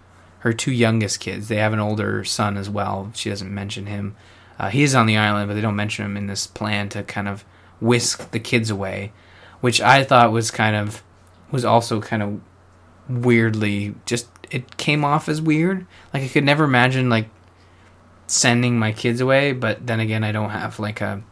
her 0.41 0.53
two 0.53 0.73
youngest 0.73 1.21
kids. 1.21 1.47
They 1.47 1.57
have 1.57 1.73
an 1.73 1.79
older 1.79 2.25
son 2.25 2.57
as 2.57 2.69
well. 2.69 3.13
She 3.15 3.31
doesn't 3.31 3.55
mention 3.55 3.87
him. 3.87 4.17
Uh, 4.61 4.69
he 4.69 4.83
is 4.83 4.95
on 4.95 5.07
the 5.07 5.17
island, 5.17 5.49
but 5.49 5.55
they 5.55 5.63
don't 5.63 5.75
mention 5.75 6.05
him 6.05 6.19
in 6.19 6.27
this 6.27 6.47
plan 6.47 6.91
to 6.91 7.03
kind 7.03 7.27
of 7.27 7.47
whisk 7.81 8.31
the 8.31 8.39
kids 8.39 8.69
away, 8.69 9.11
which 9.63 9.81
I 9.81 10.05
thought 10.05 10.33
was 10.33 10.51
kind 10.51 10.77
of 10.77 11.03
was 11.51 11.65
also 11.65 11.99
kind 11.99 12.23
of 12.23 12.41
weirdly 13.09 13.95
just 14.05 14.29
it 14.51 14.77
came 14.77 15.03
off 15.03 15.31
as 15.31 15.41
weird. 15.41 15.87
Like 16.13 16.25
I 16.25 16.29
could 16.29 16.45
never 16.45 16.65
imagine 16.65 17.09
like 17.09 17.31
sending 18.27 18.79
my 18.79 18.93
kids 18.93 19.23
away, 19.23 19.53
but 19.53 19.87
then 19.87 19.99
again, 19.99 20.23
I 20.23 20.31
don't 20.31 20.51
have 20.51 20.79
like 20.79 21.01
a 21.01 21.23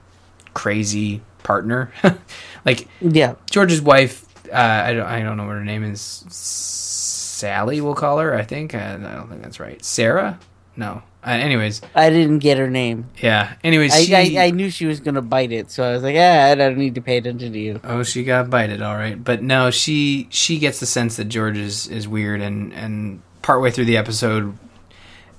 crazy 0.54 1.20
partner. 1.42 1.92
like 2.64 2.88
Yeah. 3.02 3.34
George's 3.50 3.82
wife, 3.82 4.24
uh, 4.50 4.56
I 4.86 4.94
don't, 4.94 5.06
I 5.06 5.22
don't 5.22 5.36
know 5.36 5.44
what 5.46 5.52
her 5.56 5.64
name 5.64 5.84
is. 5.84 6.24
Sally, 6.30 7.82
we'll 7.82 7.94
call 7.94 8.20
her. 8.20 8.34
I 8.34 8.42
think. 8.42 8.74
Uh, 8.74 8.78
I 8.78 9.14
don't 9.16 9.28
think 9.28 9.42
that's 9.42 9.60
right. 9.60 9.84
Sarah? 9.84 10.40
No. 10.76 11.02
Uh, 11.26 11.30
anyways, 11.30 11.82
I 11.94 12.10
didn't 12.10 12.38
get 12.38 12.58
her 12.58 12.70
name. 12.70 13.06
yeah. 13.20 13.54
Anyways, 13.64 13.92
I, 13.92 14.02
she, 14.04 14.38
I, 14.38 14.46
I 14.46 14.50
knew 14.50 14.70
she 14.70 14.86
was 14.86 15.00
gonna 15.00 15.20
bite 15.22 15.50
it, 15.52 15.70
so 15.70 15.82
I 15.82 15.92
was 15.92 16.02
like, 16.02 16.16
ah, 16.16 16.44
I 16.46 16.54
don't 16.54 16.78
need 16.78 16.94
to 16.94 17.00
pay 17.00 17.16
attention 17.18 17.52
to 17.52 17.58
you. 17.58 17.80
Oh, 17.84 18.02
she 18.04 18.22
got 18.24 18.48
bited, 18.50 18.80
all 18.82 18.94
right. 18.96 19.22
But 19.22 19.42
no, 19.42 19.70
she 19.70 20.28
she 20.30 20.58
gets 20.58 20.78
the 20.80 20.86
sense 20.86 21.16
that 21.16 21.24
George 21.26 21.58
is, 21.58 21.88
is 21.88 22.06
weird, 22.06 22.40
and 22.40 22.72
and 22.72 23.20
partway 23.42 23.70
through 23.72 23.86
the 23.86 23.96
episode, 23.96 24.56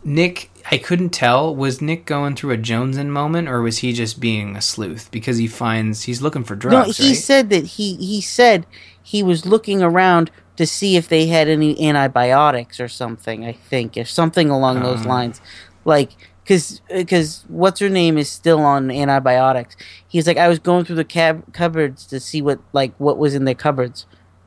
Nick, 0.03 0.49
I 0.71 0.77
couldn't 0.77 1.09
tell 1.09 1.53
was 1.55 1.81
Nick 1.81 2.05
going 2.05 2.35
through 2.35 2.51
a 2.53 2.57
Jonesin 2.57 3.07
moment 3.07 3.47
or 3.49 3.61
was 3.61 3.79
he 3.79 3.91
just 3.93 4.19
being 4.19 4.55
a 4.55 4.61
sleuth 4.61 5.09
because 5.11 5.37
he 5.37 5.47
finds 5.47 6.03
he's 6.03 6.21
looking 6.21 6.43
for 6.43 6.55
drugs? 6.55 6.99
No, 6.99 7.05
he 7.05 7.09
right? 7.11 7.17
said 7.17 7.49
that 7.49 7.65
he 7.65 7.95
he 7.95 8.21
said 8.21 8.65
he 9.01 9.21
was 9.23 9.45
looking 9.45 9.81
around 9.81 10.31
to 10.55 10.65
see 10.65 10.95
if 10.97 11.07
they 11.07 11.27
had 11.27 11.47
any 11.47 11.79
antibiotics 11.87 12.79
or 12.79 12.87
something. 12.87 13.45
I 13.45 13.51
think 13.53 13.97
or 13.97 14.05
something 14.05 14.49
along 14.49 14.81
those 14.81 15.05
Oh. 15.05 15.09
lines, 15.09 15.41
like 15.89 16.11
because 16.43 16.81
because 16.87 17.43
what's 17.47 17.79
her 17.79 17.89
name 17.89 18.17
is 18.17 18.29
still 18.29 18.61
on 18.61 18.89
antibiotics. 18.89 19.75
He's 20.07 20.25
like, 20.25 20.37
I 20.37 20.47
was 20.47 20.59
going 20.59 20.85
through 20.85 20.95
the 20.95 21.03
cab- 21.03 21.51
cupboards 21.51 22.05
to 22.07 22.19
see 22.19 22.41
what 22.41 22.59
like 22.71 22.93
what 22.97 23.17
was 23.17 23.33
in 23.35 23.43
their 23.43 23.55
cupboards, 23.55 24.05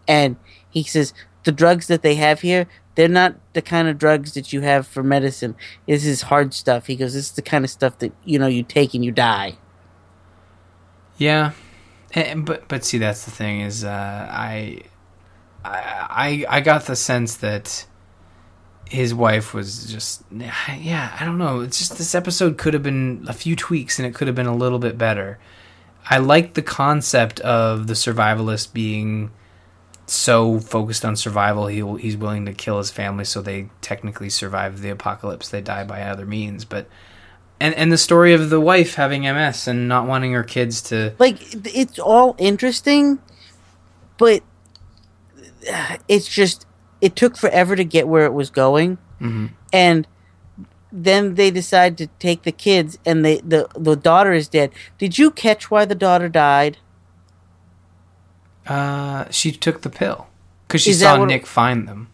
and 0.08 0.36
he 0.70 0.84
says 0.84 1.12
the 1.44 1.52
drugs 1.52 1.88
that 1.88 2.02
they 2.02 2.14
have 2.14 2.40
here. 2.40 2.66
They're 2.94 3.08
not 3.08 3.36
the 3.54 3.62
kind 3.62 3.88
of 3.88 3.96
drugs 3.96 4.34
that 4.34 4.52
you 4.52 4.60
have 4.60 4.86
for 4.86 5.02
medicine. 5.02 5.56
This 5.86 6.04
is 6.04 6.22
hard 6.22 6.52
stuff. 6.52 6.88
He 6.88 6.94
goes, 6.94 7.14
This 7.14 7.30
is 7.30 7.32
the 7.32 7.40
kind 7.40 7.64
of 7.64 7.70
stuff 7.70 7.98
that 8.00 8.12
you 8.22 8.38
know 8.38 8.48
you 8.48 8.62
take 8.62 8.92
and 8.92 9.02
you 9.02 9.10
die. 9.10 9.56
Yeah, 11.16 11.52
and, 12.14 12.44
but 12.44 12.68
but 12.68 12.84
see, 12.84 12.98
that's 12.98 13.24
the 13.24 13.30
thing 13.30 13.60
is, 13.60 13.82
uh, 13.82 14.28
I, 14.30 14.80
I 15.64 16.44
I 16.48 16.60
got 16.60 16.84
the 16.84 16.96
sense 16.96 17.36
that 17.36 17.86
his 18.92 19.14
wife 19.14 19.54
was 19.54 19.90
just 19.90 20.22
yeah 20.30 21.16
I 21.18 21.24
don't 21.24 21.38
know. 21.38 21.60
It's 21.60 21.78
just 21.78 21.96
this 21.96 22.14
episode 22.14 22.58
could 22.58 22.74
have 22.74 22.82
been 22.82 23.24
a 23.26 23.32
few 23.32 23.56
tweaks 23.56 23.98
and 23.98 24.06
it 24.06 24.14
could 24.14 24.28
have 24.28 24.34
been 24.36 24.46
a 24.46 24.54
little 24.54 24.78
bit 24.78 24.98
better. 24.98 25.38
I 26.08 26.18
like 26.18 26.54
the 26.54 26.62
concept 26.62 27.40
of 27.40 27.86
the 27.86 27.94
survivalist 27.94 28.74
being 28.74 29.30
so 30.04 30.58
focused 30.60 31.06
on 31.06 31.16
survival 31.16 31.68
he 31.68 31.80
he's 31.98 32.18
willing 32.18 32.44
to 32.44 32.52
kill 32.52 32.76
his 32.76 32.90
family 32.90 33.24
so 33.24 33.40
they 33.40 33.70
technically 33.80 34.28
survive 34.28 34.82
the 34.82 34.90
apocalypse 34.90 35.48
they 35.48 35.62
die 35.62 35.84
by 35.84 36.02
other 36.02 36.26
means 36.26 36.64
but 36.64 36.86
and 37.60 37.72
and 37.76 37.90
the 37.90 37.96
story 37.96 38.34
of 38.34 38.50
the 38.50 38.60
wife 38.60 38.96
having 38.96 39.22
MS 39.22 39.68
and 39.68 39.88
not 39.88 40.06
wanting 40.06 40.32
her 40.32 40.42
kids 40.42 40.82
to 40.82 41.14
like 41.18 41.38
it's 41.74 41.98
all 42.00 42.34
interesting 42.38 43.20
but 44.18 44.42
it's 46.08 46.28
just 46.28 46.66
it 47.02 47.14
took 47.16 47.36
forever 47.36 47.76
to 47.76 47.84
get 47.84 48.08
where 48.08 48.24
it 48.24 48.32
was 48.32 48.48
going 48.50 48.96
and 49.72 50.06
then 50.92 51.34
they 51.36 51.50
decide 51.50 51.96
to 51.98 52.06
take 52.18 52.42
the 52.44 52.52
kids 52.52 52.98
and 53.06 53.24
they 53.24 53.38
the 53.40 53.68
the 53.78 53.96
daughter 53.96 54.32
is 54.32 54.48
dead 54.48 54.70
did 54.98 55.18
you 55.18 55.30
catch 55.30 55.70
why 55.70 55.84
the 55.84 55.94
daughter 55.94 56.28
died 56.30 56.78
Uh, 58.66 59.24
she 59.30 59.50
took 59.52 59.82
the 59.82 59.90
pill 59.90 60.28
because 60.68 60.82
she 60.82 60.90
Is 60.92 61.00
saw 61.00 61.24
Nick 61.24 61.46
find 61.46 61.88
them. 61.88 62.08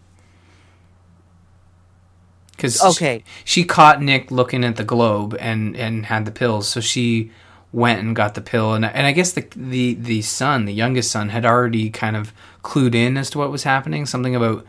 Because 2.52 2.82
Okay. 2.82 3.22
she, 3.44 3.64
caught 3.64 4.02
Nick 4.02 4.30
looking 4.30 4.64
at 4.64 4.76
the 4.76 4.84
globe 4.84 5.36
and 5.38 5.76
and 5.76 6.06
had 6.06 6.24
the 6.24 6.32
pills, 6.32 6.66
so 6.68 6.80
she 6.80 7.30
went 7.72 8.00
and 8.00 8.16
got 8.16 8.34
the 8.34 8.40
pill. 8.40 8.74
And 8.74 8.84
and 8.84 9.06
I 9.06 9.12
guess 9.12 9.32
the 9.32 9.46
the 9.54 9.94
the 9.94 10.22
son, 10.22 10.64
the 10.64 10.72
youngest 10.72 11.10
son, 11.10 11.28
had 11.28 11.44
already 11.44 11.90
kind 11.90 12.16
of 12.16 12.32
clued 12.62 12.94
in 12.94 13.16
as 13.16 13.30
to 13.30 13.38
what 13.38 13.50
was 13.52 13.62
happening. 13.64 14.06
Something 14.06 14.34
about 14.34 14.64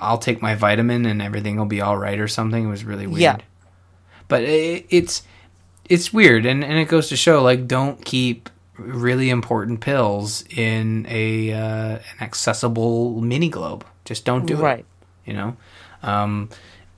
I'll 0.00 0.18
take 0.18 0.42
my 0.42 0.54
vitamin 0.54 1.06
and 1.06 1.22
everything 1.22 1.56
will 1.56 1.66
be 1.66 1.80
all 1.80 1.96
right 1.96 2.18
or 2.18 2.28
something. 2.28 2.64
It 2.64 2.68
was 2.68 2.84
really 2.84 3.06
weird. 3.06 3.20
Yeah. 3.20 3.38
But 4.28 4.42
it, 4.42 4.86
it's 4.90 5.22
it's 5.88 6.12
weird, 6.12 6.46
and 6.46 6.64
and 6.64 6.78
it 6.78 6.88
goes 6.88 7.08
to 7.10 7.16
show 7.16 7.42
like 7.42 7.68
don't 7.68 8.04
keep 8.04 8.50
really 8.76 9.30
important 9.30 9.80
pills 9.80 10.44
in 10.50 11.06
a 11.08 11.52
uh, 11.52 11.98
an 11.98 12.00
accessible 12.20 13.20
mini 13.20 13.48
globe. 13.48 13.86
Just 14.04 14.24
don't 14.24 14.46
do 14.46 14.58
it 14.58 14.62
right 14.62 14.86
you 15.26 15.34
know 15.34 15.56
um 16.02 16.48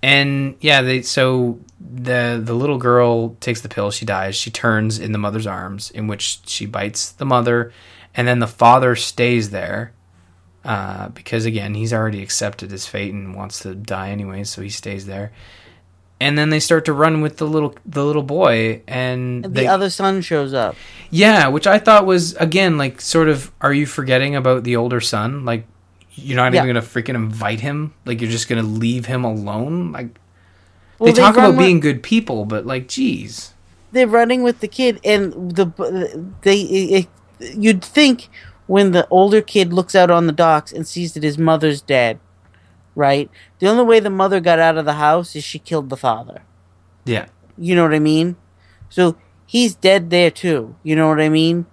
and 0.02 0.54
yeah 0.60 0.82
they 0.82 1.02
so 1.02 1.58
the 1.80 2.40
the 2.42 2.54
little 2.54 2.78
girl 2.78 3.30
takes 3.40 3.62
the 3.62 3.68
pill 3.68 3.90
she 3.90 4.04
dies 4.04 4.36
she 4.36 4.50
turns 4.50 4.98
in 4.98 5.10
the 5.10 5.18
mother's 5.18 5.46
arms 5.46 5.90
in 5.90 6.06
which 6.06 6.40
she 6.46 6.66
bites 6.66 7.10
the 7.12 7.24
mother 7.24 7.72
and 8.14 8.28
then 8.28 8.38
the 8.38 8.46
father 8.46 8.94
stays 8.94 9.50
there 9.50 9.92
uh, 10.68 11.08
because 11.08 11.44
again 11.46 11.72
he's 11.74 11.92
already 11.92 12.22
accepted 12.22 12.70
his 12.70 12.86
fate 12.86 13.12
and 13.12 13.34
wants 13.34 13.60
to 13.60 13.74
die 13.74 14.10
anyway 14.10 14.44
so 14.44 14.60
he 14.62 14.68
stays 14.68 15.06
there 15.06 15.32
and 16.20 16.36
then 16.36 16.50
they 16.50 16.58
start 16.60 16.84
to 16.84 16.92
run 16.92 17.20
with 17.22 17.36
the 17.38 17.46
little 17.46 17.74
the 17.86 18.04
little 18.04 18.22
boy 18.24 18.82
and 18.88 19.44
the 19.44 19.48
they, 19.48 19.66
other 19.66 19.88
son 19.88 20.20
shows 20.20 20.52
up 20.52 20.74
yeah, 21.10 21.48
which 21.48 21.66
I 21.66 21.78
thought 21.78 22.04
was 22.04 22.34
again 22.34 22.76
like 22.76 23.00
sort 23.00 23.28
of 23.28 23.50
are 23.62 23.72
you 23.72 23.86
forgetting 23.86 24.36
about 24.36 24.64
the 24.64 24.76
older 24.76 25.00
son? 25.00 25.46
Like 25.46 25.64
you're 26.12 26.36
not 26.36 26.52
Yeah. 26.52 26.64
even 26.64 26.74
gonna 26.74 26.84
freaking 26.84 27.14
invite 27.14 27.60
him? 27.60 27.94
Like 28.04 28.20
you're 28.20 28.30
just 28.30 28.46
gonna 28.48 28.62
leave 28.84 29.06
him 29.06 29.24
alone? 29.24 29.90
Like 29.92 30.18
Well, 30.98 31.06
they 31.06 31.12
they 31.12 31.20
talk 31.22 31.34
about 31.36 31.50
with- 31.56 31.60
being 31.64 31.80
good 31.80 32.02
people, 32.02 32.44
but 32.44 32.66
like 32.66 32.88
geez. 32.88 33.54
they're 33.92 34.06
running 34.06 34.42
with 34.42 34.58
the 34.60 34.68
kid 34.68 35.00
and 35.02 35.32
the 35.56 35.66
they 36.42 36.60
it, 36.60 37.06
you'd 37.56 37.82
think 37.82 38.28
when 38.68 38.92
the 38.92 39.08
older 39.08 39.42
kid 39.42 39.72
looks 39.72 39.96
out 39.96 40.10
on 40.10 40.28
the 40.28 40.32
docks 40.32 40.72
and 40.72 40.86
sees 40.86 41.14
that 41.14 41.24
his 41.24 41.36
mother's 41.36 41.82
dead 41.82 42.20
right? 42.98 43.30
The 43.60 43.68
only 43.68 43.84
way 43.84 44.00
the 44.00 44.10
mother 44.10 44.40
got 44.40 44.58
out 44.58 44.76
of 44.76 44.84
the 44.84 44.94
house 44.94 45.36
is 45.36 45.44
she 45.44 45.60
killed 45.60 45.88
the 45.88 45.96
father. 45.96 46.42
Yeah. 47.04 47.26
you 47.56 47.74
know 47.74 47.84
what 47.84 47.94
i 47.94 48.00
mean? 48.00 48.36
So 48.90 49.16
he's 49.46 49.74
dead 49.74 50.10
there 50.10 50.30
too. 50.30 50.74
You 50.82 50.96
know 50.96 51.08
what 51.08 51.20
i 51.20 51.28
mean? 51.28 51.66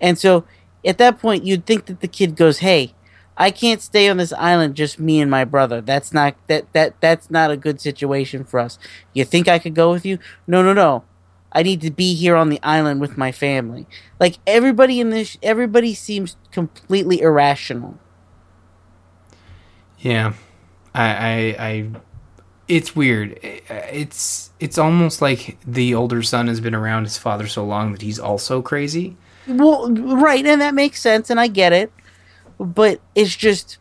And 0.00 0.18
so 0.18 0.44
at 0.84 0.96
that 0.98 1.18
point 1.20 1.44
you'd 1.44 1.66
think 1.66 1.84
that 1.84 2.00
the 2.00 2.08
kid 2.08 2.34
goes 2.34 2.58
hey 2.60 2.94
i 3.36 3.50
can't 3.50 3.82
stay 3.82 4.08
on 4.08 4.16
this 4.16 4.32
island 4.32 4.74
just 4.74 4.98
me 4.98 5.20
and 5.20 5.30
my 5.30 5.44
brother. 5.44 5.82
That's 5.82 6.14
not 6.14 6.34
that 6.48 6.72
that 6.72 6.98
that's 7.00 7.30
not 7.30 7.50
a 7.50 7.58
good 7.58 7.80
situation 7.80 8.44
for 8.44 8.58
us. 8.58 8.78
You 9.12 9.26
think 9.26 9.48
i 9.48 9.58
could 9.58 9.74
go 9.74 9.90
with 9.90 10.06
you? 10.06 10.18
No 10.46 10.62
no 10.62 10.72
no 10.72 11.04
I 11.52 11.62
need 11.62 11.80
to 11.82 11.90
be 11.90 12.14
here 12.14 12.36
on 12.36 12.48
the 12.48 12.60
island 12.62 13.00
with 13.00 13.18
my 13.18 13.32
family. 13.32 13.86
Like 14.18 14.38
everybody 14.46 15.00
in 15.00 15.10
this, 15.10 15.36
everybody 15.42 15.94
seems 15.94 16.36
completely 16.52 17.20
irrational. 17.20 17.98
Yeah. 19.98 20.34
I 20.94 21.10
I, 21.10 21.56
I 21.58 21.90
it's 22.68 22.94
weird. 22.94 23.38
It's 23.42 24.50
it's 24.60 24.78
almost 24.78 25.20
like 25.20 25.58
the 25.66 25.94
older 25.94 26.22
son 26.22 26.46
has 26.46 26.60
been 26.60 26.74
around 26.74 27.04
his 27.04 27.18
father 27.18 27.48
so 27.48 27.64
long 27.64 27.92
that 27.92 28.02
he's 28.02 28.20
also 28.20 28.62
crazy. 28.62 29.16
Well, 29.48 29.90
right, 29.90 30.46
and 30.46 30.60
that 30.60 30.74
makes 30.74 31.00
sense, 31.00 31.30
and 31.30 31.40
I 31.40 31.48
get 31.48 31.72
it, 31.72 31.92
but 32.58 33.00
it's 33.16 33.34
just 33.34 33.78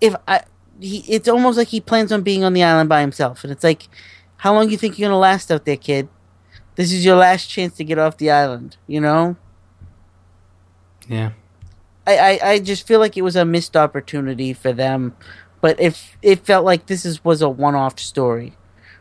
if 0.00 0.16
I, 0.26 0.42
he, 0.80 0.98
it's 1.08 1.28
almost 1.28 1.56
like 1.58 1.68
he 1.68 1.80
plans 1.80 2.10
on 2.10 2.22
being 2.22 2.42
on 2.42 2.54
the 2.54 2.64
island 2.64 2.88
by 2.88 3.00
himself, 3.02 3.44
and 3.44 3.52
it's 3.52 3.62
like, 3.62 3.88
how 4.42 4.52
long 4.52 4.68
you 4.70 4.76
think 4.76 4.98
you're 4.98 5.08
gonna 5.08 5.20
last 5.20 5.52
out 5.52 5.64
there, 5.64 5.76
kid? 5.76 6.08
This 6.74 6.92
is 6.92 7.04
your 7.04 7.14
last 7.14 7.46
chance 7.46 7.76
to 7.76 7.84
get 7.84 7.96
off 7.96 8.16
the 8.16 8.28
island, 8.32 8.76
you 8.88 9.00
know. 9.00 9.36
Yeah. 11.08 11.30
I, 12.08 12.16
I, 12.16 12.50
I 12.50 12.58
just 12.58 12.84
feel 12.84 12.98
like 12.98 13.16
it 13.16 13.22
was 13.22 13.36
a 13.36 13.44
missed 13.44 13.76
opportunity 13.76 14.52
for 14.52 14.72
them, 14.72 15.14
but 15.60 15.78
if 15.80 16.16
it 16.22 16.44
felt 16.44 16.64
like 16.64 16.86
this 16.86 17.04
is 17.04 17.24
was 17.24 17.40
a 17.40 17.48
one 17.48 17.76
off 17.76 18.00
story, 18.00 18.54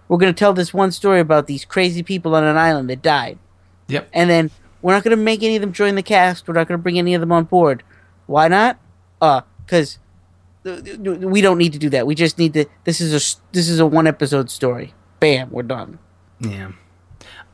we're 0.07 0.19
gonna 0.19 0.31
tell 0.31 0.53
this 0.53 0.75
one 0.75 0.91
story 0.91 1.19
about 1.19 1.47
these 1.47 1.65
crazy 1.65 2.03
people 2.03 2.35
on 2.35 2.43
an 2.43 2.57
island 2.57 2.87
that 2.91 3.01
died, 3.01 3.39
Yep. 3.87 4.09
and 4.13 4.29
then 4.29 4.51
we're 4.83 4.93
not 4.93 5.03
gonna 5.03 5.15
make 5.15 5.41
any 5.41 5.55
of 5.55 5.61
them 5.61 5.73
join 5.73 5.95
the 5.95 6.03
cast. 6.03 6.47
We're 6.47 6.53
not 6.53 6.67
gonna 6.67 6.77
bring 6.77 6.99
any 6.99 7.15
of 7.15 7.21
them 7.21 7.31
on 7.31 7.45
board. 7.45 7.81
Why 8.27 8.47
not? 8.47 8.77
Uh, 9.19 9.41
because 9.65 9.97
we 10.63 11.41
don't 11.41 11.57
need 11.57 11.73
to 11.73 11.79
do 11.79 11.89
that. 11.89 12.05
We 12.05 12.13
just 12.13 12.37
need 12.37 12.53
to. 12.53 12.65
This 12.83 13.01
is 13.01 13.11
a 13.11 13.21
this 13.53 13.67
is 13.67 13.79
a 13.79 13.87
one 13.87 14.05
episode 14.05 14.51
story. 14.51 14.93
Bam, 15.21 15.51
we're 15.51 15.61
done. 15.63 15.99
Yeah, 16.39 16.71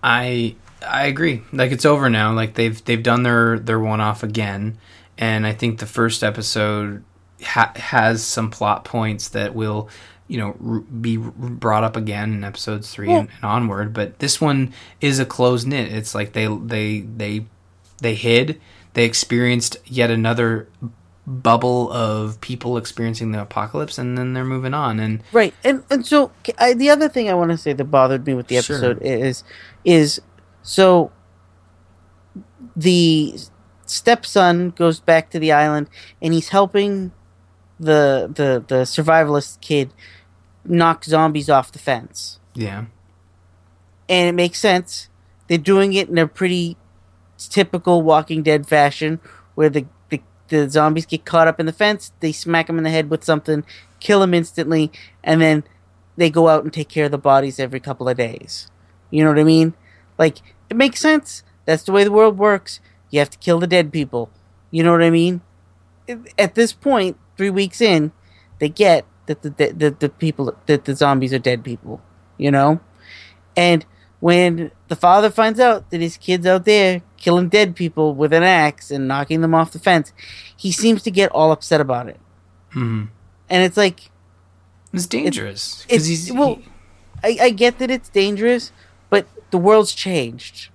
I 0.01 0.55
I 0.81 1.05
agree. 1.07 1.43
Like 1.51 1.71
it's 1.71 1.85
over 1.85 2.09
now. 2.09 2.33
Like 2.33 2.55
they've 2.55 2.83
they've 2.85 3.03
done 3.03 3.23
their 3.23 3.59
their 3.59 3.79
one 3.79 4.01
off 4.01 4.23
again, 4.23 4.77
and 5.17 5.45
I 5.45 5.51
think 5.53 5.79
the 5.79 5.85
first 5.85 6.23
episode 6.23 7.03
ha- 7.43 7.73
has 7.75 8.23
some 8.23 8.49
plot 8.49 8.85
points 8.85 9.27
that 9.29 9.53
will 9.53 9.89
you 10.29 10.37
know 10.37 10.55
r- 10.65 10.79
be 10.79 11.17
r- 11.17 11.23
brought 11.29 11.83
up 11.83 11.97
again 11.97 12.33
in 12.33 12.43
episodes 12.45 12.89
three 12.91 13.11
and, 13.11 13.27
and 13.35 13.43
onward. 13.43 13.93
But 13.93 14.19
this 14.19 14.39
one 14.39 14.73
is 15.01 15.19
a 15.19 15.25
close 15.25 15.65
knit. 15.65 15.91
It's 15.91 16.15
like 16.15 16.31
they 16.31 16.47
they 16.47 17.01
they 17.01 17.45
they 17.99 18.15
hid. 18.15 18.61
They 18.93 19.03
experienced 19.03 19.77
yet 19.85 20.09
another 20.09 20.69
bubble 21.27 21.91
of 21.91 22.39
people 22.39 22.77
experiencing 22.77 23.33
the 23.33 23.41
apocalypse, 23.41 23.97
and 23.97 24.17
then 24.17 24.33
they're 24.33 24.45
moving 24.45 24.73
on. 24.73 24.99
And 24.99 25.21
Right, 25.33 25.53
and 25.63 25.83
and 25.89 26.05
so 26.05 26.31
I, 26.57 26.73
the 26.73 26.89
other 26.89 27.09
thing 27.09 27.29
I 27.29 27.33
want 27.33 27.51
to 27.51 27.57
say 27.57 27.73
that 27.73 27.83
bothered 27.85 28.25
me 28.25 28.33
with 28.33 28.47
the 28.47 28.61
Sure. 28.61 28.77
episode 28.77 28.99
is 29.01 29.43
is 29.83 30.21
so 30.63 31.11
the 32.75 33.37
stepson 33.85 34.71
goes 34.71 34.99
back 34.99 35.29
to 35.31 35.39
the 35.39 35.51
island 35.51 35.89
and 36.21 36.33
he's 36.33 36.49
helping 36.49 37.11
the 37.79 38.29
the 38.33 38.63
the 38.67 38.83
survivalist 38.83 39.61
kid 39.61 39.93
knock 40.65 41.03
zombies 41.05 41.49
off 41.49 41.71
the 41.71 41.79
fence, 41.79 42.39
yeah, 42.55 42.85
and 44.09 44.29
it 44.29 44.33
makes 44.33 44.59
sense. 44.59 45.09
They're 45.47 45.57
doing 45.57 45.93
it 45.93 46.09
in 46.09 46.17
a 46.17 46.27
pretty 46.27 46.75
typical 47.37 48.01
Walking 48.01 48.43
Dead 48.43 48.67
fashion, 48.67 49.19
where 49.55 49.69
the 49.69 49.85
the, 50.09 50.21
the 50.49 50.69
zombies 50.69 51.05
get 51.05 51.25
caught 51.25 51.47
up 51.47 51.59
in 51.59 51.65
the 51.65 51.73
fence, 51.73 52.11
they 52.19 52.31
smack 52.31 52.67
them 52.67 52.77
in 52.77 52.83
the 52.83 52.89
head 52.89 53.09
with 53.09 53.23
something, 53.23 53.63
kill 53.99 54.19
them 54.19 54.33
instantly, 54.33 54.91
and 55.23 55.41
then 55.41 55.63
they 56.15 56.29
go 56.29 56.47
out 56.47 56.63
and 56.63 56.73
take 56.73 56.89
care 56.89 57.05
of 57.05 57.11
the 57.11 57.17
bodies 57.17 57.59
every 57.59 57.79
couple 57.79 58.09
of 58.09 58.17
days. 58.17 58.69
You 59.11 59.23
know 59.23 59.29
what 59.29 59.39
I 59.39 59.43
mean? 59.43 59.73
Like 60.17 60.37
it 60.69 60.77
makes 60.77 60.99
sense. 60.99 61.43
That's 61.65 61.83
the 61.83 61.91
way 61.91 62.03
the 62.03 62.11
world 62.11 62.37
works. 62.37 62.79
You 63.09 63.19
have 63.19 63.29
to 63.29 63.37
kill 63.37 63.59
the 63.59 63.67
dead 63.67 63.91
people. 63.91 64.29
You 64.71 64.83
know 64.83 64.91
what 64.91 65.03
I 65.03 65.09
mean? 65.09 65.41
At 66.37 66.55
this 66.55 66.73
point, 66.73 67.17
three 67.37 67.49
weeks 67.49 67.81
in, 67.81 68.11
they 68.59 68.69
get 68.69 69.05
that 69.27 69.41
the 69.41 69.49
the, 69.49 69.73
the, 69.73 69.89
the 69.91 70.09
people 70.09 70.55
that 70.65 70.85
the 70.85 70.95
zombies 70.95 71.33
are 71.33 71.39
dead 71.39 71.63
people. 71.63 72.01
You 72.37 72.51
know, 72.51 72.79
and 73.55 73.85
when 74.19 74.71
the 74.87 74.95
father 74.95 75.29
finds 75.29 75.59
out 75.59 75.89
that 75.91 76.01
his 76.01 76.17
kid's 76.17 76.45
out 76.45 76.65
there 76.65 77.01
killing 77.17 77.49
dead 77.49 77.75
people 77.75 78.13
with 78.15 78.31
an 78.33 78.43
axe 78.43 78.91
and 78.91 79.07
knocking 79.07 79.41
them 79.41 79.53
off 79.53 79.71
the 79.71 79.79
fence, 79.79 80.13
he 80.55 80.71
seems 80.71 81.03
to 81.03 81.11
get 81.11 81.31
all 81.31 81.51
upset 81.51 81.81
about 81.81 82.07
it. 82.07 82.19
hmm 82.71 83.05
And 83.49 83.63
it's 83.63 83.77
like, 83.77 84.09
it's 84.93 85.05
dangerous 85.07 85.83
because 85.83 86.05
he's 86.07 86.31
well, 86.31 86.55
he- 86.55 87.39
I, 87.41 87.45
I 87.45 87.49
get 87.49 87.79
that 87.79 87.89
it's 87.91 88.09
dangerous, 88.09 88.71
but 89.09 89.27
the 89.51 89.57
world's 89.57 89.93
changed. 89.93 90.69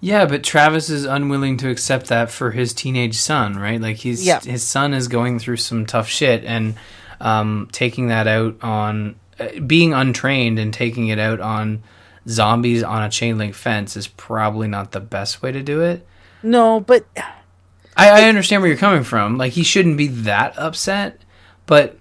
Yeah, 0.00 0.26
but 0.26 0.44
Travis 0.44 0.88
is 0.90 1.04
unwilling 1.04 1.56
to 1.58 1.68
accept 1.70 2.06
that 2.06 2.30
for 2.30 2.52
his 2.52 2.72
teenage 2.72 3.16
son, 3.16 3.56
right? 3.58 3.80
Like 3.80 3.96
he's 3.96 4.24
Yeah. 4.24 4.40
his 4.40 4.62
son 4.62 4.94
is 4.94 5.08
going 5.08 5.38
through 5.40 5.56
some 5.56 5.86
tough 5.86 6.06
shit, 6.08 6.44
and 6.44 6.76
um, 7.20 7.68
taking 7.72 8.06
that 8.08 8.28
out 8.28 8.56
on 8.62 9.16
uh, 9.40 9.48
being 9.66 9.92
untrained 9.94 10.58
and 10.60 10.72
taking 10.72 11.08
it 11.08 11.18
out 11.18 11.40
on 11.40 11.82
zombies 12.28 12.82
on 12.82 13.02
a 13.02 13.08
chain 13.08 13.38
link 13.38 13.54
fence 13.54 13.96
is 13.96 14.06
probably 14.06 14.68
not 14.68 14.92
the 14.92 15.00
best 15.00 15.42
way 15.42 15.52
to 15.52 15.62
do 15.62 15.80
it. 15.80 16.06
No, 16.42 16.80
but 16.80 17.06
I, 17.96 18.22
I 18.22 18.28
understand 18.28 18.62
where 18.62 18.68
you're 18.68 18.78
coming 18.78 19.02
from. 19.02 19.38
Like 19.38 19.52
he 19.52 19.62
shouldn't 19.62 19.96
be 19.96 20.06
that 20.08 20.56
upset, 20.58 21.22
but 21.66 21.98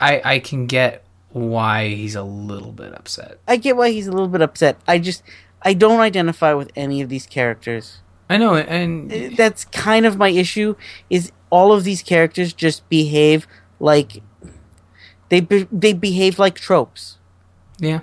I 0.00 0.20
I 0.24 0.38
can 0.38 0.66
get 0.66 1.04
why 1.30 1.88
he's 1.88 2.14
a 2.14 2.22
little 2.22 2.72
bit 2.72 2.94
upset. 2.94 3.38
I 3.46 3.56
get 3.56 3.76
why 3.76 3.90
he's 3.90 4.06
a 4.06 4.12
little 4.12 4.28
bit 4.28 4.42
upset. 4.42 4.78
I 4.88 4.98
just 4.98 5.22
I 5.62 5.74
don't 5.74 6.00
identify 6.00 6.54
with 6.54 6.70
any 6.74 7.00
of 7.00 7.08
these 7.08 7.26
characters. 7.26 8.00
I 8.30 8.36
know, 8.36 8.56
and 8.56 9.12
uh, 9.12 9.30
That's 9.36 9.64
kind 9.66 10.04
of 10.04 10.16
my 10.16 10.28
issue. 10.28 10.74
Is 11.08 11.32
all 11.50 11.72
of 11.72 11.84
these 11.84 12.02
characters 12.02 12.52
just 12.52 12.86
behave 12.88 13.46
like 13.80 14.22
they 15.28 15.40
be, 15.40 15.66
they 15.70 15.92
behave 15.92 16.38
like 16.38 16.54
tropes. 16.56 17.18
Yeah. 17.78 18.00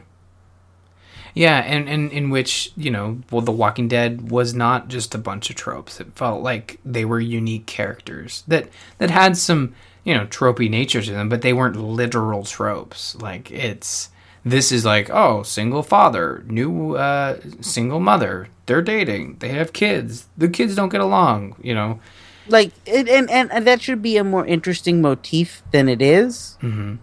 Yeah, 1.36 1.58
and, 1.58 1.90
and 1.90 2.12
in 2.14 2.30
which, 2.30 2.72
you 2.78 2.90
know, 2.90 3.20
well, 3.30 3.42
The 3.42 3.52
Walking 3.52 3.90
Dead 3.90 4.32
was 4.32 4.54
not 4.54 4.88
just 4.88 5.14
a 5.14 5.18
bunch 5.18 5.50
of 5.50 5.58
tropes. 5.58 6.00
It 6.00 6.16
felt 6.16 6.42
like 6.42 6.80
they 6.86 7.04
were 7.04 7.20
unique 7.20 7.66
characters 7.66 8.44
that 8.48 8.70
that 9.00 9.12
had 9.12 9.36
some, 9.36 9.76
you 10.06 10.16
know, 10.16 10.26
tropey 10.28 10.70
nature 10.70 11.02
to 11.02 11.12
them, 11.12 11.28
but 11.28 11.42
they 11.42 11.52
weren't 11.52 11.76
literal 11.76 12.46
tropes. 12.46 13.16
Like 13.16 13.52
it's 13.52 14.10
this 14.46 14.72
is 14.72 14.86
like, 14.86 15.10
oh, 15.10 15.44
single 15.44 15.84
father, 15.84 16.46
new 16.48 16.96
uh 16.96 17.38
single 17.60 18.00
mother, 18.00 18.48
they're 18.66 18.82
dating, 18.82 19.36
they 19.40 19.50
have 19.50 19.74
kids. 19.74 20.28
The 20.38 20.48
kids 20.48 20.74
don't 20.74 20.90
get 20.90 21.02
along, 21.02 21.58
you 21.62 21.76
know. 21.76 22.00
Like 22.48 22.72
it, 22.86 23.10
and, 23.10 23.30
and 23.30 23.52
and 23.52 23.68
that 23.68 23.82
should 23.82 24.02
be 24.02 24.16
a 24.16 24.24
more 24.24 24.46
interesting 24.46 25.02
motif 25.02 25.64
than 25.72 25.90
it 25.90 26.02
is. 26.02 26.58
Mhm. 26.62 27.00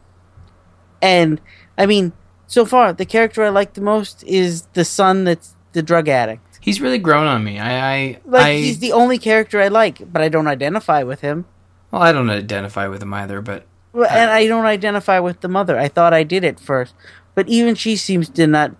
And 1.02 1.38
I 1.76 1.84
mean, 1.84 2.12
so 2.52 2.66
far 2.66 2.92
the 2.92 3.06
character 3.06 3.42
I 3.42 3.48
like 3.48 3.72
the 3.72 3.80
most 3.80 4.22
is 4.24 4.66
the 4.74 4.84
son 4.84 5.24
that's 5.24 5.56
the 5.72 5.82
drug 5.82 6.06
addict. 6.08 6.58
He's 6.60 6.80
really 6.80 6.98
grown 6.98 7.26
on 7.26 7.42
me. 7.42 7.58
I 7.58 7.72
I, 7.94 8.18
Like 8.26 8.44
I 8.44 8.54
he's 8.56 8.78
the 8.78 8.92
only 8.92 9.18
character 9.18 9.60
I 9.60 9.68
like, 9.68 10.12
but 10.12 10.20
I 10.20 10.28
don't 10.28 10.46
identify 10.46 11.02
with 11.02 11.20
him. 11.22 11.46
well, 11.90 12.02
I 12.02 12.12
don't 12.12 12.30
identify 12.30 12.86
with 12.88 13.02
him 13.02 13.14
either, 13.14 13.40
but 13.40 13.64
Well, 13.92 14.10
and 14.10 14.30
I 14.30 14.46
don't 14.46 14.66
identify 14.66 15.18
with 15.18 15.40
the 15.40 15.48
mother. 15.48 15.78
I 15.78 15.88
thought 15.88 16.12
I 16.12 16.24
did 16.24 16.44
at 16.44 16.60
first, 16.60 16.94
but 17.34 17.48
even 17.48 17.74
she 17.74 17.96
seems 17.96 18.28
to 18.28 18.46
not 18.46 18.76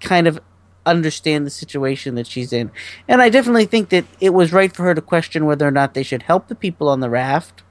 kind 0.00 0.26
of 0.26 0.38
understand 0.86 1.46
the 1.46 1.50
situation 1.50 2.14
that 2.16 2.26
she's 2.26 2.52
in. 2.52 2.70
And 3.08 3.22
I 3.22 3.30
definitely 3.30 3.64
think 3.64 3.88
that 3.88 4.04
it 4.20 4.34
was 4.34 4.52
right 4.52 4.72
for 4.76 4.82
her 4.84 4.94
to 4.94 5.00
question 5.00 5.46
whether 5.46 5.66
or 5.66 5.70
not 5.80 5.94
they 5.94 6.02
should 6.02 6.24
help 6.24 6.48
the 6.48 6.54
people 6.54 6.90
on 6.90 7.00
the 7.00 7.08
raft. 7.08 7.62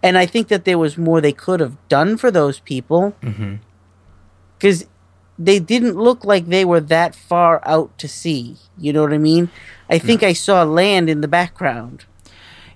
And 0.00 0.16
I 0.16 0.26
think 0.26 0.46
that 0.48 0.64
there 0.64 0.78
was 0.78 0.96
more 0.96 1.20
they 1.20 1.32
could 1.32 1.58
have 1.58 1.76
done 1.88 2.16
for 2.16 2.30
those 2.30 2.60
people 2.60 3.16
mhm. 3.20 3.58
Because 4.58 4.86
they 5.38 5.58
didn't 5.58 5.96
look 5.96 6.24
like 6.24 6.46
they 6.46 6.64
were 6.64 6.80
that 6.80 7.14
far 7.14 7.60
out 7.66 7.96
to 7.98 8.08
sea. 8.08 8.56
You 8.78 8.92
know 8.92 9.02
what 9.02 9.12
I 9.12 9.18
mean? 9.18 9.50
I 9.90 9.98
think 9.98 10.22
I 10.22 10.32
saw 10.32 10.62
land 10.64 11.08
in 11.10 11.20
the 11.20 11.28
background. 11.28 12.04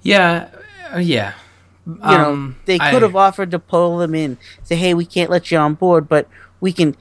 Yeah, 0.02 0.48
uh, 0.94 0.98
yeah. 0.98 1.32
you 1.86 1.94
know, 2.00 2.30
Um, 2.30 2.56
they 2.66 2.78
I- 2.78 2.90
could 2.90 3.02
have 3.02 3.16
offered 3.16 3.50
to 3.52 3.58
pull 3.58 3.98
them 3.98 4.14
in, 4.14 4.36
say, 4.62 4.76
"Hey, 4.76 4.94
we 4.94 5.04
can't 5.04 5.30
let 5.30 5.50
you 5.50 5.58
on 5.58 5.74
board, 5.74 6.08
but 6.08 6.28
we 6.60 6.72
can 6.72 6.94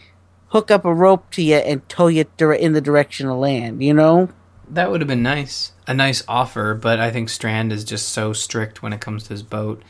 hook 0.50 0.72
up 0.72 0.84
a 0.86 0.94
rope 0.94 1.30
to 1.32 1.42
you 1.44 1.56
and 1.58 1.88
tow 1.90 2.08
you 2.08 2.26
dire- 2.38 2.54
in 2.54 2.74
the 2.74 2.82
direction 2.82 3.28
of 3.28 3.38
land." 3.38 3.84
You 3.84 3.94
know, 3.94 4.30
That 4.72 4.92
would 4.92 5.02
have 5.02 5.08
been 5.08 5.24
nice. 5.24 5.72
A 5.88 5.94
nice 5.94 6.24
offer, 6.28 6.74
but 6.76 7.00
I 7.00 7.10
think 7.12 7.28
Strand 7.30 7.74
is 7.74 7.84
just 7.84 8.10
so 8.10 8.34
strict 8.34 8.84
when 8.84 8.94
it 8.94 9.02
comes 9.02 9.24
to 9.24 9.30
his 9.30 9.42
boat. 9.44 9.82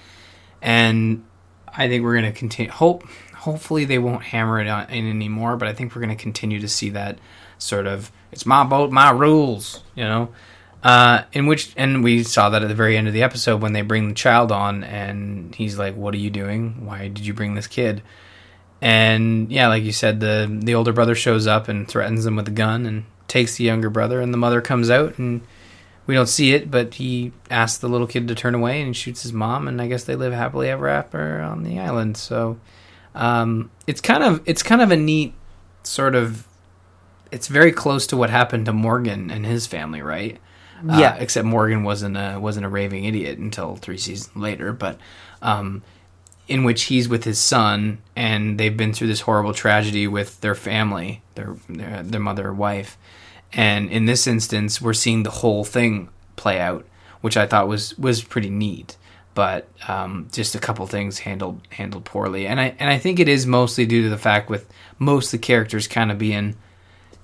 And 0.62 1.24
I 1.76 1.88
think 1.88 2.04
we're 2.04 2.14
going 2.20 2.32
to 2.32 2.38
continue. 2.38 2.72
Hope, 2.72 3.04
hopefully, 3.40 3.86
they 3.86 3.98
won't 3.98 4.24
hammer 4.24 4.60
it 4.60 4.68
in 4.68 5.10
anymore, 5.10 5.58
but 5.58 5.68
I 5.68 5.74
think 5.74 5.96
we're 5.96 6.02
going 6.02 6.16
to 6.16 6.22
continue 6.22 6.60
to 6.60 6.68
see 6.68 6.90
that 6.92 7.20
sort 7.58 7.88
of 7.88 8.12
it's 8.32 8.46
my 8.46 8.64
boat, 8.64 8.92
my 8.92 9.10
rules, 9.12 9.84
you 9.96 10.04
know? 10.04 10.30
Uh, 10.84 11.24
in 11.34 11.46
which, 11.46 11.74
and 11.76 12.04
we 12.04 12.24
saw 12.24 12.50
that 12.50 12.62
at 12.62 12.70
the 12.70 12.76
very 12.76 12.96
end 12.96 13.08
of 13.08 13.14
the 13.14 13.24
episode 13.24 13.62
when 13.62 13.74
they 13.74 13.82
bring 13.82 14.08
the 14.08 14.14
child 14.14 14.52
on, 14.52 14.84
and 14.84 15.54
he's 15.56 15.78
like, 15.78 15.96
What 15.96 16.14
are 16.14 16.18
you 16.18 16.30
doing? 16.30 16.86
Why 16.86 17.10
did 17.10 17.26
you 17.26 17.34
bring 17.34 17.56
this 17.56 17.68
kid? 17.68 18.02
And 18.82 19.52
yeah, 19.52 19.68
like 19.68 19.84
you 19.84 19.92
said, 19.92 20.22
the 20.22 20.48
the 20.64 20.76
older 20.76 20.94
brother 20.94 21.16
shows 21.16 21.48
up 21.48 21.68
and 21.68 21.88
threatens 21.88 22.24
them 22.24 22.38
with 22.38 22.48
a 22.48 22.52
gun 22.52 22.86
and 22.86 23.04
takes 23.28 23.58
the 23.58 23.66
younger 23.66 23.90
brother, 23.90 24.22
and 24.22 24.34
the 24.34 24.38
mother 24.38 24.62
comes 24.62 24.90
out 24.90 25.18
and 25.18 25.42
we 26.08 26.16
don't 26.16 26.28
see 26.28 26.54
it, 26.54 26.72
but 26.72 26.96
he 26.96 27.34
asks 27.52 27.78
the 27.78 27.90
little 27.90 28.08
kid 28.08 28.28
to 28.30 28.36
turn 28.36 28.56
away 28.56 28.82
and 28.82 28.96
shoots 28.96 29.22
his 29.22 29.34
mom, 29.34 29.68
and 29.68 29.82
I 29.82 29.88
guess 29.88 30.06
they 30.06 30.16
live 30.16 30.34
happily 30.34 30.70
ever 30.70 30.88
after 30.88 31.40
on 31.42 31.64
the 31.64 31.78
island. 31.80 32.18
So 32.18 32.58
um, 33.16 33.72
it's 33.88 34.02
kind 34.02 34.24
of 34.24 34.42
it's 34.46 34.64
kind 34.64 34.82
of 34.82 34.92
a 34.92 34.98
neat 34.98 35.34
sort 35.84 36.16
of. 36.16 36.46
It's 37.32 37.48
very 37.48 37.72
close 37.72 38.08
to 38.08 38.18
what 38.18 38.30
happened 38.30 38.66
to 38.66 38.74
Morgan 38.74 39.30
and 39.30 39.46
his 39.46 39.68
family, 39.68 40.02
right? 40.02 40.40
Yeah. 40.84 41.12
Uh, 41.12 41.18
except 41.20 41.46
Morgan 41.46 41.84
wasn't 41.84 42.18
a 42.18 42.38
wasn't 42.40 42.66
a 42.66 42.70
raving 42.70 43.06
idiot 43.06 43.38
until 43.38 43.76
three 43.76 43.98
seasons 43.98 44.36
later, 44.36 44.74
but 44.74 44.98
um, 45.42 45.84
in 46.48 46.64
which 46.64 46.84
he's 46.84 47.08
with 47.08 47.24
his 47.26 47.40
son 47.40 48.00
and 48.16 48.60
they've 48.60 48.76
been 48.76 48.94
through 48.94 49.08
this 49.08 49.22
horrible 49.22 49.54
tragedy 49.54 50.08
with 50.08 50.42
their 50.42 50.56
family, 50.56 51.22
their 51.36 51.56
their, 51.70 52.04
their 52.04 52.20
mother 52.20 52.48
or 52.48 52.54
wife. 52.54 52.98
And 53.54 53.90
in 53.90 54.06
this 54.06 54.28
instance, 54.28 54.82
we're 54.82 54.94
seeing 54.94 55.24
the 55.24 55.32
whole 55.32 55.64
thing 55.64 56.10
play 56.36 56.60
out, 56.60 56.86
which 57.22 57.38
I 57.38 57.46
thought 57.46 57.68
was 57.68 57.98
was 57.98 58.24
pretty 58.24 58.50
neat. 58.50 58.98
But 59.36 59.68
um, 59.88 60.28
just 60.32 60.56
a 60.56 60.60
couple 60.60 60.86
things 60.88 61.20
handled 61.20 61.62
handled 61.70 62.04
poorly, 62.06 62.46
and 62.48 62.60
I 62.60 62.76
and 62.80 62.90
I 62.90 62.98
think 62.98 63.20
it 63.20 63.30
is 63.30 63.46
mostly 63.46 63.86
due 63.86 64.04
to 64.04 64.10
the 64.10 64.18
fact 64.18 64.50
with 64.50 64.68
most 64.98 65.28
of 65.34 65.40
the 65.40 65.46
characters 65.46 65.88
kind 65.88 66.12
of 66.12 66.18
being 66.18 66.56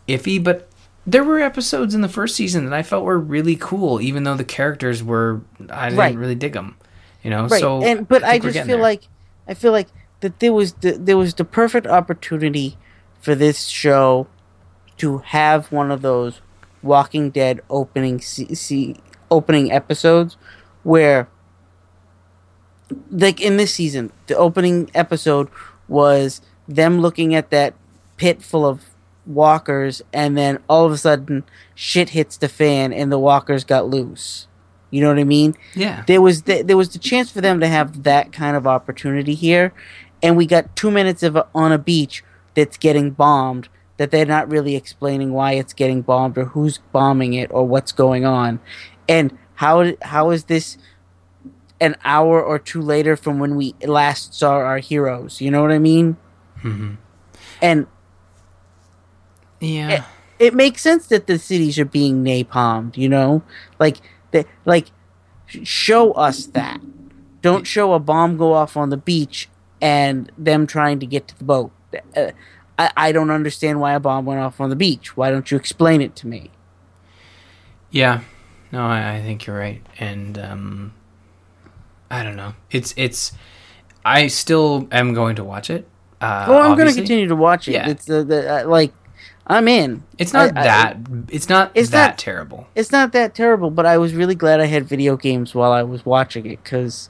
iffy. 0.08 0.42
But 0.42 0.70
there 1.06 1.24
were 1.24 1.40
episodes 1.40 1.94
in 1.94 2.02
the 2.02 2.08
first 2.10 2.36
season 2.36 2.64
that 2.66 2.74
I 2.74 2.84
felt 2.84 3.04
were 3.04 3.20
really 3.20 3.56
cool, 3.56 4.00
even 4.02 4.24
though 4.24 4.36
the 4.36 4.44
characters 4.46 5.04
were 5.04 5.42
I 5.70 5.90
didn't 5.90 6.00
Right. 6.00 6.16
really 6.16 6.36
dig 6.36 6.54
them. 6.54 6.78
You 7.24 7.32
know, 7.32 7.48
right? 7.48 7.60
so 7.60 7.84
and 7.84 8.08
but 8.08 8.24
I, 8.24 8.36
we're 8.38 8.52
just 8.52 8.58
feel 8.68 8.78
there. 8.78 8.78
like 8.78 9.08
I 9.48 9.54
feel 9.56 9.72
like 9.72 9.88
that 10.22 10.40
there 10.40 10.54
was 10.54 10.74
the, 10.74 10.92
there 10.94 11.18
was 11.18 11.34
the 11.34 11.44
perfect 11.44 11.86
opportunity 11.88 12.78
for 13.20 13.36
this 13.36 13.66
show 13.66 14.28
to 14.98 15.18
have 15.20 15.72
one 15.72 15.92
of 15.92 16.02
those 16.02 16.40
Walking 16.82 17.30
Dead 17.32 17.62
opening 17.70 18.22
se- 18.22 18.54
se- 18.54 18.96
opening 19.30 19.72
episodes 19.72 20.38
where 20.84 21.28
like 23.10 23.42
in 23.42 23.58
this 23.58 23.74
season 23.74 24.12
the 24.28 24.36
opening 24.38 24.90
episode 24.94 25.48
was 25.88 26.42
them 26.68 27.00
looking 27.00 27.34
at 27.36 27.50
that 27.50 27.74
pit 28.18 28.42
full 28.42 28.66
of 28.66 28.82
walkers 29.26 30.02
and 30.14 30.38
then 30.38 30.60
all 30.70 30.86
of 30.86 30.92
a 30.92 30.98
sudden 30.98 31.44
shit 31.74 32.10
hits 32.10 32.38
the 32.38 32.48
fan 32.48 32.94
and 32.94 33.12
the 33.12 33.20
walkers 33.20 33.64
got 33.64 33.88
loose 33.88 34.48
You 34.92 35.02
know 35.02 35.10
what 35.10 35.20
I 35.20 35.24
mean? 35.26 35.56
Yeah. 35.74 36.04
There 36.08 36.22
was 36.22 36.44
the, 36.44 36.62
there 36.62 36.78
was 36.78 36.90
the 36.90 37.00
chance 37.00 37.32
for 37.32 37.42
them 37.42 37.60
to 37.60 37.68
have 37.68 38.04
that 38.04 38.32
kind 38.32 38.56
of 38.56 38.66
opportunity 38.68 39.34
here, 39.36 39.74
and 40.24 40.38
we 40.38 40.46
got 40.46 40.76
two 40.76 40.90
minutes 40.92 41.22
of 41.24 41.36
a, 41.36 41.48
on 41.54 41.72
a 41.72 41.78
beach 41.78 42.24
that's 42.56 42.78
getting 42.78 43.12
bombed. 43.12 43.68
That 43.98 44.12
they're 44.12 44.26
not 44.26 44.50
really 44.50 44.76
explaining 44.76 45.34
why 45.34 45.54
it's 45.54 45.74
getting 45.74 46.02
bombed 46.02 46.38
or 46.38 46.46
who's 46.46 46.80
bombing 46.92 47.34
it 47.34 47.50
or 47.52 47.68
what's 47.68 47.92
going 47.92 48.26
on, 48.26 48.60
and 49.10 49.38
how 49.56 49.94
how 50.02 50.32
is 50.32 50.46
this 50.46 50.78
an 51.80 51.96
hour 52.06 52.42
or 52.42 52.58
two 52.60 52.82
later 52.82 53.16
from 53.18 53.40
when 53.40 53.56
we 53.56 53.76
last 53.86 54.34
saw 54.34 54.54
our 54.54 54.78
heroes? 54.80 55.42
You 55.42 55.52
know 55.52 55.62
what 55.62 55.72
I 55.72 55.80
mean? 55.80 56.18
Mhm. 56.62 56.98
And 57.62 57.88
Yeah. 59.60 59.90
it, 59.90 60.04
it 60.48 60.54
makes 60.54 60.82
sense 60.82 61.08
that 61.08 61.28
the 61.28 61.40
cities 61.40 61.80
are 61.80 61.86
being 61.86 62.24
napalmed. 62.24 62.98
You 62.98 63.10
know, 63.10 63.44
like 63.80 63.98
the 64.32 64.46
like 64.66 64.88
show 65.48 66.12
us 66.14 66.46
that. 66.48 66.82
Don't 67.42 67.68
show 67.68 67.94
a 67.94 68.00
bomb 68.00 68.38
go 68.38 68.54
off 68.54 68.76
on 68.76 68.90
the 68.90 68.98
beach 68.98 69.50
and 69.82 70.32
them 70.38 70.66
trying 70.66 71.00
to 71.00 71.06
get 71.06 71.28
to 71.28 71.38
the 71.38 71.44
boat. 71.44 71.72
Uh, 72.16 72.32
I, 72.80 72.92
I 72.98 73.12
don't 73.12 73.30
understand 73.30 73.80
why 73.80 73.94
a 73.94 74.00
bomb 74.00 74.26
went 74.26 74.40
off 74.42 74.60
on 74.60 74.70
the 74.70 74.76
beach. 74.76 75.16
Why 75.16 75.30
don't 75.30 75.50
you 75.52 75.56
explain 75.58 76.02
it 76.02 76.16
to 76.18 76.28
me? 76.28 76.50
Yeah, 77.92 78.22
no, 78.72 78.86
I, 78.86 79.18
I 79.18 79.22
think 79.22 79.46
you're 79.46 79.58
right, 79.58 79.82
and 80.00 80.38
um, 80.38 80.94
I 82.16 82.24
don't 82.24 82.36
know. 82.36 82.54
It's 82.72 82.94
it's. 82.98 83.32
I 84.04 84.28
still 84.28 84.88
am 84.92 85.14
going 85.14 85.36
to 85.38 85.44
watch 85.44 85.70
it. 85.70 85.88
Uh, 86.22 86.46
well, 86.50 86.62
I'm 86.62 86.78
going 86.78 86.88
to 86.90 86.94
continue 86.96 87.28
to 87.28 87.36
watch 87.36 87.68
it. 87.68 87.74
Yeah. 87.74 87.90
It's 87.90 88.06
the, 88.06 88.24
the 88.24 88.64
uh, 88.66 88.68
like 88.68 88.94
I'm 89.48 89.68
in. 89.68 90.04
It's 90.18 90.32
not 90.34 90.56
I- 90.58 90.62
I- 90.62 90.64
that. 90.64 90.98
it's 91.30 91.50
not 91.50 91.72
It's 91.76 91.90
that 91.90 92.08
not- 92.12 92.18
terrible. 92.18 92.68
it's 92.76 92.92
not 92.92 93.12
that 93.14 93.36
terrible, 93.36 93.70
but 93.70 93.86
I 93.86 93.98
was 93.98 94.14
really 94.14 94.36
glad 94.36 94.60
I 94.60 94.66
had 94.66 94.86
video 94.86 95.18
games 95.18 95.54
while 95.54 95.72
I 95.72 95.84
was 95.84 96.06
watching 96.06 96.46
it 96.46 96.64
because 96.64 97.10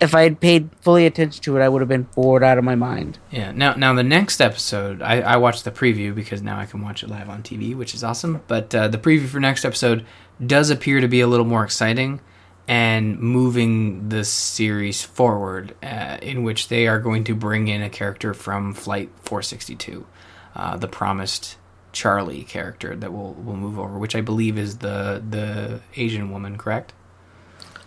if 0.00 0.14
I 0.14 0.22
had 0.22 0.40
paid 0.40 0.70
fully 0.80 1.06
attention 1.06 1.42
to 1.44 1.56
it, 1.56 1.60
I 1.62 1.68
would 1.68 1.80
have 1.82 1.88
been 1.88 2.08
bored 2.16 2.42
out 2.42 2.58
of 2.58 2.64
my 2.64 2.74
mind. 2.74 3.18
Yeah. 3.30 3.52
Now, 3.52 3.74
now 3.74 3.94
the 3.94 4.02
next 4.02 4.40
episode, 4.40 5.00
I, 5.02 5.20
I 5.20 5.36
watched 5.36 5.64
the 5.64 5.70
preview 5.70 6.12
because 6.14 6.42
now 6.42 6.58
I 6.58 6.66
can 6.66 6.80
watch 6.82 7.04
it 7.04 7.08
live 7.10 7.28
on 7.28 7.42
TV, 7.44 7.76
which 7.76 7.94
is 7.94 8.02
awesome. 8.02 8.42
But 8.48 8.74
uh, 8.74 8.88
the 8.88 8.98
preview 8.98 9.26
for 9.28 9.38
next 9.38 9.64
episode 9.64 10.04
does 10.44 10.70
appear 10.70 11.00
to 11.00 11.06
be 11.06 11.20
a 11.20 11.28
little 11.28 11.46
more 11.46 11.62
exciting 11.64 12.20
and 12.68 13.18
moving 13.18 14.08
the 14.08 14.24
series 14.24 15.02
forward, 15.02 15.74
uh, 15.82 16.18
in 16.22 16.42
which 16.44 16.68
they 16.68 16.86
are 16.86 17.00
going 17.00 17.24
to 17.24 17.34
bring 17.34 17.68
in 17.68 17.82
a 17.82 17.90
character 17.90 18.34
from 18.34 18.72
Flight 18.74 19.10
462, 19.22 20.06
uh, 20.54 20.76
the 20.76 20.88
promised 20.88 21.56
Charlie 21.92 22.44
character 22.44 22.96
that 22.96 23.12
will 23.12 23.34
will 23.34 23.56
move 23.56 23.78
over, 23.78 23.98
which 23.98 24.16
I 24.16 24.20
believe 24.20 24.58
is 24.58 24.78
the 24.78 25.22
the 25.28 25.80
Asian 25.96 26.30
woman, 26.30 26.56
correct? 26.56 26.92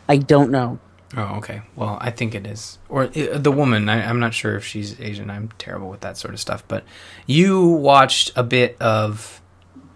I 0.07 0.17
don't 0.17 0.51
know. 0.51 0.79
Oh, 1.17 1.37
okay. 1.37 1.61
Well, 1.75 1.97
I 2.01 2.11
think 2.11 2.35
it 2.35 2.45
is. 2.45 2.77
Or 2.89 3.03
uh, 3.03 3.37
the 3.37 3.51
woman. 3.51 3.89
I, 3.89 4.07
I'm 4.07 4.19
not 4.19 4.33
sure 4.33 4.55
if 4.55 4.65
she's 4.65 4.99
Asian. 4.99 5.29
I'm 5.29 5.49
terrible 5.57 5.89
with 5.89 6.01
that 6.01 6.17
sort 6.17 6.33
of 6.33 6.39
stuff. 6.39 6.63
But 6.67 6.83
you 7.25 7.65
watched 7.67 8.31
a 8.35 8.43
bit 8.43 8.79
of 8.81 9.41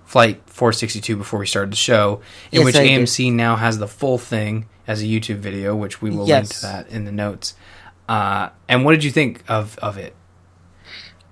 Flight 0.09 0.41
462 0.47 1.15
before 1.15 1.39
we 1.39 1.45
started 1.45 1.71
the 1.71 1.75
show, 1.77 2.21
in 2.51 2.61
Yes, 2.61 2.65
which 2.65 2.75
I 2.77 2.81
did. 2.81 3.01
AMC 3.01 3.31
now 3.31 3.55
has 3.57 3.77
the 3.77 3.87
full 3.87 4.17
thing 4.17 4.65
as 4.87 5.03
a 5.03 5.05
YouTube 5.05 5.37
video, 5.37 5.75
which 5.75 6.01
we 6.01 6.09
will 6.09 6.25
link 6.25 6.47
to 6.49 6.61
that 6.63 6.89
in 6.89 7.05
the 7.05 7.11
notes. 7.11 7.53
Uh, 8.07 8.49
and 8.67 8.83
what 8.83 8.93
did 8.93 9.03
you 9.03 9.11
think 9.11 9.43
of, 9.47 9.77
of 9.83 9.99
it? 9.99 10.15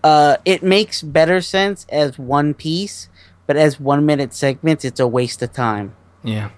Uh, 0.04 0.38
it 0.46 0.62
makes 0.62 1.02
better 1.02 1.42
sense 1.42 1.88
as 1.90 2.20
one 2.20 2.54
piece, 2.54 3.10
but 3.48 3.58
as 3.58 3.80
one 3.80 4.06
minute 4.06 4.32
segments, 4.32 4.86
it's 4.86 5.00
a 5.00 5.08
waste 5.08 5.42
of 5.42 5.52
time. 5.52 5.96
Yeah. 6.24 6.52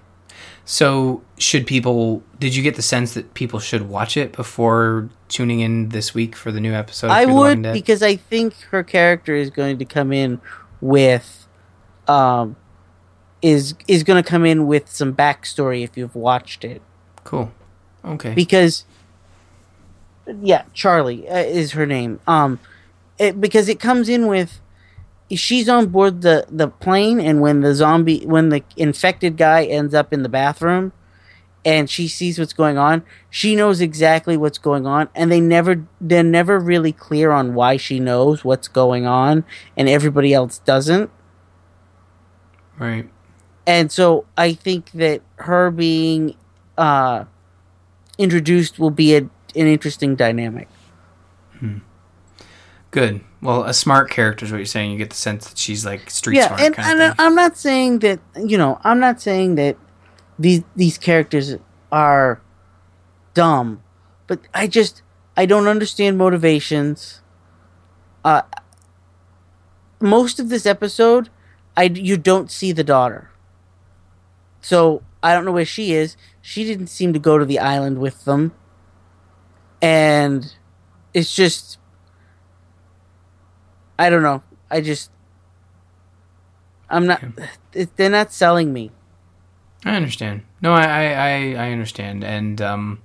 So, 0.66 1.22
should 1.38 1.66
people? 1.66 2.22
Did 2.38 2.54
you 2.54 2.62
get 2.62 2.74
the 2.74 2.82
sense 2.82 3.14
that 3.14 3.32
people 3.32 3.60
should 3.60 3.88
watch 3.88 4.18
it 4.18 4.32
before 4.32 5.08
tuning 5.28 5.60
in 5.60 5.88
this 5.88 6.12
week 6.12 6.36
for 6.36 6.52
the 6.52 6.60
new 6.60 6.74
episode? 6.74 7.08
I 7.08 7.20
Fear 7.20 7.26
the 7.26 7.32
Walking 7.32 7.62
would 7.62 7.72
because 7.72 8.02
I 8.02 8.16
think 8.16 8.54
her 8.64 8.82
character 8.82 9.34
is 9.34 9.48
going 9.48 9.78
to 9.78 9.86
come 9.86 10.12
in 10.12 10.38
with, 10.82 11.39
um, 12.10 12.56
is 13.42 13.74
is 13.88 14.02
going 14.02 14.22
to 14.22 14.28
come 14.28 14.44
in 14.44 14.66
with 14.66 14.88
some 14.88 15.14
backstory 15.14 15.82
if 15.82 15.96
you've 15.96 16.14
watched 16.14 16.64
it. 16.64 16.82
cool. 17.24 17.52
Okay. 18.04 18.32
because 18.32 18.86
yeah 20.40 20.62
charlie 20.72 21.28
uh, 21.28 21.36
is 21.36 21.72
her 21.72 21.84
name 21.84 22.18
um 22.26 22.58
it, 23.18 23.38
because 23.38 23.68
it 23.68 23.78
comes 23.78 24.08
in 24.08 24.26
with 24.26 24.60
she's 25.30 25.68
on 25.68 25.86
board 25.88 26.22
the 26.22 26.46
the 26.48 26.68
plane 26.68 27.20
and 27.20 27.42
when 27.42 27.60
the 27.60 27.74
zombie 27.74 28.24
when 28.24 28.48
the 28.48 28.62
infected 28.76 29.36
guy 29.36 29.64
ends 29.64 29.92
up 29.92 30.14
in 30.14 30.22
the 30.22 30.30
bathroom 30.30 30.92
and 31.62 31.90
she 31.90 32.08
sees 32.08 32.38
what's 32.38 32.54
going 32.54 32.78
on 32.78 33.02
she 33.28 33.54
knows 33.54 33.82
exactly 33.82 34.36
what's 34.36 34.56
going 34.58 34.86
on 34.86 35.08
and 35.14 35.30
they 35.30 35.40
never 35.40 35.84
they're 36.00 36.22
never 36.22 36.58
really 36.58 36.92
clear 36.92 37.32
on 37.32 37.52
why 37.54 37.76
she 37.76 38.00
knows 38.00 38.44
what's 38.44 38.68
going 38.68 39.04
on 39.06 39.44
and 39.76 39.90
everybody 39.90 40.32
else 40.32 40.58
doesn't 40.60 41.10
right. 42.80 43.08
and 43.66 43.92
so 43.92 44.26
I 44.36 44.54
think 44.54 44.90
that 44.92 45.22
her 45.36 45.70
being 45.70 46.34
uh, 46.76 47.24
introduced 48.18 48.78
will 48.78 48.90
be 48.90 49.14
a, 49.14 49.18
an 49.18 49.30
interesting 49.54 50.16
dynamic. 50.16 50.68
Good. 52.90 53.20
Well, 53.40 53.64
a 53.64 53.72
smart 53.72 54.10
character 54.10 54.44
is 54.44 54.50
what 54.50 54.58
you're 54.58 54.66
saying. 54.66 54.92
You 54.92 54.98
get 54.98 55.10
the 55.10 55.16
sense 55.16 55.48
that 55.48 55.56
she's 55.56 55.86
like 55.86 56.10
street 56.10 56.36
yeah, 56.36 56.48
smart 56.48 56.60
and, 56.60 56.74
kind 56.74 57.00
and 57.00 57.12
of. 57.12 57.20
I'm 57.20 57.34
not 57.34 57.56
saying 57.56 58.00
that 58.00 58.20
you 58.36 58.58
know 58.58 58.80
I'm 58.82 58.98
not 58.98 59.20
saying 59.20 59.54
that 59.54 59.76
these 60.38 60.62
these 60.76 60.98
characters 60.98 61.56
are 61.92 62.40
dumb, 63.34 63.82
but 64.26 64.40
I 64.52 64.66
just 64.66 65.02
I 65.36 65.46
don't 65.46 65.68
understand 65.68 66.18
motivations. 66.18 67.22
Uh, 68.24 68.42
most 70.00 70.40
of 70.40 70.48
this 70.48 70.66
episode, 70.66 71.30
I 71.80 71.84
you 71.84 72.18
don't 72.18 72.50
see 72.50 72.72
the 72.72 72.84
daughter, 72.84 73.30
so 74.60 75.02
I 75.22 75.32
don't 75.32 75.46
know 75.46 75.52
where 75.52 75.64
she 75.64 75.94
is. 75.94 76.14
She 76.42 76.62
didn't 76.62 76.88
seem 76.88 77.14
to 77.14 77.18
go 77.18 77.38
to 77.38 77.46
the 77.46 77.58
island 77.58 78.00
with 78.00 78.26
them, 78.26 78.52
and 79.80 80.54
it's 81.14 81.34
just 81.34 81.78
I 83.98 84.10
don't 84.10 84.22
know. 84.22 84.42
I 84.70 84.82
just 84.82 85.10
I'm 86.90 87.06
not. 87.06 87.24
It, 87.72 87.96
they're 87.96 88.10
not 88.10 88.30
selling 88.30 88.74
me. 88.74 88.90
I 89.86 89.96
understand. 89.96 90.42
No, 90.60 90.74
I, 90.74 90.84
I, 90.84 91.04
I, 91.04 91.54
I 91.54 91.72
understand, 91.72 92.24
and 92.24 92.60
um, 92.60 93.00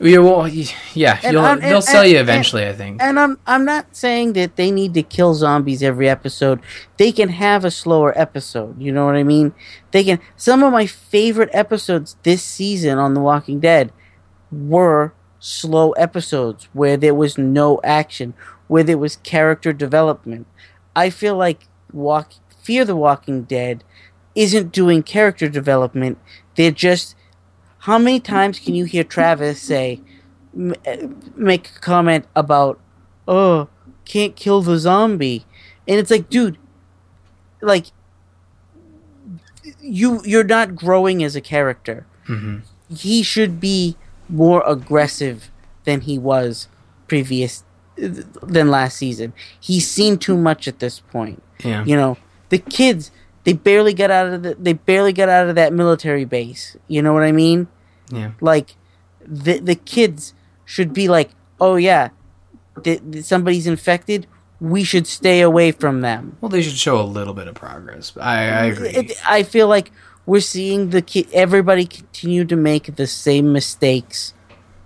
yeah, 0.00 0.18
well, 0.18 0.46
yeah, 0.94 1.18
And 1.22 1.36
they'll 1.36 1.76
and- 1.76 1.84
sell 1.84 2.06
you 2.06 2.18
eventually. 2.18 2.66
I 2.66 2.72
think. 2.72 3.02
And 3.02 3.18
I'm 3.18 3.38
I'm 3.46 3.64
not 3.64 3.96
saying 3.96 4.34
that 4.34 4.56
they 4.56 4.70
need 4.70 4.94
to 4.94 5.02
kill 5.02 5.34
zombies 5.34 5.82
every 5.82 6.08
episode. 6.08 6.60
They 6.96 7.12
can 7.12 7.28
have 7.30 7.64
a 7.64 7.70
slower 7.70 8.16
episode. 8.18 8.80
You 8.80 8.92
know 8.92 9.06
what 9.06 9.16
I 9.16 9.22
mean? 9.22 9.52
They 9.90 10.04
can. 10.04 10.20
Some 10.36 10.62
of 10.62 10.72
my 10.72 10.86
favorite 10.86 11.50
episodes 11.52 12.16
this 12.22 12.42
season 12.42 12.98
on 12.98 13.14
The 13.14 13.20
Walking 13.20 13.60
Dead 13.60 13.92
were 14.50 15.12
slow 15.40 15.92
episodes 15.92 16.68
where 16.72 16.96
there 16.96 17.14
was 17.14 17.38
no 17.38 17.80
action, 17.84 18.34
where 18.66 18.82
there 18.82 18.98
was 18.98 19.16
character 19.16 19.72
development. 19.72 20.46
I 20.96 21.10
feel 21.10 21.36
like 21.36 21.66
Walk 21.92 22.32
Fear 22.62 22.84
the 22.84 22.96
Walking 22.96 23.42
Dead 23.44 23.84
isn't 24.34 24.72
doing 24.72 25.02
character 25.02 25.48
development. 25.48 26.18
They're 26.54 26.70
just 26.70 27.14
how 27.88 27.96
many 27.98 28.20
times 28.20 28.60
can 28.60 28.74
you 28.74 28.84
hear 28.84 29.02
Travis 29.04 29.60
say 29.62 30.00
m- 30.54 30.74
uh, 30.86 30.96
make 31.34 31.70
a 31.76 31.80
comment 31.80 32.24
about 32.36 32.78
oh 33.26 33.68
can't 34.04 34.36
kill 34.36 34.60
the 34.62 34.78
zombie 34.78 35.44
and 35.86 35.98
it's 36.00 36.10
like 36.10 36.28
dude 36.28 36.58
like 37.62 37.86
you 39.80 40.20
you're 40.24 40.44
not 40.44 40.74
growing 40.74 41.22
as 41.22 41.34
a 41.36 41.40
character. 41.40 42.06
Mhm. 42.26 42.62
he 42.90 43.22
should 43.22 43.58
be 43.60 43.96
more 44.28 44.62
aggressive 44.66 45.50
than 45.84 46.02
he 46.02 46.18
was 46.18 46.68
previous 47.06 47.64
than 47.96 48.70
last 48.70 48.96
season. 48.98 49.32
He's 49.58 49.86
seen 49.90 50.18
too 50.18 50.36
much 50.36 50.68
at 50.68 50.78
this 50.78 51.00
point. 51.00 51.42
Yeah. 51.64 51.84
you 51.84 51.96
know 51.96 52.16
the 52.50 52.58
kids 52.58 53.10
they 53.44 53.52
barely 53.54 53.94
got 53.94 54.10
out 54.10 54.26
of 54.32 54.42
the 54.42 54.54
they 54.60 54.74
barely 54.74 55.12
got 55.12 55.28
out 55.30 55.48
of 55.48 55.54
that 55.56 55.72
military 55.72 56.24
base. 56.26 56.76
You 56.86 57.00
know 57.02 57.12
what 57.14 57.22
i 57.24 57.32
mean 57.32 57.66
Yeah. 58.10 58.30
like 58.40 58.76
the 59.24 59.58
the 59.58 59.74
kids 59.74 60.34
should 60.64 60.92
be 60.92 61.08
like 61.08 61.30
oh 61.60 61.76
yeah 61.76 62.10
th- 62.82 63.00
th- 63.12 63.24
somebody's 63.24 63.66
infected 63.66 64.26
we 64.60 64.82
should 64.84 65.06
stay 65.06 65.40
away 65.40 65.70
from 65.72 66.00
them 66.00 66.36
Well, 66.40 66.48
they 66.48 66.62
should 66.62 66.76
show 66.78 67.00
a 67.00 67.02
little 67.06 67.32
bit 67.34 67.46
of 67.46 67.54
progress. 67.54 68.12
I, 68.20 68.38
I 68.48 68.64
agree. 68.66 68.88
it, 68.90 69.12
i 69.28 69.42
feel 69.42 69.68
like 69.68 69.92
we're 70.26 70.40
seeing 70.40 70.90
the 70.90 71.00
ki- 71.02 71.28
everybody 71.32 71.84
continue 71.86 72.44
to 72.44 72.56
make 72.56 72.96
the 72.96 73.06
same 73.06 73.52
mistakes 73.52 74.34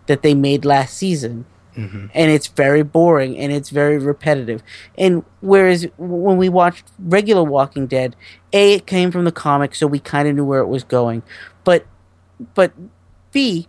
that 0.06 0.22
they 0.22 0.34
made 0.34 0.64
last 0.64 0.96
season 0.96 1.44
Mm-hmm. 1.74 2.08
and 2.12 2.30
it's 2.30 2.48
very 2.48 2.82
boring 2.82 3.38
and 3.38 3.50
it's 3.50 3.70
very 3.70 3.96
repetitive 3.96 4.62
and 4.98 5.24
whereas 5.40 5.86
when 5.96 6.36
we 6.36 6.50
watched 6.50 6.84
regular 6.98 7.42
walking 7.42 7.86
dead 7.86 8.14
a 8.52 8.74
it 8.74 8.86
came 8.86 9.10
from 9.10 9.24
the 9.24 9.32
comic 9.32 9.74
so 9.74 9.86
we 9.86 9.98
kind 9.98 10.28
of 10.28 10.34
knew 10.34 10.44
where 10.44 10.60
it 10.60 10.66
was 10.66 10.84
going 10.84 11.22
but 11.64 11.86
but 12.52 12.72
B, 13.32 13.68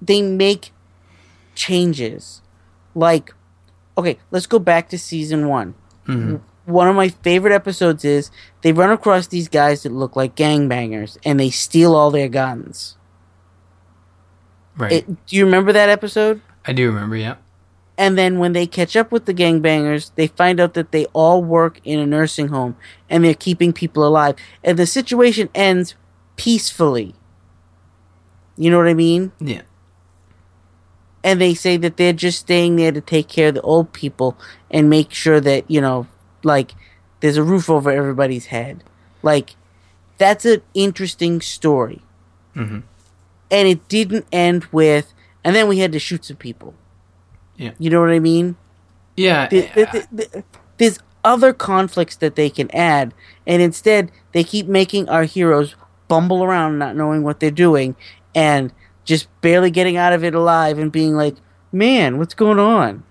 they 0.00 0.22
make 0.22 0.72
changes. 1.54 2.42
Like, 2.94 3.34
okay, 3.96 4.18
let's 4.30 4.46
go 4.46 4.58
back 4.58 4.88
to 4.90 4.98
season 4.98 5.48
one. 5.48 5.74
Mm-hmm. 6.06 6.36
One 6.70 6.88
of 6.88 6.96
my 6.96 7.08
favorite 7.08 7.54
episodes 7.54 8.04
is 8.04 8.30
they 8.62 8.72
run 8.72 8.90
across 8.90 9.28
these 9.28 9.48
guys 9.48 9.84
that 9.84 9.92
look 9.92 10.16
like 10.16 10.34
gangbangers 10.34 11.16
and 11.24 11.38
they 11.38 11.50
steal 11.50 11.94
all 11.94 12.10
their 12.10 12.28
guns. 12.28 12.96
Right. 14.76 14.92
It, 14.92 15.26
do 15.26 15.36
you 15.36 15.44
remember 15.44 15.72
that 15.72 15.88
episode? 15.88 16.42
I 16.64 16.72
do 16.72 16.88
remember. 16.88 17.16
Yeah. 17.16 17.36
And 17.98 18.18
then 18.18 18.38
when 18.38 18.52
they 18.52 18.66
catch 18.66 18.94
up 18.94 19.10
with 19.10 19.24
the 19.24 19.32
gangbangers, 19.32 20.10
they 20.16 20.26
find 20.26 20.60
out 20.60 20.74
that 20.74 20.92
they 20.92 21.06
all 21.06 21.42
work 21.42 21.80
in 21.84 21.98
a 21.98 22.06
nursing 22.06 22.48
home 22.48 22.76
and 23.08 23.24
they're 23.24 23.32
keeping 23.32 23.72
people 23.72 24.06
alive. 24.06 24.36
And 24.62 24.78
the 24.78 24.86
situation 24.86 25.48
ends 25.54 25.94
peacefully. 26.36 27.14
You 28.56 28.70
know 28.70 28.78
what 28.78 28.88
I 28.88 28.94
mean? 28.94 29.32
Yeah. 29.40 29.62
And 31.24 31.40
they 31.40 31.54
say 31.54 31.76
that 31.78 31.96
they're 31.96 32.12
just 32.12 32.38
staying 32.38 32.76
there 32.76 32.92
to 32.92 33.00
take 33.00 33.28
care 33.28 33.48
of 33.48 33.54
the 33.54 33.60
old 33.62 33.92
people 33.92 34.36
and 34.70 34.88
make 34.88 35.12
sure 35.12 35.40
that, 35.40 35.68
you 35.70 35.80
know, 35.80 36.06
like 36.44 36.72
there's 37.20 37.36
a 37.36 37.42
roof 37.42 37.68
over 37.68 37.90
everybody's 37.90 38.46
head. 38.46 38.84
Like, 39.22 39.56
that's 40.18 40.44
an 40.44 40.62
interesting 40.72 41.40
story. 41.40 42.02
Mhm. 42.54 42.84
And 43.50 43.68
it 43.68 43.88
didn't 43.88 44.26
end 44.32 44.66
with, 44.72 45.12
and 45.44 45.54
then 45.54 45.68
we 45.68 45.78
had 45.78 45.92
to 45.92 45.98
shoot 45.98 46.24
some 46.24 46.36
people. 46.36 46.74
Yeah. 47.56 47.72
You 47.78 47.90
know 47.90 48.00
what 48.00 48.10
I 48.10 48.18
mean? 48.20 48.56
Yeah. 49.16 49.46
Th- 49.48 49.72
th- 49.72 49.90
th- 49.90 50.06
th- 50.16 50.44
there's 50.78 50.98
other 51.24 51.52
conflicts 51.52 52.16
that 52.16 52.36
they 52.36 52.48
can 52.50 52.70
add, 52.74 53.12
and 53.46 53.60
instead 53.60 54.12
they 54.32 54.44
keep 54.44 54.68
making 54.68 55.08
our 55.08 55.24
heroes 55.24 55.74
bumble 56.06 56.44
around, 56.44 56.78
not 56.78 56.94
knowing 56.94 57.22
what 57.24 57.40
they're 57.40 57.50
doing, 57.50 57.96
and 58.36 58.72
just 59.04 59.28
barely 59.40 59.70
getting 59.70 59.96
out 59.96 60.12
of 60.12 60.22
it 60.22 60.34
alive, 60.34 60.78
and 60.78 60.92
being 60.92 61.16
like, 61.16 61.34
"Man, 61.72 62.18
what's 62.18 62.34
going 62.34 62.60
on?" 62.60 63.02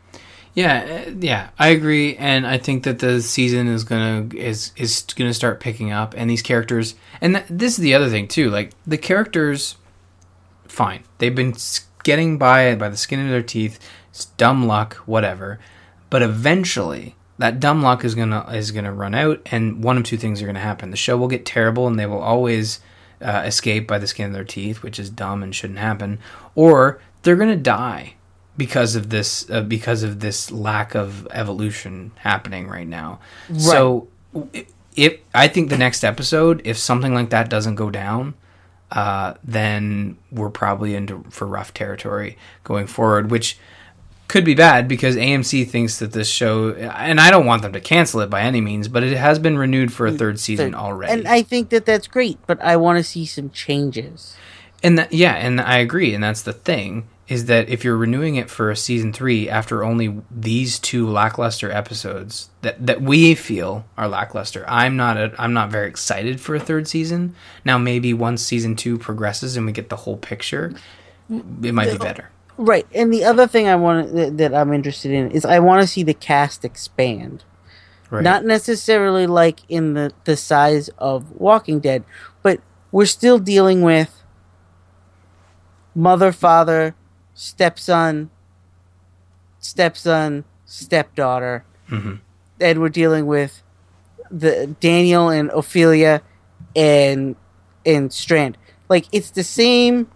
Yeah, 0.54 1.04
uh, 1.08 1.12
yeah, 1.20 1.50
I 1.60 1.70
agree, 1.70 2.16
and 2.16 2.48
I 2.48 2.58
think 2.58 2.84
that 2.84 3.00
the 3.00 3.22
season 3.22 3.68
is 3.68 3.84
gonna 3.84 4.30
is 4.34 4.72
is 4.78 5.04
gonna 5.16 5.34
start 5.34 5.60
picking 5.60 5.92
up, 5.92 6.14
and 6.16 6.30
these 6.30 6.42
characters, 6.42 6.96
and 7.20 7.36
th- 7.36 7.48
this 7.50 7.74
is 7.74 7.80
the 7.80 7.94
other 7.94 8.10
thing 8.10 8.30
too. 8.30 8.50
Like 8.50 8.72
the 8.88 8.98
characters, 8.98 9.76
fine, 10.68 11.04
they've 11.18 11.36
been 11.36 11.56
getting 12.04 12.38
by 12.38 12.76
by 12.76 12.88
the 12.88 12.96
skin 12.96 13.20
of 13.20 13.30
their 13.30 13.42
teeth. 13.42 13.80
It's 14.12 14.26
dumb 14.38 14.66
luck, 14.66 14.94
whatever, 15.06 15.60
but 16.10 16.22
eventually 16.22 17.16
that 17.38 17.60
dumb 17.60 17.82
luck 17.82 18.06
is 18.06 18.16
gonna 18.16 18.46
is 18.54 18.72
gonna 18.72 18.94
run 18.94 19.16
out, 19.16 19.42
and 19.52 19.84
one 19.84 19.98
of 19.98 20.04
two 20.04 20.18
things 20.18 20.42
are 20.42 20.46
gonna 20.46 20.60
happen: 20.60 20.92
the 20.92 20.98
show 20.98 21.18
will 21.18 21.28
get 21.28 21.46
terrible, 21.46 21.88
and 21.88 22.00
they 22.00 22.06
will 22.06 22.22
always 22.22 22.80
uh, 23.22 23.44
escape 23.46 23.88
by 23.88 23.98
the 23.98 24.08
skin 24.08 24.28
of 24.28 24.34
their 24.34 24.44
teeth, 24.44 24.84
which 24.84 25.00
is 25.00 25.10
dumb 25.10 25.42
and 25.44 25.54
shouldn't 25.56 25.80
happen, 25.80 26.20
or 26.56 27.00
they're 27.24 27.36
gonna 27.36 27.56
die 27.56 28.14
because 28.58 28.96
of 28.96 29.10
this 29.10 29.50
uh, 29.50 29.62
because 29.62 30.04
of 30.04 30.20
this 30.22 30.52
lack 30.52 30.96
of 30.96 31.28
evolution 31.32 32.12
happening 32.18 32.68
right 32.68 32.88
now. 32.88 33.20
So 33.58 34.08
i- 34.54 34.66
if 34.96 35.18
I 35.34 35.48
think 35.50 35.70
the 35.70 35.78
next 35.78 36.04
episode, 36.06 36.62
if 36.64 36.78
something 36.78 37.14
like 37.14 37.30
that 37.32 37.50
doesn't 37.50 37.76
go 37.76 37.90
down, 37.90 38.34
uh, 38.92 39.34
then 39.44 40.16
we're 40.32 40.50
probably 40.50 40.96
into 40.96 41.26
for 41.30 41.46
rough 41.48 41.74
territory 41.74 42.38
going 42.64 42.88
forward, 42.88 43.30
which 43.30 43.58
could 44.28 44.44
be 44.44 44.56
bad 44.56 44.88
because 44.88 45.16
AMC 45.16 45.68
thinks 45.68 46.00
that 46.00 46.12
this 46.12 46.30
show, 46.30 46.72
and 46.72 47.20
I 47.20 47.30
don't 47.32 47.46
want 47.46 47.62
them 47.62 47.74
to 47.74 47.80
cancel 47.80 48.22
it 48.22 48.30
by 48.30 48.42
any 48.42 48.62
means, 48.62 48.88
but 48.88 49.04
it 49.04 49.18
has 49.18 49.40
been 49.40 49.58
renewed 49.58 49.94
for 49.94 50.08
a 50.08 50.12
mm, 50.12 50.18
third 50.18 50.40
season 50.40 50.74
already. 50.74 51.14
And 51.14 51.28
I 51.28 51.42
think 51.42 51.70
that 51.70 51.86
that's 51.86 52.08
great, 52.08 52.40
but 52.48 52.62
I 52.62 52.78
want 52.78 52.98
to 52.98 53.04
see 53.04 53.26
some 53.26 53.50
changes. 53.52 54.36
And 54.84 54.98
that, 54.98 55.14
yeah, 55.14 55.34
and 55.34 55.62
I 55.62 55.78
agree, 55.78 56.14
and 56.14 56.24
that's 56.24 56.42
the 56.42 56.54
thing 56.54 57.08
is 57.28 57.46
that 57.46 57.70
if 57.70 57.84
you're 57.84 57.98
renewing 57.98 58.36
it 58.36 58.50
for 58.50 58.70
a 58.70 58.76
season 58.76 59.12
three 59.12 59.50
after 59.50 59.84
only 59.84 60.22
these 60.30 60.78
two 60.78 61.08
lackluster 61.08 61.72
episodes 61.72 62.50
that 62.62 62.86
that 62.86 63.02
we 63.02 63.34
feel 63.34 63.86
are 63.98 64.08
lackluster, 64.08 64.64
I'm 64.68 64.96
not 64.96 65.18
a, 65.18 65.34
I'm 65.40 65.54
not 65.54 65.72
very 65.72 65.88
excited 65.88 66.40
for 66.40 66.56
a 66.56 66.60
third 66.60 66.88
season. 66.88 67.36
Now 67.64 67.78
maybe 67.78 68.14
once 68.14 68.44
season 68.44 68.76
two 68.76 68.98
progresses 69.00 69.58
and 69.58 69.66
we 69.66 69.72
get 69.72 69.90
the 69.90 69.96
whole 69.96 70.18
picture, 70.18 70.74
it 71.30 71.74
might 71.74 71.92
be 71.92 71.98
better. 71.98 72.30
Right, 72.58 72.88
and 72.94 73.14
the 73.14 73.24
other 73.26 73.48
thing 73.48 73.68
I 73.68 73.76
want 73.76 74.14
that, 74.16 74.38
that 74.38 74.54
I'm 74.54 74.72
interested 74.74 75.12
in 75.12 75.30
is 75.32 75.44
I 75.44 75.60
want 75.60 75.82
to 75.82 75.88
see 75.88 76.04
the 76.04 76.14
cast 76.14 76.64
expand. 76.64 77.44
Right. 78.10 78.24
Not 78.24 78.46
necessarily 78.46 79.28
like 79.28 79.60
in 79.68 79.94
the 79.94 80.14
the 80.24 80.38
size 80.38 80.90
of 80.98 81.32
Walking 81.34 81.80
Dead, 81.80 82.04
but 82.44 82.62
we're 82.92 83.06
still 83.08 83.40
dealing 83.40 83.82
with 83.82 84.22
mother, 85.94 86.32
father, 86.32 86.96
stepson, 87.34 88.30
stepson, 89.60 90.44
stepdaughter, 90.66 91.66
Mhm. 91.90 92.20
and 92.60 92.80
we're 92.82 92.90
dealing 92.90 93.26
with 93.26 93.64
the 94.32 94.68
Daniel 94.80 95.30
and 95.30 95.50
Ofelia 95.52 96.22
and 96.76 97.36
and 97.86 98.14
Strand. 98.14 98.58
Like 98.88 99.06
it's 99.12 99.32
the 99.32 99.44
same 99.44 100.08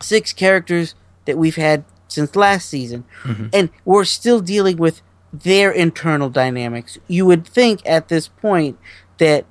six 0.00 0.32
characters 0.32 0.94
that 1.24 1.38
we've 1.38 1.56
had 1.56 1.84
since 2.08 2.36
last 2.36 2.68
season, 2.68 3.04
mm-hmm. 3.22 3.48
and 3.52 3.70
we're 3.84 4.04
still 4.04 4.40
dealing 4.40 4.76
with 4.76 5.02
their 5.32 5.70
internal 5.70 6.30
dynamics. 6.30 6.98
You 7.08 7.26
would 7.26 7.46
think 7.46 7.80
at 7.84 8.08
this 8.08 8.28
point 8.28 8.78
that 9.18 9.44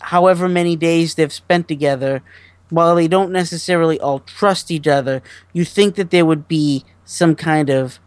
however 0.00 0.48
many 0.48 0.76
days 0.76 1.14
they've 1.14 1.32
spent 1.32 1.68
together, 1.68 2.22
while 2.70 2.94
they 2.94 3.08
don't 3.08 3.30
necessarily 3.30 4.00
all 4.00 4.20
trust 4.20 4.70
each 4.70 4.88
other, 4.88 5.22
you 5.52 5.64
think 5.64 5.94
that 5.96 6.10
there 6.10 6.26
would 6.26 6.48
be 6.48 6.84
some 7.04 7.34
kind 7.34 7.70
of 7.70 8.00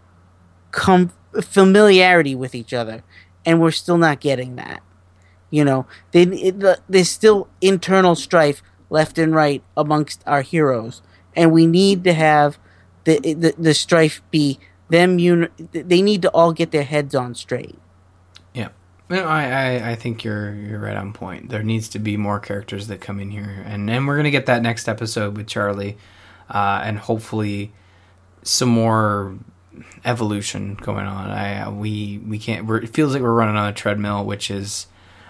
com- 0.72 1.14
familiarity 1.41 2.36
with 2.36 2.55
each 2.55 2.74
other, 2.74 3.03
and 3.45 3.62
we're 3.62 3.72
still 3.72 3.97
not 3.97 4.20
getting 4.20 4.55
that. 4.55 4.82
You 5.49 5.64
know, 5.64 5.86
they, 6.12 6.24
it, 6.24 6.60
the- 6.60 6.80
there's 6.89 7.10
still 7.10 7.47
internal 7.62 8.16
strife 8.16 8.62
left 8.89 9.18
and 9.18 9.34
right 9.34 9.64
amongst 9.78 10.24
our 10.26 10.41
heroes, 10.41 11.01
and 11.36 11.51
we 11.51 11.65
need 11.65 12.03
to 12.03 12.13
have 12.13 12.57
the 13.03 13.19
the, 13.19 13.53
the 13.57 13.73
strife 13.73 14.21
be 14.32 14.59
them. 14.89 15.19
Uni- 15.19 15.49
they 15.71 16.01
need 16.01 16.21
to 16.23 16.30
all 16.30 16.53
get 16.53 16.71
their 16.71 16.84
heads 16.84 17.15
on 17.15 17.36
straight. 17.36 17.77
Yeah. 18.53 18.69
No, 19.09 19.25
I, 19.25 19.43
I, 19.43 19.91
I 19.91 19.95
think 19.95 20.23
you're 20.23 20.53
you're 20.53 20.80
right 20.80 20.95
on 20.95 21.13
point. 21.13 21.49
There 21.49 21.63
needs 21.63 21.89
to 21.89 21.99
be 21.99 22.17
more 22.17 22.39
characters 22.39 22.88
that 22.88 23.01
come 23.01 23.19
in 23.19 23.32
here, 23.32 23.63
and 23.65 23.89
and 23.89 24.07
we're 24.07 24.17
gonna 24.17 24.32
get 24.32 24.45
that 24.47 24.61
next 24.61 24.88
episode 24.88 25.38
with 25.38 25.47
Charlie, 25.47 25.97
uh, 26.49 26.82
and 26.84 26.97
hopefully 26.99 27.73
some 28.43 28.69
more 28.69 29.38
evolution 30.05 30.75
going 30.75 31.05
on. 31.05 31.30
I 31.30 31.69
we 31.69 32.19
we 32.19 32.39
can't. 32.39 32.65
We're, 32.65 32.77
it 32.77 32.89
feels 32.89 33.13
like 33.13 33.21
we're 33.21 33.34
running 33.34 33.55
on 33.55 33.69
a 33.69 33.73
treadmill, 33.73 34.25
which 34.25 34.51
is 34.51 34.88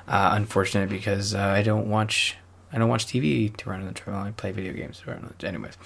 uh, 0.07 0.31
unfortunate 0.33 0.89
because 0.89 1.33
uh, 1.33 1.39
I 1.39 1.61
don't 1.61 1.89
watch 1.89 2.37
I 2.71 2.77
don't 2.77 2.89
watch 2.89 3.05
TV 3.05 3.55
to 3.57 3.69
run 3.69 3.81
on 3.81 3.87
the 3.87 3.93
treadmill. 3.93 4.25
I 4.25 4.31
play 4.31 4.51
video 4.51 4.73
games 4.73 4.99
to 4.99 5.11
run 5.11 5.23
on 5.23 5.33
the 5.37 5.47
Anyways, 5.47 5.77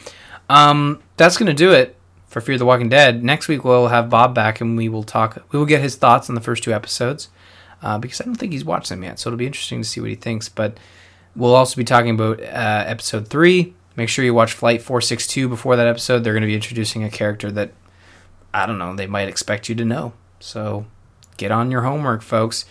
um, 0.49 1.01
that's 1.17 1.38
gonna 1.38 1.53
do 1.53 1.71
it 1.71 1.97
for 2.27 2.41
Fear 2.41 2.57
the 2.57 2.65
Walking 2.65 2.89
Dead. 2.89 3.23
Next 3.23 3.47
week 3.47 3.63
we'll 3.63 3.88
have 3.88 4.09
Bob 4.09 4.34
back 4.34 4.59
and 4.59 4.75
we 4.75 4.89
will 4.89 5.03
talk. 5.03 5.43
We 5.51 5.59
will 5.59 5.65
get 5.65 5.81
his 5.81 5.95
thoughts 5.95 6.29
on 6.29 6.36
the 6.36 6.41
first 6.41 6.63
two 6.63 6.73
episodes 6.73 7.29
uh, 7.84 7.97
because 7.99 8.19
I 8.19 8.25
don't 8.25 8.36
think 8.36 8.53
he's 8.53 8.65
watched 8.65 8.89
them 8.89 9.03
yet. 9.03 9.19
So 9.19 9.29
it'll 9.29 9.38
be 9.38 9.45
interesting 9.45 9.81
to 9.81 9.88
see 9.88 10.01
what 10.01 10.09
he 10.09 10.15
thinks. 10.15 10.49
But 10.49 10.77
we'll 11.36 11.53
also 11.53 11.75
be 11.75 11.84
talking 11.84 12.15
about 12.15 12.41
uh, 12.41 12.84
episode 12.88 13.27
three. 13.27 13.75
Make 13.95 14.09
sure 14.09 14.25
you 14.25 14.34
watch 14.34 14.53
Flight 14.53 14.81
462 14.81 15.47
before 15.47 15.75
that 15.75 15.86
episode. 15.86 16.23
They're 16.23 16.34
going 16.34 16.41
to 16.41 16.47
be 16.47 16.55
introducing 16.55 17.03
a 17.03 17.09
character 17.09 17.51
that 17.51 17.71
I 18.53 18.65
don't 18.65 18.79
know. 18.79 18.95
They 18.95 19.07
might 19.07 19.27
expect 19.27 19.69
you 19.69 19.75
to 19.75 19.86
know. 19.86 20.13
So 20.39 20.86
get 21.38 21.51
on 21.51 21.69
your 21.69 21.81
homework, 21.81 22.21
folks. 22.21 22.65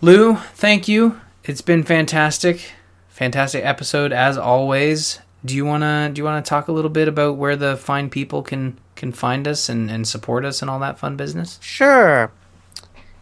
Lou, 0.00 0.36
thank 0.36 0.88
you. 0.88 1.20
It's 1.44 1.60
been 1.60 1.84
fantastic. 1.84 2.72
Fantastic 3.20 3.62
episode 3.66 4.14
as 4.14 4.38
always. 4.38 5.20
Do 5.44 5.54
you 5.54 5.66
wanna 5.66 6.08
do 6.10 6.20
you 6.20 6.24
wanna 6.24 6.40
talk 6.40 6.68
a 6.68 6.72
little 6.72 6.88
bit 6.88 7.06
about 7.06 7.36
where 7.36 7.54
the 7.54 7.76
fine 7.76 8.08
people 8.08 8.42
can 8.42 8.78
can 8.96 9.12
find 9.12 9.46
us 9.46 9.68
and, 9.68 9.90
and 9.90 10.08
support 10.08 10.42
us 10.42 10.62
and 10.62 10.70
all 10.70 10.78
that 10.78 10.98
fun 10.98 11.18
business? 11.18 11.58
Sure. 11.60 12.32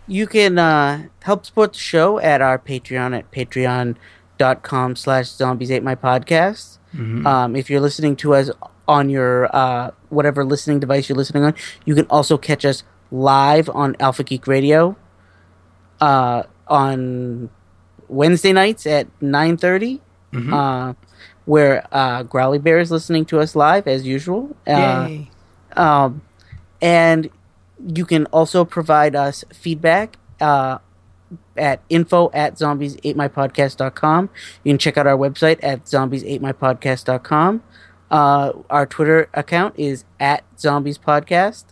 You 0.07 0.29
can 0.29 0.57
uh, 0.57 1.09
help 1.25 1.45
support 1.45 1.73
the 1.73 1.81
show 1.81 2.21
at 2.21 2.41
our 2.41 2.61
Patreon 2.61 3.19
at 3.19 3.29
patreon.com 3.33 4.95
slash 4.95 5.31
zombies 5.31 5.73
ate 5.73 5.83
my 5.83 5.97
podcast. 5.97 6.79
Um, 7.27 7.57
if 7.57 7.69
you're 7.69 7.81
listening 7.81 8.15
to 8.17 8.37
us 8.37 8.53
on 8.87 9.11
your 9.11 9.49
uh, 9.53 9.91
whatever 10.11 10.45
listening 10.45 10.79
device 10.79 11.09
you're 11.09 11.19
listening 11.19 11.43
on, 11.43 11.57
you 11.85 11.97
can 11.97 12.07
also 12.07 12.39
catch 12.39 12.65
us 12.65 12.85
live 13.11 13.69
on 13.71 13.97
Alpha 13.99 14.23
Geek 14.23 14.47
Radio 14.47 14.97
uh, 16.01 16.45
on 16.69 17.51
Wednesday 18.09 18.53
nights 18.53 18.87
at 18.87 19.07
9.30 19.21 20.01
uh, 20.53 20.95
where 21.45 21.87
uh, 21.93 22.23
Growly 22.25 22.59
Bear 22.59 22.79
is 22.79 22.91
listening 22.91 23.25
to 23.27 23.41
us 23.41 23.57
live 23.57 23.87
as 23.87 24.07
usual. 24.07 24.55
Uh, 24.67 25.07
Yay. 25.09 25.31
um, 25.77 26.23
and 26.83 27.31
you 27.95 28.05
can 28.05 28.27
also 28.27 28.65
provide 28.65 29.17
us 29.17 29.45
feedback 29.53 30.19
uh, 30.41 30.79
at 31.57 31.81
info 31.89 32.31
at 32.35 32.55
zombies8mypodcast.com. 32.57 34.31
You 34.65 34.73
can 34.73 34.79
check 34.79 34.97
out 34.97 35.07
our 35.07 35.17
website 35.17 35.59
at 35.63 35.85
zombies8mypodcast.com. 35.85 37.63
Uh, 38.11 38.53
our 38.71 38.87
Twitter 38.87 39.29
account 39.35 39.75
is 39.79 40.05
at 40.19 40.45
zombies 40.59 40.99
podcast. 40.99 41.65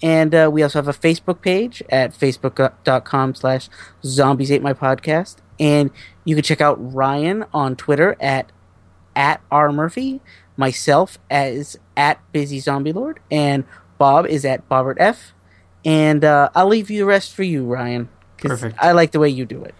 And 0.00 0.34
uh, 0.34 0.48
we 0.52 0.62
also 0.62 0.78
have 0.78 0.88
a 0.88 0.92
Facebook 0.92 1.40
page 1.42 1.82
at 1.88 2.12
facebook.com 2.12 3.34
slash 3.34 3.68
zombies 4.04 4.52
ate 4.52 4.62
my 4.62 4.72
podcast. 4.72 5.36
And 5.60 5.90
you 6.24 6.34
can 6.34 6.44
check 6.44 6.60
out 6.60 6.76
Ryan 6.94 7.44
on 7.52 7.76
Twitter 7.76 8.16
at 8.20 8.50
at 9.16 9.40
R 9.50 9.72
Murphy, 9.72 10.20
myself 10.56 11.18
as 11.30 11.76
at 11.96 12.20
Busy 12.32 12.60
Zombie 12.60 12.92
Lord, 12.92 13.20
and 13.30 13.64
Bob 13.98 14.26
is 14.26 14.44
at 14.44 14.68
Bobbert 14.68 14.96
F. 14.98 15.32
And 15.84 16.24
uh, 16.24 16.50
I'll 16.54 16.68
leave 16.68 16.90
you 16.90 17.00
the 17.00 17.06
rest 17.06 17.34
for 17.34 17.42
you, 17.42 17.64
Ryan. 17.64 18.08
Perfect. 18.36 18.76
I 18.80 18.92
like 18.92 19.12
the 19.12 19.20
way 19.20 19.28
you 19.28 19.44
do 19.44 19.64
it. 19.64 19.74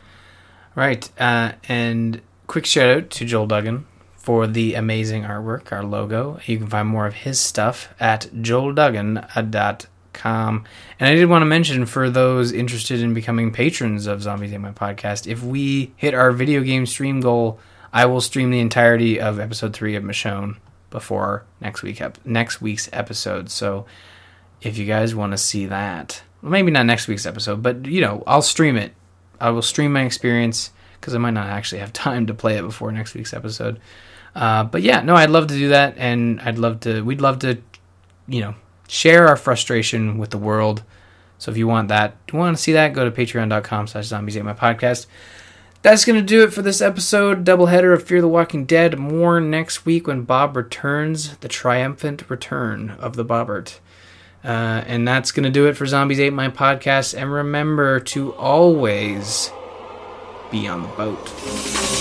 Right. 0.75 1.09
Uh, 1.19 1.53
and 1.69 2.21
quick 2.47 2.67
shout 2.67 2.91
out 2.91 3.11
to 3.11 3.25
Joel 3.25 3.47
Duggan 3.47 3.87
for 4.17 4.47
the 4.47 4.75
amazing 4.75 5.23
artwork, 5.23 5.71
our 5.73 5.85
logo. 5.85 6.41
You 6.47 6.59
can 6.59 6.67
find 6.67 6.89
more 6.89 7.07
of 7.07 7.15
his 7.15 7.41
stuff 7.41 7.95
at 8.01 8.29
joelduggan.com. 8.35 9.89
And 10.25 11.09
I 11.09 11.15
did 11.15 11.27
want 11.27 11.43
to 11.43 11.47
mention 11.47 11.87
for 11.87 12.11
those 12.11 12.53
interested 12.53 13.01
in 13.01 13.15
becoming 13.15 13.53
patrons 13.53 14.07
of 14.07 14.23
Zombies 14.23 14.53
Ate 14.53 14.61
My 14.61 14.73
Podcast, 14.73 15.27
if 15.27 15.43
we 15.43 15.93
hit 15.97 16.15
our 16.15 16.33
video 16.33 16.63
game 16.63 16.87
stream 16.87 17.21
goal, 17.21 17.59
I 17.93 18.07
will 18.07 18.21
stream 18.21 18.51
the 18.51 18.61
entirety 18.61 19.21
of 19.21 19.39
episode 19.39 19.75
three 19.75 19.97
of 19.97 20.03
Michonne 20.05 20.57
before 20.91 21.45
next 21.61 21.83
week 21.83 22.01
ep- 22.01 22.25
next 22.25 22.61
week's 22.61 22.89
episode. 22.93 23.51
So 23.51 23.87
if 24.61 24.79
you 24.79 24.87
guys 24.87 25.15
want 25.15 25.33
to 25.33 25.39
see 25.39 25.67
that, 25.67 26.23
well, 26.43 26.53
maybe 26.53 26.71
not 26.71 26.87
next 26.87 27.09
week's 27.09 27.27
episode, 27.27 27.63
but 27.63 27.87
you 27.87 28.01
know, 28.01 28.23
I'll 28.27 28.43
stream 28.43 28.77
it. 28.77 28.95
I 29.41 29.51
will 29.51 29.63
stream 29.63 29.93
my 29.93 30.03
experience 30.03 30.71
because 31.01 31.15
I 31.15 31.19
might 31.19 31.31
not 31.33 31.47
actually 31.47 31.81
have 31.81 31.93
time 31.93 32.27
to 32.27 32.35
play 32.35 32.59
it 32.59 32.63
before 32.63 32.93
next 32.93 33.15
week's 33.15 33.33
episode. 33.33 33.81
Uh, 34.35 34.65
but 34.65 34.83
yeah, 34.83 35.01
no, 35.01 35.17
I'd 35.17 35.31
love 35.31 35.49
to 35.49 35.55
do 35.55 35.71
that, 35.71 35.95
and 35.97 36.41
I'd 36.41 36.59
love 36.59 36.81
to. 36.81 37.03
We'd 37.03 37.21
love 37.21 37.41
to, 37.41 37.59
you 38.29 38.41
know, 38.41 38.55
share 38.89 39.29
our 39.29 39.37
frustration 39.37 40.19
with 40.19 40.31
the 40.31 40.39
world. 40.39 40.83
So 41.39 41.53
if 41.53 41.57
you 41.57 41.69
want 41.69 41.87
that, 41.89 42.17
you 42.33 42.39
want 42.39 42.57
to 42.57 42.63
see 42.63 42.73
that, 42.73 42.93
go 42.93 43.09
to 43.09 43.17
Patreon.com/slash 43.17 44.07
Zombies 44.07 44.37
Ate 44.37 44.45
My 44.45 44.55
Podcast. 44.55 45.07
That's 45.83 46.05
gonna 46.05 46.23
do 46.23 46.43
it 46.43 46.53
for 46.53 46.63
this 46.63 46.81
episode. 46.81 47.45
Doubleheader 47.45 47.95
of 47.95 48.03
Fear 48.03 48.21
the 48.21 48.29
Walking 48.29 48.65
Dead. 48.65 48.99
More 48.99 49.41
next 49.41 49.87
week 49.87 50.09
when 50.09 50.23
Bob 50.23 50.57
returns, 50.57 51.37
the 51.37 51.47
triumphant 51.47 52.29
return 52.29 52.91
of 52.99 53.15
the 53.15 53.25
Bobbert. 53.25 53.79
Uh, 54.45 54.83
and 54.87 55.07
that's 55.07 55.33
going 55.33 55.45
to 55.45 55.51
do 55.51 55.67
it 55.67 55.77
for 55.77 55.85
Zombies 55.85 56.21
Ate 56.21 56.33
My 56.33 56.49
Podcast. 56.49 57.17
And 57.21 57.33
remember 57.33 58.01
to 58.01 58.33
always 58.35 59.51
be 60.51 60.67
on 60.69 60.83
the 60.83 60.89
boat. 60.89 61.98